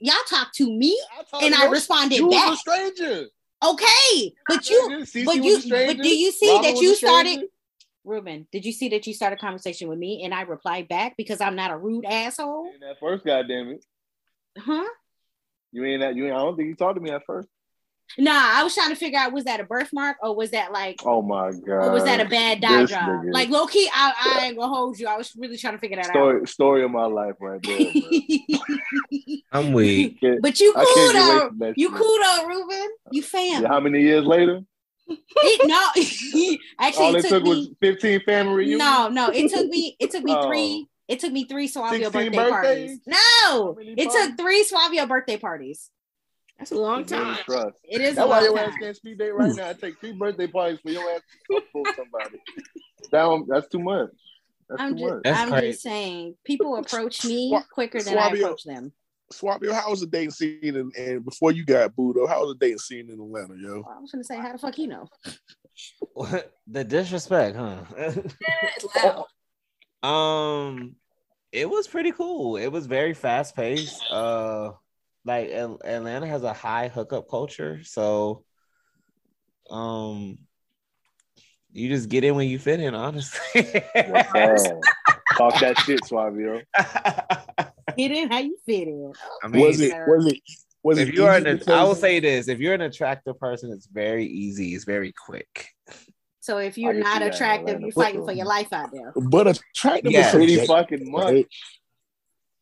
[0.00, 1.00] Y'all talked to me,
[1.30, 3.26] talked and to I your- responded You was a stranger.
[3.64, 7.44] Okay, but you, but you, a but do you see Robin that you started,
[8.04, 8.46] Ruben?
[8.52, 11.40] Did you see that you started a conversation with me, and I replied back because
[11.40, 13.84] I'm not a rude asshole, And that first, goddamn it,
[14.58, 14.84] huh?
[15.72, 16.14] you ain't that.
[16.14, 16.34] You ain't.
[16.34, 17.48] I don't think you talked to me at first.
[18.18, 21.00] Nah, I was trying to figure out was that a birthmark or was that like
[21.04, 21.88] Oh my god.
[21.88, 23.08] or was that a bad die this job?
[23.08, 23.32] nigga.
[23.32, 25.08] Like low key, I, I ain't gonna hold you.
[25.08, 26.46] I was really trying to figure that story?
[26.46, 27.78] Story of my life, right there.
[29.52, 30.18] I'm weak.
[30.40, 31.72] But you I cool can't get away though.
[31.76, 31.98] You shit.
[31.98, 32.88] cool though, Ruben.
[33.10, 33.62] You fam.
[33.62, 34.60] Yeah, how many years later?
[35.06, 37.48] It, no, actually, All it it took, took me.
[37.50, 38.78] was 15 family reunions.
[38.78, 39.96] no, no, it took me.
[40.00, 40.46] It took me Oh.
[40.48, 40.88] three.
[41.06, 42.50] It took me three Suavio 16 birthday birthdays?
[42.50, 43.00] parties.
[43.06, 45.90] No, it took three Suavio birthday parties.
[46.58, 47.36] That's a long time.
[47.44, 47.78] Trust.
[47.84, 48.68] It is That's a why long your time.
[48.70, 49.68] ass can't speed date right now.
[49.70, 51.20] I take three birthday parties for your ass
[51.50, 52.38] to fuck somebody.
[53.10, 54.10] That, that's too much.
[54.68, 55.22] That's I'm too just, much.
[55.24, 58.40] That's I'm just saying, people approach me Swa- quicker than I Suavio.
[58.44, 58.92] approach them.
[59.32, 60.58] Swap, yo, how was the dating scene?
[60.62, 63.84] And, and before you got booed up, how was the dating scene in Atlanta, yo?
[63.90, 65.08] I was gonna say, how the fuck you know?
[66.66, 67.78] the disrespect, huh?
[67.96, 69.24] It's loud.
[70.04, 70.96] Um,
[71.50, 72.58] it was pretty cool.
[72.58, 74.02] It was very fast paced.
[74.10, 74.72] Uh,
[75.24, 78.44] like Atlanta has a high hookup culture, so
[79.70, 80.38] um,
[81.72, 82.94] you just get in when you fit in.
[82.94, 83.40] Honestly,
[83.94, 84.68] Yes.
[85.36, 86.62] Talk that shit, Suavio.
[87.96, 89.12] Get in how you fit in.
[89.42, 89.92] I mean, was it?
[90.06, 90.38] Was it?
[90.84, 93.86] Was if it you're an, I will say this: if you're an attractive person, it's
[93.86, 94.74] very easy.
[94.74, 95.70] It's very quick.
[96.40, 99.12] So if you're not see that in attractive, you're fighting for your life out there.
[99.16, 100.26] but attractive Yeah.
[100.28, 101.24] is Pretty fucking much.
[101.24, 101.46] right?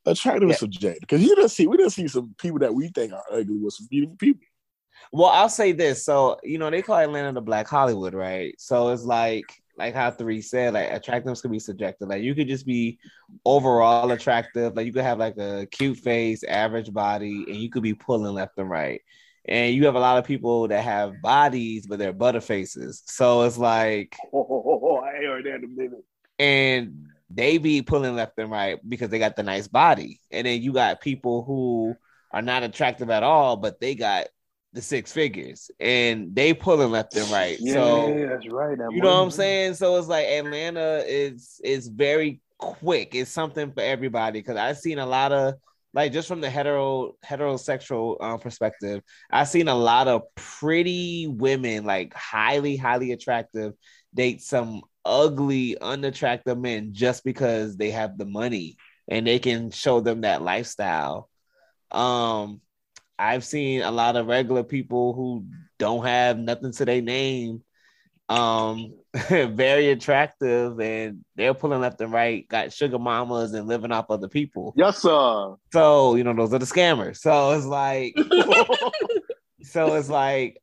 [0.04, 0.54] Attractive Yeah.
[0.54, 3.24] is subjective because you don't see we don't see some people that we think are
[3.30, 4.42] ugly with some beautiful people.
[5.12, 6.04] Well, I'll say this.
[6.04, 8.54] So, you know, they call Atlanta the Black Hollywood, right?
[8.58, 9.44] So it's like,
[9.76, 12.08] like how three said, like attractiveness could be subjective.
[12.08, 12.98] Like you could just be
[13.44, 14.74] overall attractive.
[14.76, 18.32] Like you could have like a cute face, average body, and you could be pulling
[18.34, 19.00] left and right.
[19.44, 23.02] And you have a lot of people that have bodies, but they're butter faces.
[23.06, 26.04] So it's like, Oh, I ain't heard that a minute.
[26.38, 30.20] and they be pulling left and right because they got the nice body.
[30.30, 31.94] And then you got people who
[32.30, 34.26] are not attractive at all, but they got
[34.72, 37.59] the six figures and they pulling left and right.
[37.60, 38.78] Yeah, so that's right.
[38.78, 39.74] that you know what I'm saying?
[39.74, 43.14] So it's like Atlanta is is very quick.
[43.14, 45.54] It's something for everybody because I've seen a lot of
[45.94, 51.84] like just from the hetero heterosexual um, perspective, I've seen a lot of pretty women,
[51.84, 53.74] like highly highly attractive,
[54.14, 58.76] date some ugly unattractive men just because they have the money
[59.09, 61.28] and they can show them that lifestyle.
[61.90, 62.60] Um,
[63.18, 65.44] I've seen a lot of regular people who
[65.78, 67.62] don't have nothing to their name
[68.28, 68.94] um
[69.28, 74.28] very attractive and they're pulling left and right got sugar mamas and living off other
[74.28, 75.55] people Yes, sir.
[75.72, 78.14] so you know those are the scammers so it's like
[79.62, 80.62] so it's like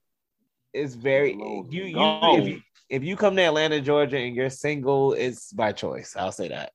[0.74, 5.14] it's very you you if, you if you come to atlanta georgia and you're single
[5.14, 6.72] it's by choice i'll say that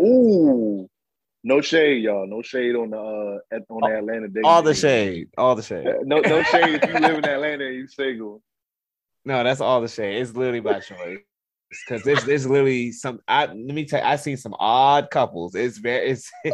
[0.00, 0.88] Ooh,
[1.42, 2.26] no shade, y'all.
[2.26, 4.40] No shade on the uh at, on the Atlanta day.
[4.44, 7.74] all the shade all the shade No, no shade if you live in Atlanta and
[7.74, 8.42] you single.
[9.24, 10.20] No, that's all the shade.
[10.20, 11.18] It's literally by choice.
[11.86, 15.54] Because there's there's literally some I let me tell you, I've seen some odd couples.
[15.54, 16.30] It's very it's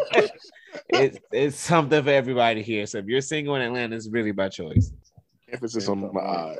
[0.88, 2.86] it's it's something for everybody here.
[2.86, 4.92] So if you're single in Atlanta, it's really by choice.
[5.52, 6.56] Emphasis on my eye.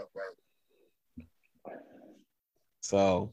[2.85, 3.33] So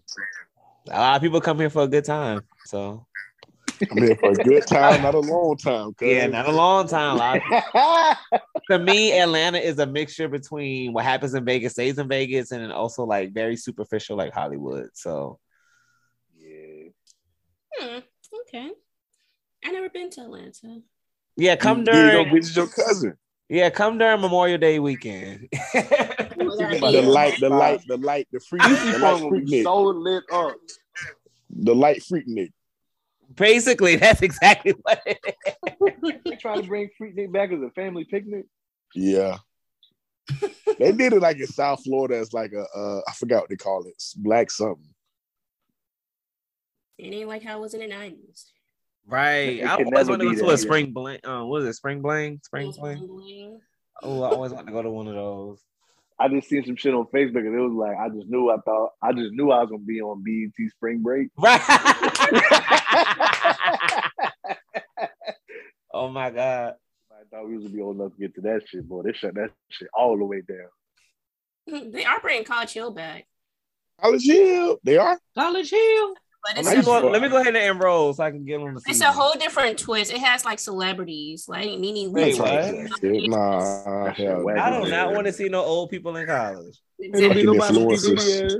[0.89, 2.43] a lot of people come here for a good time.
[2.63, 3.05] So
[3.91, 5.93] I'm here for a good time, not a long time.
[5.99, 6.07] cuz.
[6.07, 7.17] yeah, not a long time.
[7.17, 8.15] A
[8.71, 12.63] to me, Atlanta is a mixture between what happens in Vegas stays in Vegas and
[12.63, 14.87] then also like very superficial like Hollywood.
[14.93, 15.37] So
[16.37, 16.87] yeah.
[17.77, 17.99] Hmm,
[18.41, 18.71] okay.
[19.65, 20.79] I never been to Atlanta.
[21.35, 23.17] yeah, come You need to go during visit your cousin.
[23.49, 25.49] yeah, come during Memorial Day weekend.
[26.69, 29.63] The light, the light, the light, the freak, the light freak be Nick.
[29.63, 30.55] so lit up.
[31.49, 32.51] The light Freaknik.
[33.35, 36.19] Basically, that's exactly what it is.
[36.25, 38.45] They trying to bring Freaknik back as a family picnic.
[38.95, 39.37] Yeah.
[40.79, 43.55] they did it like in South Florida as like a uh I forgot what they
[43.57, 44.01] call it.
[44.17, 44.87] Black something.
[46.97, 48.51] It ain't like how it was in the nineties.
[49.07, 49.59] Right.
[49.59, 50.55] It I always never want to go to a yeah.
[50.55, 51.19] spring bling.
[51.23, 51.73] Uh, what is it?
[51.73, 52.39] Spring bling?
[52.43, 53.59] Spring bling?
[54.03, 55.59] Oh, I always want to go to one of those.
[56.21, 58.57] I just seen some shit on Facebook and it was like I just knew I
[58.57, 61.29] thought I just knew I was gonna be on BET Spring Break.
[61.35, 61.59] Right.
[65.91, 66.75] oh my god.
[67.11, 69.01] I thought we was gonna be old enough to get to that shit, boy.
[69.01, 71.91] They shut that shit all the way down.
[71.91, 73.25] They are bringing College Hill back.
[73.99, 74.77] College Hill.
[74.83, 75.19] They are?
[75.33, 76.13] College Hill.
[76.43, 78.43] But Let it's, me, Nice go, let me go ahead and enroll so I can
[78.45, 79.07] get on the it's season.
[79.07, 80.11] a whole different twist.
[80.11, 82.49] It has like celebrities, like Nene Wait, what?
[83.03, 86.75] Nah, hell I do not want to see no old people in college.
[86.99, 87.45] Exactly.
[87.45, 88.55] Fucking influencers.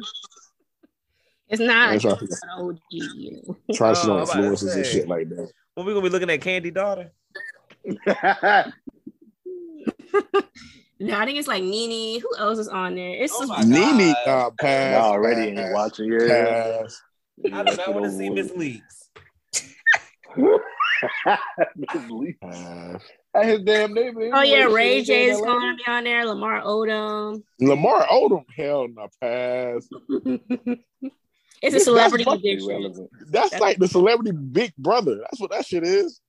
[1.49, 2.21] It's not That's right.
[2.21, 3.57] an OG, you know.
[3.73, 4.91] Trying to Oh, no I'm about to influences and say.
[4.99, 5.51] shit like that.
[5.73, 7.11] When we gonna be looking at Candy Daughter?
[11.03, 12.21] No, I think it's like Nene.
[12.21, 13.09] Who else is on there?
[13.23, 15.03] It's Oh just Nene uh, pass.
[15.03, 16.27] already ain't pass, watching yeah.
[16.83, 17.01] pass.
[17.53, 19.09] I do not want to see Miss Leaks.
[21.75, 22.37] Miss Lee.
[22.41, 23.01] pass.
[23.33, 24.21] That's his damn name.
[24.21, 26.25] ain't Oh yeah, Ray shit J is is going to be on there.
[26.25, 27.43] Lamar Odom.
[27.59, 29.87] Lamar Odom, hell no, pass.
[31.61, 32.69] it's a celebrity fucking edition.
[32.69, 33.09] Irrelevant.
[33.29, 35.17] That's like the celebrity big brother.
[35.17, 36.19] That's what that shit is.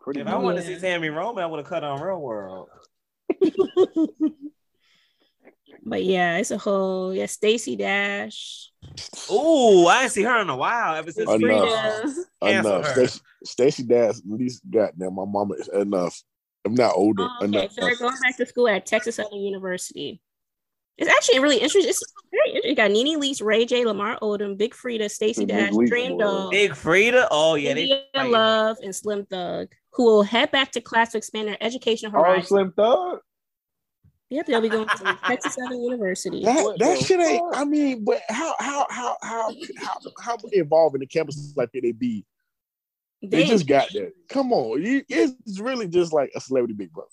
[0.00, 0.42] Pretty If I much.
[0.42, 2.68] wanted to see Tami Roman, I would have cut on Real World.
[5.88, 7.26] But yeah, it's a whole yeah.
[7.26, 8.70] Stacey Dash.
[9.30, 11.40] Ooh, I ain't see her in a while ever since Enough.
[11.40, 12.14] Freedia.
[12.42, 12.86] Cancel enough.
[12.86, 13.06] her.
[13.06, 16.22] Stacey, Stacey Dash, at least goddamn, my mama is enough.
[16.64, 17.22] I'm not older.
[17.24, 17.72] Oh, okay, enough.
[17.72, 20.20] so they're going back to school at Texas Southern University.
[20.98, 21.90] It's actually really interesting.
[21.90, 22.02] It's
[22.32, 22.70] very interesting.
[22.70, 26.18] You got Nene Leakes, Ray J, Lamar Odom, Big Freedia, Stacey Dash, Leakes, Dream boy.
[26.24, 27.28] Dog, Big Freedia.
[27.30, 28.32] Oh yeah, they India fighting.
[28.32, 32.40] Love, and Slim Thug, who will head back to class to expand their educational Oh.
[32.40, 33.20] Slim Thug.
[34.28, 36.44] Yep, they'll be going to Texas Southern University.
[36.44, 37.42] That What that the shit ain't.
[37.54, 41.82] I mean, but how how how how how how involved in the campus like that
[41.82, 42.24] they be?
[43.22, 44.12] They, They, just got that.
[44.28, 47.08] Come on, it's really just like a celebrity big brother.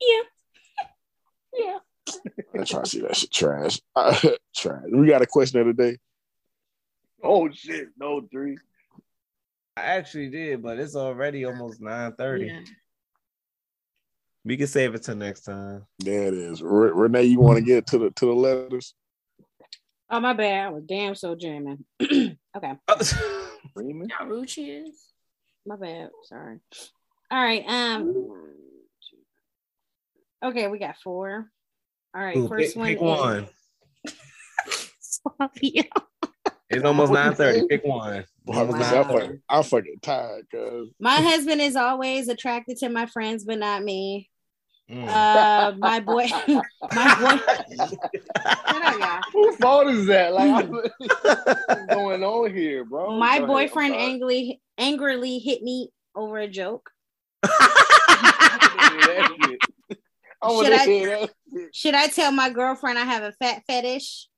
[0.00, 0.22] yeah,
[1.58, 1.78] yeah.
[2.54, 3.80] I'm trying to see that shit trash.
[4.56, 4.82] trash.
[4.90, 5.98] We got a question of the day.
[7.22, 8.56] Oh shit, no three.
[9.76, 12.46] I actually did, but it's already almost nine thirty.
[12.46, 12.60] Yeah.
[14.44, 15.86] We can save it till next time.
[16.00, 16.62] There it is.
[16.62, 18.94] Re- Renee, you want to get to the to the letters?
[20.10, 20.66] Oh my bad.
[20.66, 21.84] I was damn so jamming.
[22.02, 22.72] okay.
[23.74, 24.08] Freeman?
[24.10, 25.06] How is.
[25.64, 26.10] My bad.
[26.24, 26.58] Sorry.
[27.30, 27.64] All right.
[27.66, 28.14] Um.
[30.44, 31.48] Okay, we got four.
[32.14, 32.36] All right.
[32.36, 32.88] Ooh, first pick, one.
[32.88, 33.48] pick is- one.
[35.00, 35.90] Sloppy.
[36.68, 37.66] It's almost What you nine thirty.
[37.68, 38.24] Pick one.
[38.44, 38.62] Wow.
[38.64, 40.88] I'm fucking, I'm fucking tired, cuz.
[40.98, 44.30] My husband is always attracted to my friends, but not me.
[44.90, 45.08] Mm.
[45.08, 46.26] Uh, my boy,
[46.92, 47.38] my boy.
[47.76, 49.22] Shut up.
[49.32, 50.32] Whose fault is that?
[50.34, 53.18] Like, what's going on here, bro?
[53.18, 56.90] My Go boyfriend I'm angrily angrily hit me over a joke.
[57.44, 57.48] I
[60.62, 61.20] Should I- hear that.
[61.20, 61.30] shit.
[61.74, 64.28] Should I tell my girlfriend I have a fat fetish?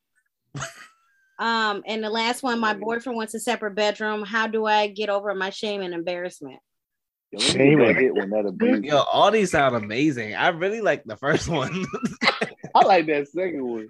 [1.38, 4.22] Um, and the last one, my boyfriend wants a separate bedroom.
[4.24, 6.60] How do I get over my shame and embarrassment?
[7.34, 8.84] Yo, let me get on that hit when.
[8.84, 10.34] Yo, all these sound amazing.
[10.34, 11.84] I really like the first one.
[12.74, 13.88] I like that second one.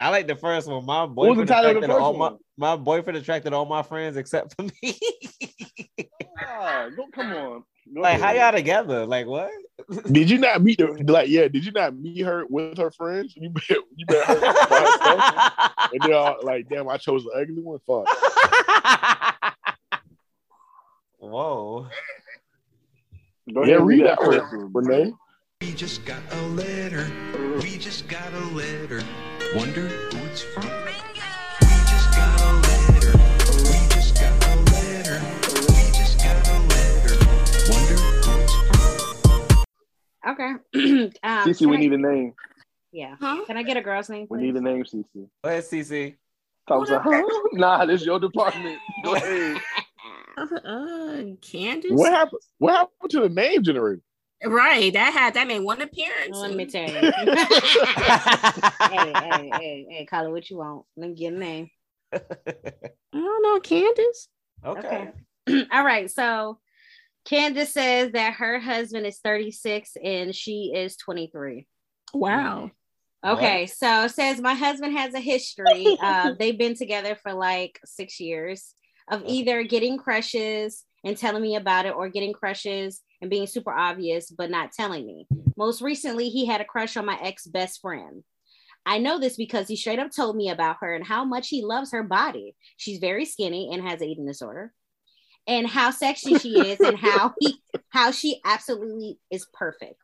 [0.00, 0.84] I like the first one.
[0.84, 2.38] My boyfriend the attracted first all my one?
[2.56, 4.98] my boyfriend attracted all my friends except for me.
[6.40, 7.64] Ah, Don't come on.
[7.94, 9.06] Go like, how y'all together?
[9.06, 9.50] Like, what?
[10.10, 11.28] Did you not meet the like?
[11.28, 13.34] Yeah, did you not meet her with her friends?
[13.36, 14.34] You met, you met her
[15.92, 18.06] and they're all uh, like, "Damn, I chose the ugly one." Fuck.
[21.18, 21.86] Whoa.
[23.52, 24.72] Go Yeah, ahead, read read that that one.
[24.72, 25.12] Renee.
[25.60, 27.10] We just got a letter.
[27.60, 29.02] We just got a letter.
[29.56, 30.62] Wonder who it's from.
[30.64, 33.12] We just got a letter.
[33.64, 35.20] We just got a letter.
[35.74, 37.16] We just got a letter.
[37.72, 40.30] Wonder who it's from.
[40.32, 40.52] Okay.
[41.24, 42.34] um, Cece, we I- need a name.
[42.92, 43.16] Yeah.
[43.20, 43.44] Huh?
[43.46, 44.26] Can I get a girl's name?
[44.30, 45.04] We need a name, Cece.
[45.14, 46.14] Go ahead, CC.
[46.68, 47.04] Talk about,
[47.54, 48.78] nah, this is your department.
[49.04, 49.56] Go ahead.
[50.38, 51.90] Uh, Candace.
[51.92, 52.40] What happened?
[52.58, 54.02] What happened to the name generator?
[54.44, 54.92] Right.
[54.92, 56.36] That had that made one appearance.
[56.36, 56.94] Let me tell you.
[57.00, 57.12] hey,
[59.12, 60.84] hey, hey, hey, call it what you want.
[60.96, 61.70] Let me get a name.
[62.12, 62.20] I
[63.12, 64.28] don't know, Candace.
[64.64, 65.10] okay.
[65.72, 66.10] All right.
[66.10, 66.58] So
[67.24, 71.66] Candace says that her husband is 36 and she is 23.
[72.14, 72.70] Wow.
[73.26, 75.98] Okay, so it says my husband has a history.
[76.00, 78.74] Uh, they've been together for like six years
[79.10, 83.72] of either getting crushes and telling me about it, or getting crushes and being super
[83.72, 85.26] obvious but not telling me.
[85.56, 88.24] Most recently, he had a crush on my ex best friend.
[88.86, 91.62] I know this because he straight up told me about her and how much he
[91.62, 92.54] loves her body.
[92.76, 94.72] She's very skinny and has eating disorder,
[95.46, 97.60] and how sexy she is, and how he
[97.90, 100.00] how she absolutely is perfect.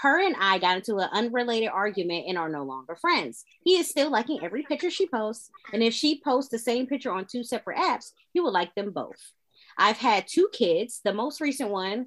[0.00, 3.44] Her and I got into an unrelated argument and are no longer friends.
[3.64, 7.10] He is still liking every picture she posts, and if she posts the same picture
[7.10, 9.32] on two separate apps, he will like them both.
[9.78, 11.00] I've had two kids.
[11.02, 12.06] The most recent one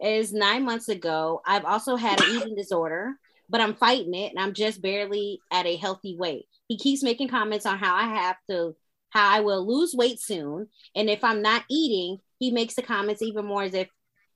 [0.00, 1.40] is nine months ago.
[1.46, 3.14] I've also had an eating disorder,
[3.48, 6.46] but I'm fighting it and I'm just barely at a healthy weight.
[6.66, 8.74] He keeps making comments on how I have to,
[9.10, 10.68] how I will lose weight soon.
[10.96, 13.88] And if I'm not eating, he makes the comments even more as if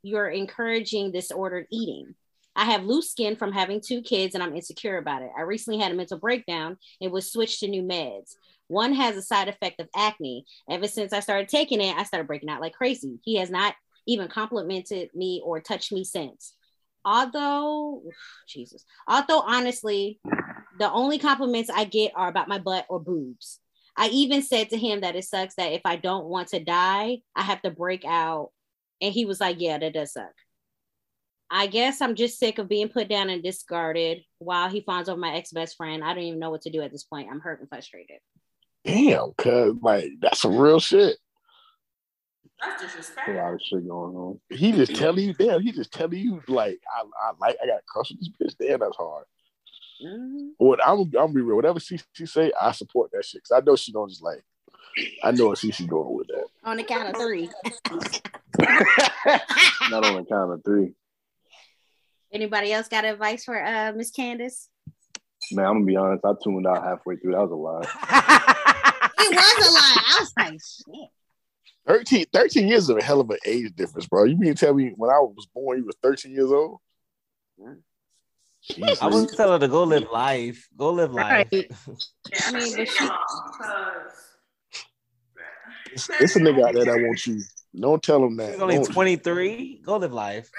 [0.03, 2.15] you're encouraging disordered eating.
[2.55, 5.31] I have loose skin from having two kids and I'm insecure about it.
[5.37, 8.35] I recently had a mental breakdown and was switched to new meds.
[8.69, 10.45] One has a side effect of acne.
[10.71, 13.19] Ever since I started taking it, I started breaking out like crazy.
[13.23, 13.75] He has not
[14.07, 16.55] even complimented me or touched me since.
[17.05, 18.03] Although,
[18.49, 20.21] Jesus, although honestly,
[20.79, 23.61] the only compliments I get are about my butt or boobs.
[23.97, 27.19] I even said to him that it sucks that if I don't want to die,
[27.37, 28.51] I have to break out.
[29.01, 30.33] And he was like, Yeah, that does suck.
[31.55, 35.21] I guess I'm just sick of being put down and discarded while he finds over
[35.21, 36.03] my ex best friend.
[36.03, 37.29] I don't even know what to do at this point.
[37.31, 38.17] I'm hurt and frustrated.
[38.87, 41.19] Damn, cuz like that's some real shit.
[42.61, 43.35] That's A disrespectful.
[43.35, 44.41] lot of shit going on.
[44.49, 47.81] He just telling you, damn, he just telling you like I, I like I got
[47.81, 48.57] a crush on this bitch.
[48.59, 49.27] Damn, that's hard.
[50.03, 50.53] Mhm.
[50.57, 51.57] What I'm I'm gonna be real.
[51.57, 53.43] Whatever she, she say, I support that shit.
[53.47, 54.43] Cause I know she don't just like
[55.23, 56.47] I know what she she going with that.
[56.65, 57.51] On the count of three.
[59.91, 60.95] Not on the count of three.
[62.33, 64.69] Anybody else got advice for uh Miss Candace?
[65.51, 66.25] Man, I'm gonna be honest.
[66.25, 67.33] I tuned out halfway through.
[67.33, 68.49] That was a lie.
[69.25, 70.03] It was a lie.
[70.05, 70.61] I was like,
[70.99, 71.09] shit.
[71.87, 74.25] 13, 13 years is a hell of an age difference, bro.
[74.25, 76.79] You mean to tell me when I was born you was 13 years old?
[78.63, 79.01] Jesus.
[79.01, 80.69] I was telling her to go live life.
[80.77, 81.49] Go live life.
[81.53, 81.71] Right.
[82.47, 83.09] I mean, but she-
[85.93, 87.43] it's, it's a nigga out there that wants you.
[87.79, 88.53] Don't tell him that.
[88.53, 89.83] She's only 23.
[89.85, 90.51] Go live life.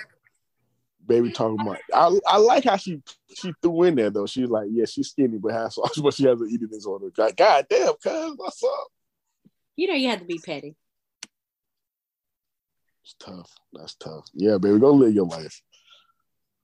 [1.05, 1.79] Baby talking about.
[1.93, 3.01] I, I like how she
[3.35, 4.25] she threw in there though.
[4.25, 7.09] She's like, yeah, she's skinny but has sauce, but she has an eating disorder.
[7.17, 8.87] Like, God damn, cuz, what's up?
[9.75, 10.75] You know, you have to be petty.
[13.03, 13.51] It's tough.
[13.73, 14.25] That's tough.
[14.33, 15.61] Yeah, baby, go live your life.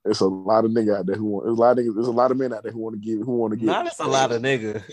[0.06, 1.46] There's a lot of nigga out there who want.
[1.46, 3.00] There's a lot of niggas, there's a lot of men out there who want to
[3.00, 3.26] give.
[3.26, 3.66] Who want to give.
[3.66, 4.84] Not just a lot of nigga.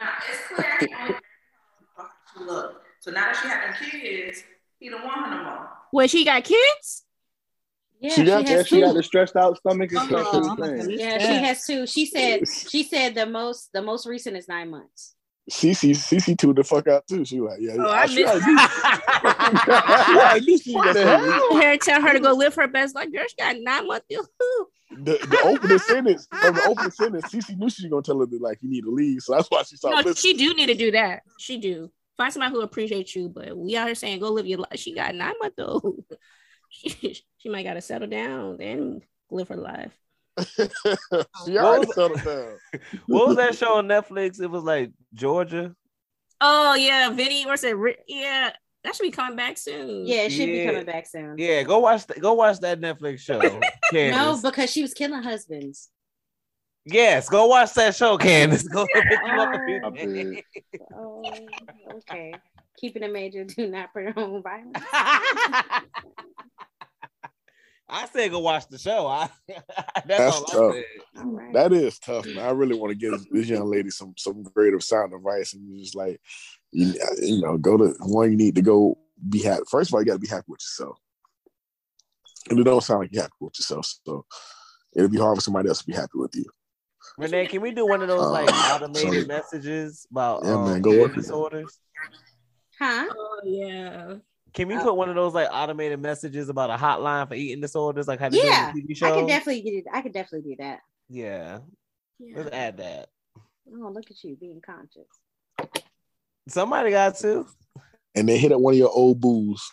[0.00, 1.14] Now it's clear he only
[2.32, 2.82] she look.
[3.00, 4.44] So now that she having kids,
[4.78, 5.68] he don't want her no more.
[5.92, 7.04] Well, she got kids.
[8.00, 8.68] Yeah, she got has that.
[8.68, 8.96] She got two.
[8.98, 10.28] the stressed out stomach and stuff.
[10.32, 10.62] Oh, too.
[10.62, 10.86] Uh-huh.
[10.88, 11.86] Yeah, she has two.
[11.86, 15.14] She said she said the most the most recent is nine months.
[15.50, 17.24] CC CC two the fuck out too.
[17.24, 17.88] She like, yeah, Oh, yeah.
[17.88, 18.68] I she missed like, yeah,
[19.24, 21.62] I knew she was the gonna?
[21.64, 23.10] Her tell her to go live her best life.
[23.10, 24.06] Girl, she got nine months.
[24.10, 27.24] the, the opening sentence from the opening sentence.
[27.32, 29.48] CC knew she was gonna tell her that like you need to leave, so that's
[29.48, 30.36] why she No, started listening.
[30.36, 31.22] she do need to do that.
[31.38, 31.90] She do.
[32.18, 34.76] Find somebody who appreciates you, but we out here saying go live your life.
[34.76, 36.04] She got nine months old.
[36.70, 39.00] She, she might gotta settle down and
[39.30, 39.98] live her life.
[41.46, 42.58] she already settled down.
[43.06, 44.38] what was that show on Netflix?
[44.38, 45.74] It was like Georgia.
[46.42, 47.74] Oh yeah, Ginny, what's it?
[48.06, 48.50] Yeah,
[48.84, 50.06] that should be coming back soon.
[50.06, 51.36] Yeah, it should be coming back soon.
[51.38, 53.40] Yeah, go watch th- go watch that Netflix show.
[53.94, 55.88] No, because she was killing husbands.
[56.88, 58.66] Yes, go watch that show, Candace.
[58.68, 59.90] Go pick you up a few Oh.
[59.90, 60.42] days.
[60.94, 61.22] Oh,
[61.96, 62.34] okay.
[62.78, 64.84] Keeping it major, do not promote violence.
[67.90, 69.06] I said go watch the show.
[69.06, 70.72] I, that's, That's all tough.
[70.72, 70.84] I said.
[71.24, 71.52] All right.
[71.54, 72.38] That is tough, man.
[72.44, 75.94] I really want to give this young lady some some greater sound advice and just
[75.96, 76.20] like
[76.70, 76.92] you,
[77.22, 78.98] you know, go to one you need to go
[79.30, 79.62] be happy.
[79.70, 80.98] First of all, you gotta be happy with yourself.
[82.50, 83.86] And it don't sound like you're happy with yourself.
[84.04, 84.26] So
[84.94, 86.44] it'll be hard for somebody else to be happy with you.
[87.18, 90.64] Renee, can we do one of those like Uh, automated so- messages about Yeah, um,
[90.64, 91.16] man, go eating work it.
[91.16, 91.78] disorders?
[92.78, 93.08] Huh?
[93.10, 94.14] Oh yeah.
[94.54, 94.82] Can we Oh.
[94.82, 98.28] put one of those like automated messages about a hotline for eating disorders, like how
[98.28, 99.16] they Yeah, do in TV I shows?
[99.20, 99.84] could definitely get it.
[99.92, 100.80] I could definitely do that.
[101.08, 101.58] yeah,
[102.34, 103.08] let's add that.
[103.70, 105.08] Oh, look at you being conscious.
[106.48, 107.46] Somebody got to.
[108.14, 109.70] And they hit up one of your old booze.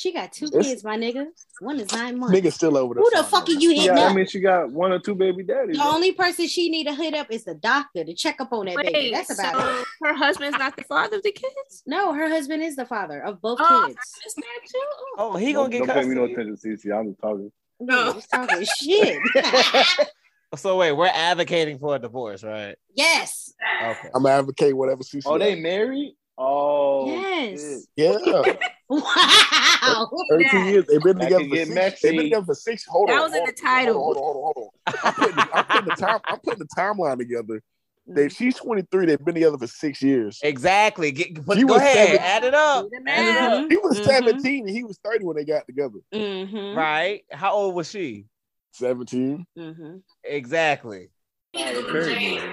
[0.00, 1.26] She got two It's- kids, my nigga.
[1.58, 2.34] One is nine months.
[2.34, 3.02] Nigga still over there.
[3.02, 4.12] Who the fuck are you hitting Yeah, up?
[4.12, 5.76] I mean, she got one or two baby daddies.
[5.76, 8.64] the only person she need to hit up is the doctor to check up on
[8.64, 8.92] that baby.
[8.94, 9.86] Wait, That's about so it.
[10.04, 11.82] her husband's not the father of the kids?
[11.86, 13.98] No, her husband is the father of both Oh, I kids.
[14.24, 14.78] missed too.
[15.18, 15.32] Oh.
[15.34, 16.98] oh, he gonna get Don't pay me no attention, CC.
[16.98, 17.52] I'm just talking.
[17.78, 18.12] No, oh.
[18.14, 19.18] just talking shit.
[20.56, 22.74] So wait, we're advocating for a divorce, right?
[22.96, 23.52] yes.
[23.84, 24.08] Okay.
[24.12, 25.22] I'm gonna advocate whatever CC.
[25.26, 26.14] Oh, they married?
[26.42, 27.60] Oh, Yes.
[27.60, 28.20] shit.
[28.26, 28.52] yeah.
[28.90, 30.10] Wow.
[30.30, 30.84] 13 years.
[30.86, 31.70] They've been together for six.
[31.70, 31.96] messy.
[32.08, 32.84] They've been together for six.
[32.86, 33.18] Hold That on.
[33.18, 33.94] That was in the title.
[33.94, 34.94] Hold on, hold on, hold on.
[35.04, 36.20] I'm putting, the, I'm putting the time.
[36.26, 37.62] I'm putting the timeline together.
[38.08, 39.06] They, she's 23.
[39.06, 40.40] They've been together for six years.
[40.42, 41.12] Exactly.
[41.12, 42.08] Get, put, He go was ahead.
[42.08, 42.88] seven- Add it up.
[43.06, 43.70] Add it up.
[43.70, 44.04] He was Mhm.
[44.06, 45.98] 17 and he was 30 when they got together.
[46.12, 46.76] Mm-hmm.
[46.76, 47.22] Right?
[47.30, 48.24] How old was she?
[48.72, 49.46] 17.
[49.56, 49.96] Mm-hmm.
[50.24, 51.10] Exactly.
[51.52, 52.52] He need to go to jail.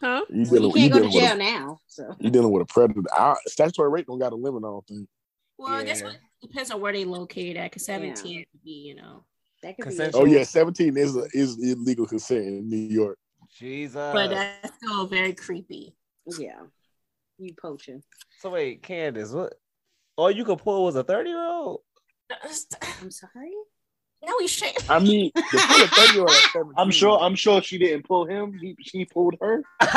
[0.00, 0.24] Huh?
[0.30, 1.78] You Well, dealing, you you can't go to with jail a, now.
[1.86, 3.02] So you dealing with a predator.
[3.16, 4.62] Our statutory rape don't got a limit.
[4.64, 5.08] I don't think.
[5.58, 6.08] Well, I guess Yeah.
[6.10, 7.70] it depends on where they located at.
[7.72, 9.24] Cause 17 would be, you know.
[9.62, 10.22] that could Consensual.
[10.22, 13.18] Oh yeah, 17 is a, is illegal consent in New York.
[13.58, 13.94] Jesus.
[13.94, 15.94] But that's still very creepy.
[16.26, 16.60] Yeah.
[17.38, 18.02] You poaching.
[18.38, 19.54] so wait, Candace, what?
[20.16, 21.80] All you could pull was a 30 year old?
[22.30, 22.36] Uh,
[23.02, 23.52] I'm sorry.
[24.24, 24.90] No, he shouldn't.
[24.90, 25.42] I mean, the
[25.92, 26.74] 30 year old.
[26.76, 27.18] I'm sure.
[27.20, 28.52] I'm sure she didn't pull him.
[28.60, 29.62] He, she pulled her.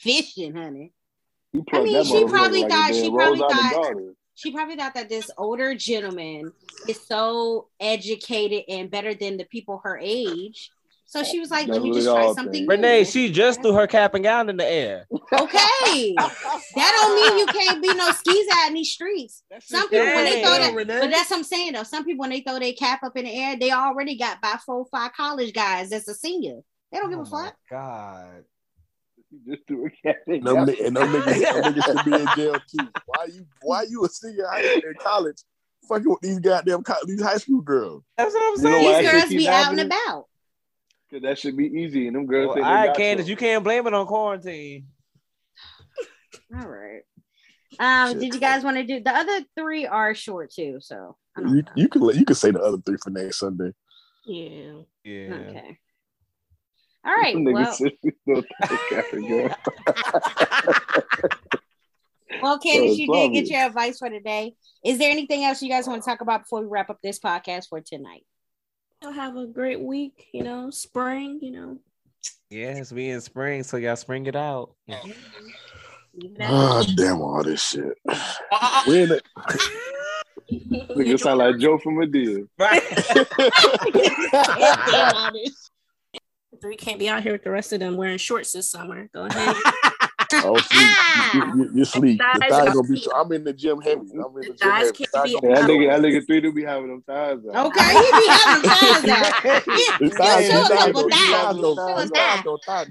[0.00, 0.92] Fishing, honey.
[1.72, 3.94] I mean, she probably like thought- she probably thought-
[4.36, 6.52] She probably thought that this older gentleman
[6.88, 10.70] is so educated and better than the people her age.
[11.06, 12.70] So she was like, let me just try something think.
[12.70, 15.06] Renee, she just threw her cap and gown in the air.
[15.32, 16.14] Okay.
[16.16, 19.42] that don't mean you can't be no skis out in these streets.
[19.60, 21.82] Some people when they throw that, but that's what I'm saying though.
[21.82, 24.56] Some people when they throw their cap up in the air, they already got by
[24.64, 26.60] four, five college guys that's a senior.
[26.90, 27.56] They don't give a Oh my fuck.
[27.70, 28.44] God.
[29.30, 32.28] She just threw a cat in No, and no niggas, no niggas should be in
[32.36, 32.88] jail too.
[33.06, 33.46] Why you?
[33.60, 35.38] Why you a senior high in college?
[35.88, 38.04] Fucking with these goddamn co- these high school girls.
[38.16, 39.02] That's what I'm You know saying.
[39.02, 40.26] These girls be out and about.
[41.10, 42.46] Cause that should be easy, and them girls.
[42.48, 43.30] Well, think all they right, got Candace, some.
[43.30, 44.86] you can't blame it on quarantine.
[46.58, 47.02] All right.
[47.78, 48.20] Um, Shit.
[48.20, 50.78] did you guys want to do the other three are short too?
[50.80, 51.72] So You know.
[51.76, 53.72] you can let- you can say the other three for next Sunday.
[54.24, 54.72] Yeah.
[55.04, 55.34] Yeah.
[55.34, 55.78] Okay.
[57.04, 57.36] All right.
[57.38, 59.50] Well, said we still take cat and girl.
[62.42, 64.54] well, Candace, So you did get your advice for today.
[64.84, 67.18] Is there anything else you guys want to talk about before we wrap up this
[67.18, 68.24] podcast for tonight?
[69.04, 71.76] You'll have a great week, you know, spring, you know.
[72.48, 74.70] Yes, we in spring, so y'all spring it out.
[74.88, 75.14] Leave
[76.36, 77.98] it at Ah, damn all this shit.
[78.88, 79.22] We in it.
[80.50, 82.48] Nigga sound like Joe from Madea.
[82.58, 82.82] Right.
[86.62, 89.10] Three can't be out here with the rest of them wearing shorts this summer.
[89.12, 89.54] Go ahead.
[90.42, 90.98] Oh, sleep.
[91.32, 92.26] You, you, you sleep.
[92.32, 92.96] The thighs thighs gonna be.
[92.96, 93.14] sleep.
[93.14, 94.12] I'm in the gym heavy.
[94.18, 94.92] I'm in the, The gym thighs heavy.
[94.92, 97.62] can't Thighs be- gonna that nigga, that nigga three do be having them ties out.
[97.68, 99.36] Okay, he be having thighs out.
[100.00, 101.28] The You thighs, show the a thighs, couple the thighs.
[101.28, 101.56] thighs,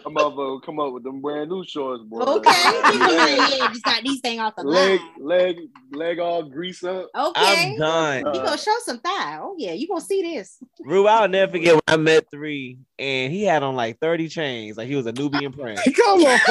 [0.05, 2.21] Come up, uh, come up with them brand new shorts, boy.
[2.21, 2.51] Okay,
[2.93, 5.27] he gonna yeah, just got these things off the leg, line.
[5.27, 5.57] leg,
[5.93, 7.09] leg all grease up.
[7.15, 8.19] Okay, I'm done.
[8.35, 9.39] you gonna show some thigh.
[9.41, 10.59] Oh yeah, you gonna see this.
[10.81, 14.77] Rue, I'll never forget when I met three and he had on like 30 chains,
[14.77, 15.81] like he was a Nubian prince.
[15.97, 16.41] Come on, man.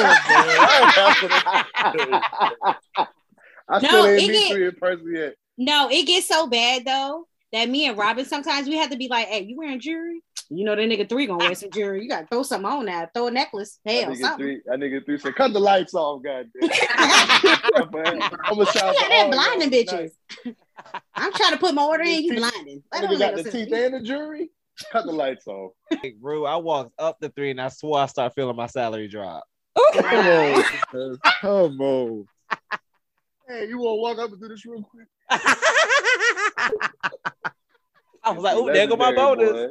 [3.68, 5.34] I No, still it ain't meet get- three in person yet.
[5.58, 9.08] No, it gets so bad though that me and Robin sometimes we have to be
[9.08, 10.22] like, "Hey, you wearing jewelry?
[10.48, 12.02] You know the nigga three gonna wear some jewelry.
[12.02, 13.08] You gotta throw something on now.
[13.14, 13.78] Throw a necklace.
[13.84, 14.38] That Hell, nigga something.
[14.46, 16.50] three, that nigga three said, "Cut the lights off, goddamn."
[17.74, 20.10] I'm gonna shout Yeah, they're blinding bitches.
[21.14, 22.22] I'm trying to put my order in.
[22.24, 22.82] You blinding.
[22.92, 23.70] That That don't nigga got make the no sense.
[23.70, 24.50] teeth and the jury.
[24.92, 25.72] Cut the lights off.
[25.90, 29.06] Like, Rue, I walked up the three and I swore I started feeling my salary
[29.08, 29.44] drop.
[29.94, 30.64] Come on.
[31.40, 32.26] Come on.
[33.48, 35.06] Hey, you wanna walk up and do this real quick?
[38.24, 39.50] I was like, oh, there go my bonus.
[39.50, 39.70] boy.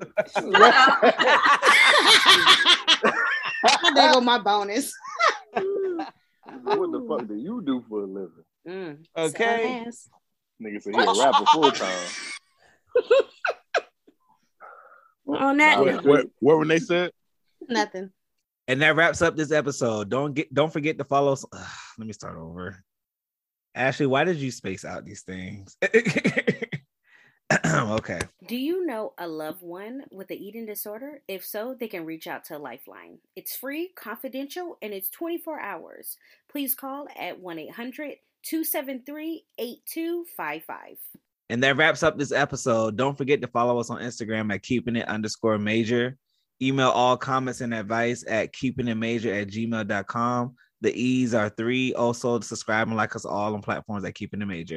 [3.95, 4.93] there go my bonus.
[5.53, 8.43] what the fuck do you do for a living?
[8.67, 9.37] Mm, Okay.
[9.43, 10.09] selling ass.
[10.61, 12.07] Nigga said he a rapper full time.
[15.27, 17.11] On that What, what, what when they said?
[17.69, 18.11] Nothing.
[18.67, 20.09] And that wraps up this episode.
[20.09, 21.31] Don't get don't forget to follow.
[21.33, 21.67] us- Ugh,
[21.97, 22.83] let me start over.
[23.75, 25.77] Ashley, why did you space out these things?
[27.65, 28.19] okay.
[28.47, 31.21] Do you know a loved one with an eating disorder?
[31.27, 33.19] If so, they can reach out to Lifeline.
[33.35, 36.17] It's free, confidential, and it's 24 hours.
[36.49, 40.97] Please call at 1 800 273 8255.
[41.49, 42.95] And that wraps up this episode.
[42.95, 46.17] Don't forget to follow us on Instagram at keeping it underscore major.
[46.61, 50.55] Email all comments and advice at keepingitmajor it major at gmail.com.
[50.81, 51.93] The E's are three.
[51.93, 54.75] Also, subscribe and like us all on platforms that keep in the major.